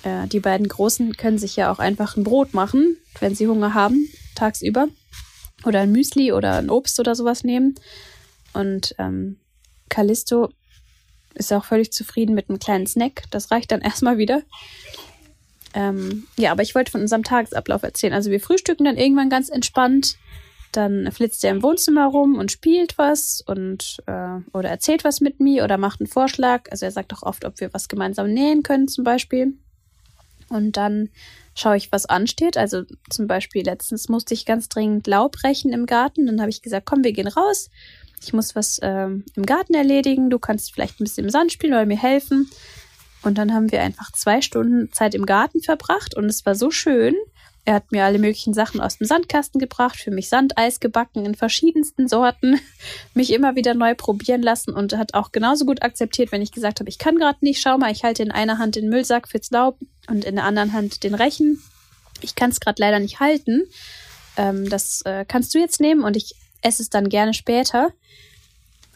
äh, 0.03 0.27
die 0.27 0.39
beiden 0.39 0.67
Großen 0.67 1.15
können 1.17 1.37
sich 1.37 1.55
ja 1.55 1.71
auch 1.71 1.79
einfach 1.79 2.17
ein 2.17 2.23
Brot 2.23 2.53
machen, 2.53 2.97
wenn 3.19 3.35
sie 3.35 3.47
Hunger 3.47 3.73
haben, 3.73 4.09
tagsüber. 4.35 4.87
Oder 5.65 5.81
ein 5.81 5.91
Müsli 5.91 6.31
oder 6.31 6.57
ein 6.57 6.69
Obst 6.69 6.99
oder 6.99 7.15
sowas 7.15 7.43
nehmen. 7.43 7.75
Und 8.53 8.95
ähm, 8.99 9.37
Callisto 9.89 10.49
ist 11.33 11.51
auch 11.51 11.65
völlig 11.65 11.91
zufrieden 11.91 12.35
mit 12.35 12.49
einem 12.49 12.59
kleinen 12.59 12.87
Snack. 12.87 13.23
Das 13.31 13.51
reicht 13.51 13.71
dann 13.71 13.81
erstmal 13.81 14.17
wieder. 14.17 14.41
Ähm, 15.75 16.25
ja, 16.37 16.51
aber 16.51 16.63
ich 16.63 16.73
wollte 16.73 16.91
von 16.91 17.01
unserem 17.01 17.23
Tagesablauf 17.23 17.83
erzählen. 17.83 18.13
Also 18.13 18.31
wir 18.31 18.39
frühstücken 18.39 18.85
dann 18.85 18.97
irgendwann 18.97 19.29
ganz 19.29 19.49
entspannt. 19.49 20.17
Dann 20.71 21.11
flitzt 21.11 21.43
er 21.43 21.51
im 21.51 21.63
Wohnzimmer 21.63 22.07
rum 22.07 22.37
und 22.37 22.51
spielt 22.51 22.97
was 22.97 23.41
und 23.45 23.97
äh, 24.07 24.39
oder 24.53 24.69
erzählt 24.69 25.03
was 25.03 25.21
mit 25.21 25.39
mir 25.39 25.63
oder 25.63 25.77
macht 25.77 25.99
einen 25.99 26.07
Vorschlag. 26.07 26.71
Also 26.71 26.85
er 26.85 26.91
sagt 26.91 27.13
auch 27.13 27.23
oft, 27.23 27.45
ob 27.45 27.59
wir 27.59 27.73
was 27.73 27.89
gemeinsam 27.89 28.33
nähen 28.33 28.63
können, 28.63 28.87
zum 28.87 29.03
Beispiel. 29.03 29.53
Und 30.49 30.77
dann 30.77 31.09
schaue 31.55 31.77
ich, 31.77 31.91
was 31.91 32.05
ansteht. 32.05 32.57
Also 32.57 32.83
zum 33.09 33.27
Beispiel 33.27 33.63
letztens 33.63 34.09
musste 34.09 34.33
ich 34.33 34.45
ganz 34.45 34.69
dringend 34.69 35.07
Laub 35.07 35.43
rächen 35.43 35.73
im 35.73 35.85
Garten. 35.85 36.25
Dann 36.25 36.39
habe 36.39 36.49
ich 36.49 36.61
gesagt, 36.61 36.85
komm, 36.85 37.03
wir 37.03 37.13
gehen 37.13 37.27
raus. 37.27 37.69
Ich 38.23 38.33
muss 38.33 38.55
was 38.55 38.79
äh, 38.79 39.07
im 39.07 39.45
Garten 39.45 39.73
erledigen. 39.73 40.29
Du 40.29 40.39
kannst 40.39 40.73
vielleicht 40.73 40.99
ein 40.99 41.03
bisschen 41.03 41.25
im 41.25 41.29
Sand 41.29 41.51
spielen 41.51 41.73
oder 41.73 41.85
mir 41.85 42.01
helfen. 42.01 42.49
Und 43.25 43.37
dann 43.39 43.53
haben 43.53 43.71
wir 43.71 43.81
einfach 43.81 44.11
zwei 44.11 44.41
Stunden 44.41 44.91
Zeit 44.93 45.15
im 45.15 45.25
Garten 45.25 45.61
verbracht 45.61 46.15
und 46.15 46.25
es 46.25 46.45
war 46.45 46.53
so 46.53 46.69
schön. 46.69 47.15
Er 47.67 47.73
hat 47.73 47.91
mir 47.91 48.05
alle 48.05 48.19
möglichen 48.19 48.53
Sachen 48.53 48.79
aus 48.79 48.99
dem 48.99 49.07
Sandkasten 49.07 49.59
gebracht, 49.59 49.97
für 49.97 50.11
mich 50.11 50.29
Sandeis 50.29 50.79
gebacken 50.79 51.25
in 51.25 51.33
verschiedensten 51.33 52.07
Sorten, 52.07 52.59
mich 53.15 53.33
immer 53.33 53.55
wieder 53.55 53.73
neu 53.73 53.95
probieren 53.95 54.43
lassen 54.43 54.71
und 54.71 54.95
hat 54.95 55.15
auch 55.15 55.31
genauso 55.31 55.65
gut 55.65 55.81
akzeptiert, 55.81 56.31
wenn 56.31 56.43
ich 56.43 56.51
gesagt 56.51 56.79
habe, 56.79 56.89
ich 56.89 56.99
kann 56.99 57.17
gerade 57.17 57.39
nicht, 57.41 57.59
schau 57.59 57.79
mal, 57.79 57.91
ich 57.91 58.03
halte 58.03 58.21
in 58.21 58.29
einer 58.29 58.59
Hand 58.59 58.75
den 58.75 58.89
Müllsack 58.89 59.27
fürs 59.27 59.49
Laub 59.49 59.79
und 60.07 60.23
in 60.23 60.35
der 60.35 60.45
anderen 60.45 60.73
Hand 60.73 61.03
den 61.03 61.15
Rechen. 61.15 61.59
Ich 62.21 62.35
kann 62.35 62.51
es 62.51 62.59
gerade 62.59 62.79
leider 62.79 62.99
nicht 62.99 63.19
halten. 63.19 63.63
Ähm, 64.37 64.69
das 64.69 65.01
äh, 65.01 65.25
kannst 65.27 65.55
du 65.55 65.57
jetzt 65.57 65.81
nehmen 65.81 66.03
und 66.03 66.15
ich 66.15 66.35
esse 66.61 66.83
es 66.83 66.91
dann 66.91 67.09
gerne 67.09 67.33
später. 67.33 67.91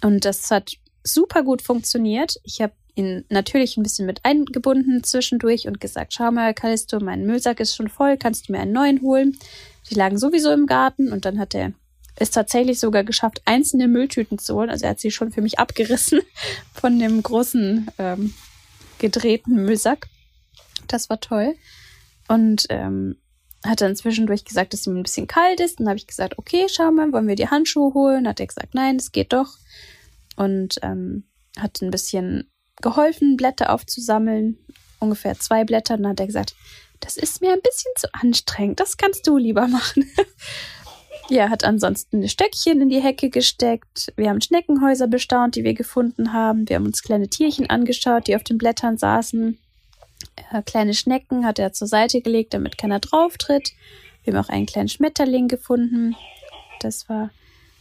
Und 0.02 0.26
das 0.26 0.52
hat 0.52 0.74
super 1.04 1.42
gut 1.42 1.64
funktioniert. 1.64 2.36
Ich 2.44 2.62
habe 2.62 2.74
ihn 2.96 3.26
natürlich 3.30 3.78
ein 3.78 3.84
bisschen 3.84 4.06
mit 4.06 4.26
eingebunden 4.26 5.04
zwischendurch 5.04 5.68
und 5.68 5.80
gesagt, 5.80 6.14
schau 6.14 6.32
mal, 6.32 6.54
Callisto, 6.54 7.00
mein 7.00 7.26
Müllsack 7.26 7.60
ist 7.60 7.76
schon 7.76 7.90
voll, 7.90 8.18
kannst 8.18 8.48
du 8.48 8.52
mir 8.52 8.60
einen 8.60 8.74
neuen 8.74 9.02
holen? 9.02 9.38
Die 9.90 9.96
lagen 9.96 10.18
sowieso 10.18 10.52
im 10.52 10.66
Garten 10.66 11.12
und 11.12 11.26
dann 11.26 11.40
hat 11.40 11.56
er 11.56 11.74
es 12.16 12.32
tatsächlich 12.32 12.80
sogar 12.80 13.04
geschafft, 13.04 13.42
einzelne 13.46 13.88
Mülltüten 13.88 14.38
zu 14.38 14.56
holen. 14.56 14.70
Also 14.70 14.86
er 14.86 14.92
hat 14.92 15.00
sie 15.00 15.12
schon 15.12 15.32
für 15.32 15.42
mich 15.42 15.58
abgerissen 15.58 16.22
von 16.74 17.00
dem 17.00 17.24
großen 17.24 17.90
ähm, 17.98 18.34
gedrehten 19.00 19.56
Müllsack. 19.56 20.08
Das 20.88 21.10
war 21.10 21.20
toll. 21.20 21.56
Und 22.28 22.66
ähm, 22.70 23.16
hat 23.66 23.82
dann 23.82 23.96
zwischendurch 23.96 24.46
gesagt, 24.46 24.74
dass 24.74 24.86
ihm 24.88 24.98
ein 24.98 25.04
bisschen 25.04 25.28
kalt 25.28 25.60
ist. 25.60 25.80
Dann 25.80 25.88
habe 25.88 25.98
ich 25.98 26.08
gesagt, 26.08 26.38
okay, 26.38 26.68
schau 26.70 26.92
mal, 26.92 27.12
wollen 27.12 27.28
wir 27.28 27.36
die 27.36 27.50
Handschuhe 27.50 27.94
holen? 27.94 28.28
Hat 28.28 28.40
er 28.40 28.48
gesagt, 28.48 28.74
nein, 28.74 28.98
es 28.98 29.12
geht 29.12 29.34
doch. 29.34 29.58
Und 30.36 30.80
ähm, 30.82 31.24
hat 31.58 31.82
ein 31.82 31.92
bisschen 31.92 32.50
geholfen, 32.82 33.38
Blätter 33.38 33.74
aufzusammeln. 33.74 34.58
Ungefähr 35.00 35.40
zwei 35.40 35.64
Blätter. 35.64 35.96
Und 35.96 36.04
dann 36.04 36.12
hat 36.12 36.20
er 36.20 36.28
gesagt, 36.28 36.56
das 37.00 37.18
ist 37.18 37.42
mir 37.42 37.54
ein 37.54 37.62
bisschen 37.62 37.92
zu 37.96 38.08
anstrengend. 38.14 38.80
Das 38.80 38.98
kannst 38.98 39.26
du 39.28 39.38
lieber 39.38 39.68
machen. 39.68 40.10
ja, 41.30 41.50
hat 41.50 41.64
ansonsten 41.64 42.28
Stöckchen 42.28 42.82
in 42.82 42.90
die 42.90 43.02
Hecke 43.02 43.30
gesteckt. 43.30 44.12
Wir 44.16 44.30
haben 44.30 44.42
Schneckenhäuser 44.42 45.08
bestaunt, 45.08 45.56
die 45.56 45.64
wir 45.64 45.74
gefunden 45.74 46.34
haben. 46.34 46.68
Wir 46.68 46.76
haben 46.76 46.86
uns 46.86 47.02
kleine 47.02 47.30
Tierchen 47.30 47.70
angeschaut, 47.70 48.28
die 48.28 48.36
auf 48.36 48.44
den 48.44 48.58
Blättern 48.58 48.98
saßen. 48.98 49.58
Äh, 50.52 50.62
kleine 50.64 50.94
Schnecken 50.94 51.46
hat 51.46 51.60
er 51.60 51.74
zur 51.74 51.88
Seite 51.88 52.22
gelegt, 52.22 52.54
damit 52.54 52.78
keiner 52.78 53.00
drauf 53.00 53.38
tritt. 53.38 53.72
Wir 54.24 54.34
haben 54.34 54.46
auch 54.46 54.50
einen 54.50 54.66
kleinen 54.66 54.90
Schmetterling 54.90 55.48
gefunden. 55.48 56.16
Das 56.82 57.08
war 57.10 57.30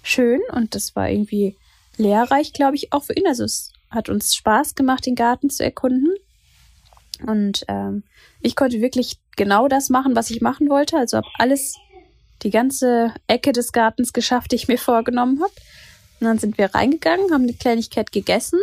schön 0.02 0.40
und 0.52 0.74
das 0.74 0.94
war 0.94 1.10
irgendwie 1.10 1.56
lehrreich, 1.96 2.52
glaube 2.52 2.76
ich, 2.76 2.92
auch 2.92 3.04
für 3.04 3.14
ihn. 3.14 3.26
Also 3.26 3.44
es 3.44 3.72
hat 3.90 4.08
uns 4.08 4.34
Spaß 4.34 4.74
gemacht, 4.74 5.06
den 5.06 5.14
Garten 5.14 5.50
zu 5.50 5.64
erkunden. 5.64 6.14
Und 7.26 7.64
ähm, 7.68 8.04
ich 8.40 8.54
konnte 8.54 8.80
wirklich 8.80 9.18
genau 9.36 9.68
das 9.68 9.88
machen, 9.88 10.14
was 10.14 10.30
ich 10.30 10.40
machen 10.40 10.68
wollte. 10.68 10.96
Also 10.96 11.16
habe 11.16 11.28
alles, 11.38 11.76
die 12.42 12.50
ganze 12.50 13.12
Ecke 13.26 13.52
des 13.52 13.72
Gartens 13.72 14.12
geschafft, 14.12 14.52
die 14.52 14.56
ich 14.56 14.68
mir 14.68 14.78
vorgenommen 14.78 15.40
habe. 15.42 15.52
Und 16.20 16.26
dann 16.26 16.38
sind 16.38 16.58
wir 16.58 16.74
reingegangen, 16.74 17.32
haben 17.32 17.44
eine 17.44 17.54
Kleinigkeit 17.54 18.12
gegessen, 18.12 18.60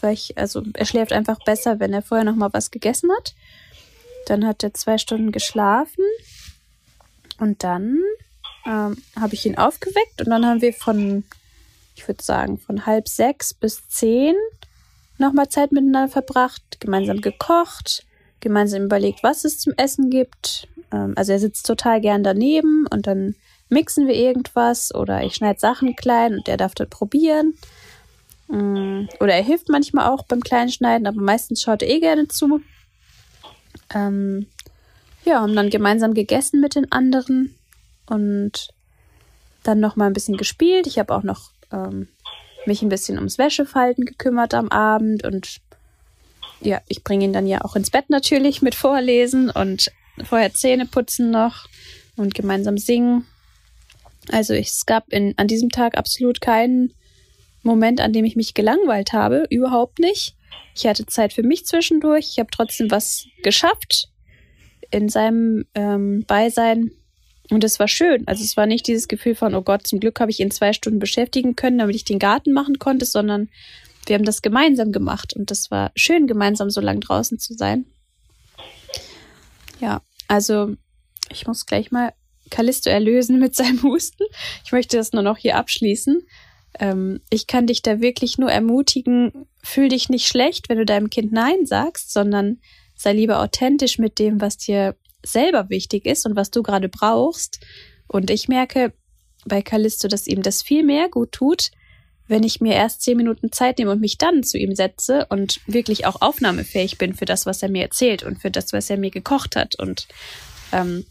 weil 0.00 0.14
ich, 0.14 0.36
also 0.38 0.62
er 0.74 0.86
schläft 0.86 1.12
einfach 1.12 1.38
besser, 1.44 1.80
wenn 1.80 1.92
er 1.92 2.02
vorher 2.02 2.24
noch 2.24 2.36
mal 2.36 2.52
was 2.52 2.70
gegessen 2.70 3.10
hat. 3.12 3.34
Dann 4.26 4.46
hat 4.46 4.62
er 4.62 4.74
zwei 4.74 4.98
Stunden 4.98 5.32
geschlafen 5.32 6.04
und 7.38 7.64
dann 7.64 8.02
ähm, 8.66 8.96
habe 9.18 9.34
ich 9.34 9.46
ihn 9.46 9.56
aufgeweckt 9.56 10.20
und 10.20 10.28
dann 10.28 10.44
haben 10.44 10.60
wir 10.60 10.74
von, 10.74 11.24
ich 11.96 12.06
würde 12.06 12.22
sagen, 12.22 12.58
von 12.58 12.84
halb 12.84 13.08
sechs 13.08 13.54
bis 13.54 13.88
zehn 13.88 14.34
nochmal 15.18 15.48
Zeit 15.48 15.72
miteinander 15.72 16.10
verbracht, 16.10 16.80
gemeinsam 16.80 17.20
gekocht, 17.20 18.04
gemeinsam 18.40 18.84
überlegt, 18.84 19.22
was 19.22 19.44
es 19.44 19.58
zum 19.58 19.72
Essen 19.76 20.10
gibt. 20.10 20.68
Ähm, 20.92 21.14
also 21.16 21.32
er 21.32 21.38
sitzt 21.38 21.66
total 21.66 22.00
gern 22.00 22.22
daneben 22.22 22.86
und 22.90 23.06
dann 23.06 23.34
mixen 23.68 24.06
wir 24.06 24.14
irgendwas 24.14 24.94
oder 24.94 25.22
ich 25.22 25.34
schneide 25.34 25.60
Sachen 25.60 25.96
klein 25.96 26.34
und 26.34 26.48
er 26.48 26.56
darf 26.56 26.74
dort 26.74 26.90
probieren. 26.90 27.54
Ähm, 28.50 29.08
oder 29.20 29.34
er 29.34 29.42
hilft 29.42 29.68
manchmal 29.68 30.08
auch 30.08 30.24
beim 30.24 30.40
Kleinschneiden, 30.40 31.06
aber 31.06 31.20
meistens 31.20 31.62
schaut 31.62 31.82
er 31.82 31.88
eh 31.88 32.00
gerne 32.00 32.28
zu. 32.28 32.60
Ähm, 33.94 34.46
ja, 35.24 35.40
haben 35.40 35.56
dann 35.56 35.70
gemeinsam 35.70 36.14
gegessen 36.14 36.60
mit 36.60 36.74
den 36.74 36.90
anderen 36.90 37.54
und 38.06 38.68
dann 39.62 39.80
noch 39.80 39.96
mal 39.96 40.06
ein 40.06 40.14
bisschen 40.14 40.36
gespielt. 40.36 40.86
Ich 40.86 40.98
habe 40.98 41.14
auch 41.14 41.22
noch 41.22 41.50
ähm, 41.72 42.08
mich 42.68 42.82
ein 42.82 42.88
bisschen 42.88 43.16
ums 43.16 43.38
Wäschefalten 43.38 44.04
gekümmert 44.04 44.54
am 44.54 44.68
Abend 44.68 45.24
und 45.24 45.58
ja, 46.60 46.80
ich 46.88 47.02
bringe 47.02 47.24
ihn 47.24 47.32
dann 47.32 47.46
ja 47.46 47.64
auch 47.64 47.76
ins 47.76 47.90
Bett 47.90 48.10
natürlich 48.10 48.62
mit 48.62 48.74
Vorlesen 48.74 49.50
und 49.50 49.90
vorher 50.24 50.52
Zähne 50.52 50.86
putzen 50.86 51.30
noch 51.30 51.66
und 52.16 52.34
gemeinsam 52.34 52.78
singen. 52.78 53.26
Also 54.30 54.54
es 54.54 54.86
gab 54.86 55.12
in, 55.12 55.34
an 55.36 55.46
diesem 55.46 55.70
Tag 55.70 55.96
absolut 55.96 56.40
keinen 56.40 56.92
Moment, 57.62 58.00
an 58.00 58.12
dem 58.12 58.24
ich 58.24 58.36
mich 58.36 58.54
gelangweilt 58.54 59.12
habe, 59.12 59.46
überhaupt 59.50 59.98
nicht. 59.98 60.34
Ich 60.74 60.86
hatte 60.86 61.06
Zeit 61.06 61.32
für 61.32 61.42
mich 61.42 61.66
zwischendurch. 61.66 62.28
Ich 62.30 62.38
habe 62.38 62.50
trotzdem 62.52 62.90
was 62.90 63.26
geschafft 63.42 64.08
in 64.90 65.08
seinem 65.08 65.64
ähm, 65.74 66.24
Beisein. 66.26 66.92
Und 67.50 67.64
es 67.64 67.78
war 67.78 67.88
schön. 67.88 68.26
Also 68.26 68.44
es 68.44 68.56
war 68.56 68.66
nicht 68.66 68.86
dieses 68.86 69.08
Gefühl 69.08 69.34
von, 69.34 69.54
oh 69.54 69.62
Gott, 69.62 69.86
zum 69.86 70.00
Glück 70.00 70.20
habe 70.20 70.30
ich 70.30 70.40
ihn 70.40 70.50
zwei 70.50 70.72
Stunden 70.72 70.98
beschäftigen 70.98 71.56
können, 71.56 71.78
damit 71.78 71.96
ich 71.96 72.04
den 72.04 72.18
Garten 72.18 72.52
machen 72.52 72.78
konnte, 72.78 73.06
sondern 73.06 73.48
wir 74.06 74.16
haben 74.16 74.24
das 74.24 74.42
gemeinsam 74.42 74.92
gemacht. 74.92 75.34
Und 75.34 75.50
das 75.50 75.70
war 75.70 75.90
schön, 75.94 76.26
gemeinsam 76.26 76.70
so 76.70 76.80
lang 76.80 77.00
draußen 77.00 77.38
zu 77.38 77.54
sein. 77.54 77.86
Ja, 79.80 80.02
also 80.26 80.74
ich 81.30 81.46
muss 81.46 81.66
gleich 81.66 81.90
mal 81.90 82.12
Callisto 82.50 82.90
erlösen 82.90 83.38
mit 83.38 83.54
seinem 83.54 83.82
Husten. 83.82 84.24
Ich 84.64 84.72
möchte 84.72 84.96
das 84.96 85.12
nur 85.12 85.22
noch 85.22 85.38
hier 85.38 85.56
abschließen. 85.56 86.22
Ähm, 86.78 87.20
ich 87.30 87.46
kann 87.46 87.66
dich 87.66 87.82
da 87.82 88.00
wirklich 88.00 88.38
nur 88.38 88.50
ermutigen, 88.50 89.46
fühl 89.62 89.88
dich 89.88 90.08
nicht 90.08 90.26
schlecht, 90.26 90.68
wenn 90.68 90.78
du 90.78 90.84
deinem 90.84 91.10
Kind 91.10 91.32
Nein 91.32 91.66
sagst, 91.66 92.12
sondern 92.12 92.60
sei 92.94 93.12
lieber 93.12 93.40
authentisch 93.40 93.98
mit 93.98 94.18
dem, 94.18 94.40
was 94.40 94.56
dir 94.56 94.96
selber 95.24 95.68
wichtig 95.70 96.06
ist 96.06 96.26
und 96.26 96.36
was 96.36 96.50
du 96.50 96.62
gerade 96.62 96.88
brauchst. 96.88 97.60
Und 98.06 98.30
ich 98.30 98.48
merke 98.48 98.92
bei 99.44 99.62
Callisto, 99.62 100.08
dass 100.08 100.26
ihm 100.26 100.42
das 100.42 100.62
viel 100.62 100.84
mehr 100.84 101.08
gut 101.08 101.32
tut, 101.32 101.70
wenn 102.26 102.42
ich 102.42 102.60
mir 102.60 102.74
erst 102.74 103.02
zehn 103.02 103.16
Minuten 103.16 103.52
Zeit 103.52 103.78
nehme 103.78 103.90
und 103.90 104.00
mich 104.00 104.18
dann 104.18 104.42
zu 104.42 104.58
ihm 104.58 104.74
setze 104.74 105.26
und 105.30 105.60
wirklich 105.66 106.06
auch 106.06 106.20
aufnahmefähig 106.20 106.98
bin 106.98 107.14
für 107.14 107.24
das, 107.24 107.46
was 107.46 107.62
er 107.62 107.70
mir 107.70 107.82
erzählt 107.82 108.22
und 108.22 108.40
für 108.40 108.50
das, 108.50 108.72
was 108.72 108.90
er 108.90 108.98
mir 108.98 109.10
gekocht 109.10 109.56
hat 109.56 109.76
und 109.76 110.06
ähm, 110.72 111.06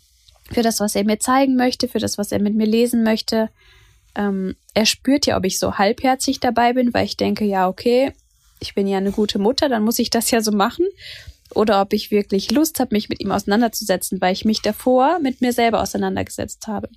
für 0.52 0.62
das, 0.62 0.80
was 0.80 0.96
er 0.96 1.04
mir 1.04 1.20
zeigen 1.20 1.56
möchte, 1.56 1.88
für 1.88 2.00
das, 2.00 2.18
was 2.18 2.32
er 2.32 2.40
mit 2.40 2.56
mir 2.56 2.68
lesen 2.68 3.04
möchte. 3.04 3.50
Ähm, 4.16 4.56
er 4.74 4.86
spürt 4.86 5.26
ja, 5.26 5.38
ob 5.38 5.46
ich 5.46 5.60
so 5.60 5.78
halbherzig 5.78 6.40
dabei 6.40 6.74
bin, 6.74 6.94
weil 6.94 7.06
ich 7.06 7.18
denke, 7.18 7.46
ja, 7.46 7.68
okay, 7.68 8.14
ich 8.60 8.76
bin 8.76 8.88
ja 8.88 8.98
eine 8.98 9.12
gute 9.12 9.40
Mutter, 9.40 9.70
dann 9.70 9.84
muss 9.84 10.00
ich 10.00 10.10
das 10.10 10.32
ja 10.32 10.42
so 10.42 10.52
machen 10.52 10.86
oder 11.54 11.82
ob 11.82 11.94
ich 11.94 12.12
wirklich 12.12 12.52
Lust 12.52 12.80
habe, 12.80 12.96
mich 12.96 13.10
mit 13.10 13.22
ihm 13.22 13.32
auseinanderzusetzen, 13.32 14.22
weil 14.22 14.34
ich 14.34 14.46
mich 14.46 14.62
davor 14.62 15.20
mit 15.20 15.42
mir 15.42 15.54
selber 15.54 15.82
auseinandergesetzt 15.82 16.68
habe. 16.68 16.90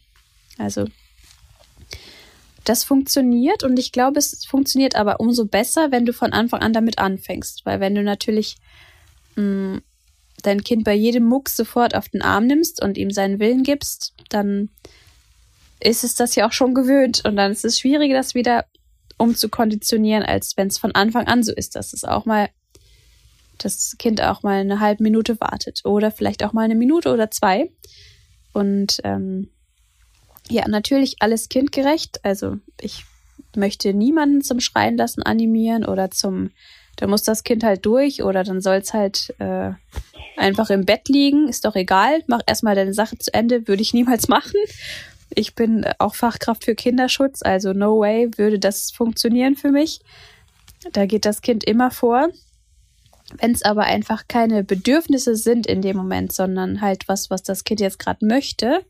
Also 0.59 0.87
das 2.65 2.85
funktioniert 2.85 3.63
und 3.63 3.79
ich 3.79 3.93
glaube, 3.93 4.19
es 4.19 4.45
funktioniert 4.45 4.95
aber 4.95 5.21
umso 5.21 5.47
besser, 5.47 5.91
wenn 5.91 6.05
du 6.05 6.13
von 6.13 6.33
Anfang 6.33 6.61
an 6.61 6.73
damit 6.73 6.99
anfängst, 6.99 7.65
weil 7.65 7.81
wenn 7.81 7.95
du 7.95 8.03
natürlich 8.03 8.57
mh, 9.37 9.43
mm, 9.43 9.83
dein 10.43 10.65
Kind 10.65 10.85
bei 10.85 10.95
jedem 10.95 11.25
Mucks 11.25 11.57
sofort 11.57 11.95
auf 11.95 12.09
den 12.09 12.23
Arm 12.23 12.47
nimmst 12.47 12.83
und 12.83 12.97
ihm 12.97 13.11
seinen 13.11 13.39
Willen 13.39 13.63
gibst, 13.63 14.15
dann 14.29 14.71
ist 15.81 16.05
es 16.05 16.15
das 16.15 16.35
ja 16.35 16.47
auch 16.47 16.53
schon 16.53 16.75
gewöhnt 16.75 17.25
und 17.25 17.37
dann 17.37 17.51
ist 17.51 17.65
es 17.65 17.79
schwieriger, 17.79 18.15
das 18.15 18.35
wieder 18.35 18.67
umzukonditionieren, 19.17 20.23
als 20.23 20.57
wenn 20.57 20.69
es 20.69 20.79
von 20.79 20.95
Anfang 20.95 21.27
an 21.27 21.43
so 21.43 21.53
ist, 21.53 21.77
dass 21.77 21.93
es 21.93 22.05
auch 22.05 22.25
mal 22.25 22.49
das 23.65 23.97
Kind 23.99 24.23
auch 24.23 24.43
mal 24.43 24.61
eine 24.61 24.81
halbe 24.81 25.03
Minute 25.03 25.41
wartet 25.41 25.83
oder 25.85 26.11
vielleicht 26.11 26.45
auch 26.45 26.53
mal 26.53 26.65
eine 26.65 26.75
Minute 26.75 27.13
oder 27.13 27.31
zwei. 27.31 27.71
Und 28.53 29.01
ähm, 29.05 29.49
ja, 30.49 30.67
natürlich 30.69 31.17
alles 31.21 31.49
kindgerecht. 31.49 32.25
Also 32.25 32.57
ich 32.81 33.05
möchte 33.57 33.95
niemanden 33.95 34.43
zum 34.43 34.61
Schreien 34.61 34.97
lassen 34.97 35.23
animieren 35.23 35.85
oder 35.85 36.11
zum, 36.11 36.51
da 36.97 37.07
muss 37.07 37.23
das 37.23 37.45
Kind 37.45 37.63
halt 37.63 37.87
durch 37.87 38.23
oder 38.23 38.45
dann 38.45 38.61
soll 38.61 38.77
es 38.77 38.93
halt 38.93 39.35
äh, 39.39 39.73
einfach 40.37 40.71
im 40.71 40.85
Bett 40.85 41.09
liegen. 41.09 41.49
Ist 41.49 41.65
doch 41.65 41.77
egal. 41.77 42.23
Mach 42.27 42.41
erstmal 42.47 42.75
deine 42.75 42.95
Sache 42.95 43.19
zu 43.19 43.33
Ende. 43.33 43.69
Würde 43.69 43.83
ich 43.83 43.95
niemals 43.95 44.29
machen. 44.29 44.59
Ich 45.35 45.55
bin 45.55 45.87
auch 45.99 46.17
Fachkraft 46.17 46.65
für 46.65 46.75
Kinderschutz, 46.75 47.43
also 47.43 47.73
no 47.73 48.01
way 48.01 48.29
würde 48.37 48.59
das 48.59 48.91
funktionieren 48.91 49.55
für 49.55 49.71
mich. 49.71 50.01
Da 50.93 51.07
geht 51.07 51.25
das 51.25 51.41
Kind 51.41 51.63
immer 51.63 51.93
vor. 51.93 52.31
Wenn 53.39 53.53
es 53.53 53.63
aber 53.63 53.85
einfach 53.85 54.25
keine 54.29 54.65
Bedürfnisse 54.65 55.37
sind 55.37 55.67
in 55.67 55.83
dem 55.83 55.97
Moment, 55.97 56.33
sondern 56.33 56.81
halt 56.81 57.09
was, 57.09 57.31
was 57.31 57.43
das 57.43 57.65
Kind 57.65 57.81
jetzt 57.81 57.99
gerade 57.99 58.27
möchte, 58.27 58.85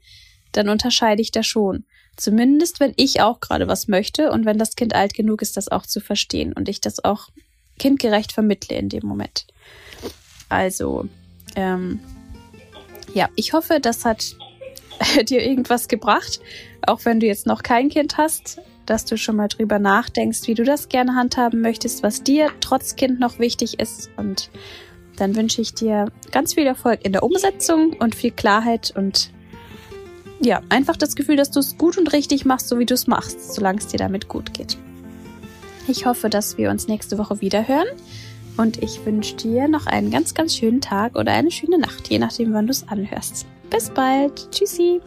dann 0.53 0.69
unterscheide 0.69 1.23
ich 1.23 1.31
da 1.31 1.43
schon. 1.43 1.85
Zumindest, 2.17 2.81
wenn 2.81 2.93
ich 2.97 3.21
auch 3.21 3.41
gerade 3.41 3.69
was 3.69 3.89
möchte 3.89 4.31
und 4.31 4.45
wenn 4.45 4.59
das 4.59 4.77
Kind 4.77 4.95
alt 4.95 5.15
genug 5.15 5.43
ist, 5.43 5.57
das 5.57 5.69
auch 5.69 5.87
zu 5.87 6.01
verstehen 6.01 6.53
und 6.53 6.69
ich 6.69 6.81
das 6.81 7.05
auch 7.05 7.29
kindgerecht 7.79 8.33
vermittle 8.33 8.77
in 8.77 8.89
dem 8.89 9.07
Moment. 9.07 9.47
Also, 10.49 11.09
ähm, 11.57 12.01
ja, 13.15 13.29
ich 13.37 13.53
hoffe, 13.53 13.81
das 13.81 14.05
hat 14.05 14.37
dir 15.29 15.43
irgendwas 15.43 15.89
gebracht, 15.89 16.41
auch 16.87 17.05
wenn 17.05 17.21
du 17.21 17.27
jetzt 17.27 17.47
noch 17.47 17.63
kein 17.63 17.89
Kind 17.89 18.19
hast 18.19 18.61
dass 18.91 19.05
du 19.05 19.17
schon 19.17 19.37
mal 19.37 19.49
drüber 19.49 19.79
nachdenkst, 19.79 20.47
wie 20.47 20.55
du 20.55 20.65
das 20.65 20.89
gerne 20.89 21.15
handhaben 21.15 21.61
möchtest, 21.61 22.03
was 22.03 22.25
dir 22.25 22.51
trotz 22.61 22.97
Kind 22.97 23.21
noch 23.21 23.39
wichtig 23.39 23.79
ist. 23.79 24.11
Und 24.17 24.51
dann 25.17 25.37
wünsche 25.37 25.63
ich 25.63 25.75
dir 25.75 26.07
ganz 26.33 26.55
viel 26.55 26.67
Erfolg 26.67 27.05
in 27.05 27.13
der 27.13 27.23
Umsetzung 27.23 27.93
und 27.95 28.15
viel 28.15 28.33
Klarheit 28.33 28.93
und 28.97 29.31
ja, 30.43 30.63
einfach 30.71 30.97
das 30.97 31.15
Gefühl, 31.15 31.37
dass 31.37 31.51
du 31.51 31.61
es 31.61 31.77
gut 31.77 31.99
und 31.99 32.13
richtig 32.13 32.45
machst, 32.45 32.69
so 32.69 32.79
wie 32.79 32.87
du 32.87 32.95
es 32.95 33.07
machst, 33.07 33.55
solange 33.55 33.79
es 33.79 33.89
dir 33.89 33.99
damit 33.99 34.27
gut 34.27 34.55
geht. 34.55 34.79
Ich 35.87 36.07
hoffe, 36.07 36.31
dass 36.31 36.57
wir 36.57 36.71
uns 36.71 36.89
nächste 36.89 37.19
Woche 37.19 37.41
wieder 37.41 37.69
hören 37.69 37.87
und 38.57 38.83
ich 38.83 39.05
wünsche 39.05 39.37
dir 39.37 39.69
noch 39.69 39.87
einen 39.87 40.11
ganz, 40.11 40.35
ganz 40.35 40.57
schönen 40.57 40.81
Tag 40.81 41.17
oder 41.17 41.33
eine 41.33 41.51
schöne 41.51 41.79
Nacht, 41.79 42.09
je 42.09 42.19
nachdem, 42.19 42.55
wann 42.55 42.67
du 42.67 42.73
es 42.73 42.89
anhörst. 42.89 43.47
Bis 43.69 43.91
bald. 43.91 44.51
Tschüssi. 44.51 45.01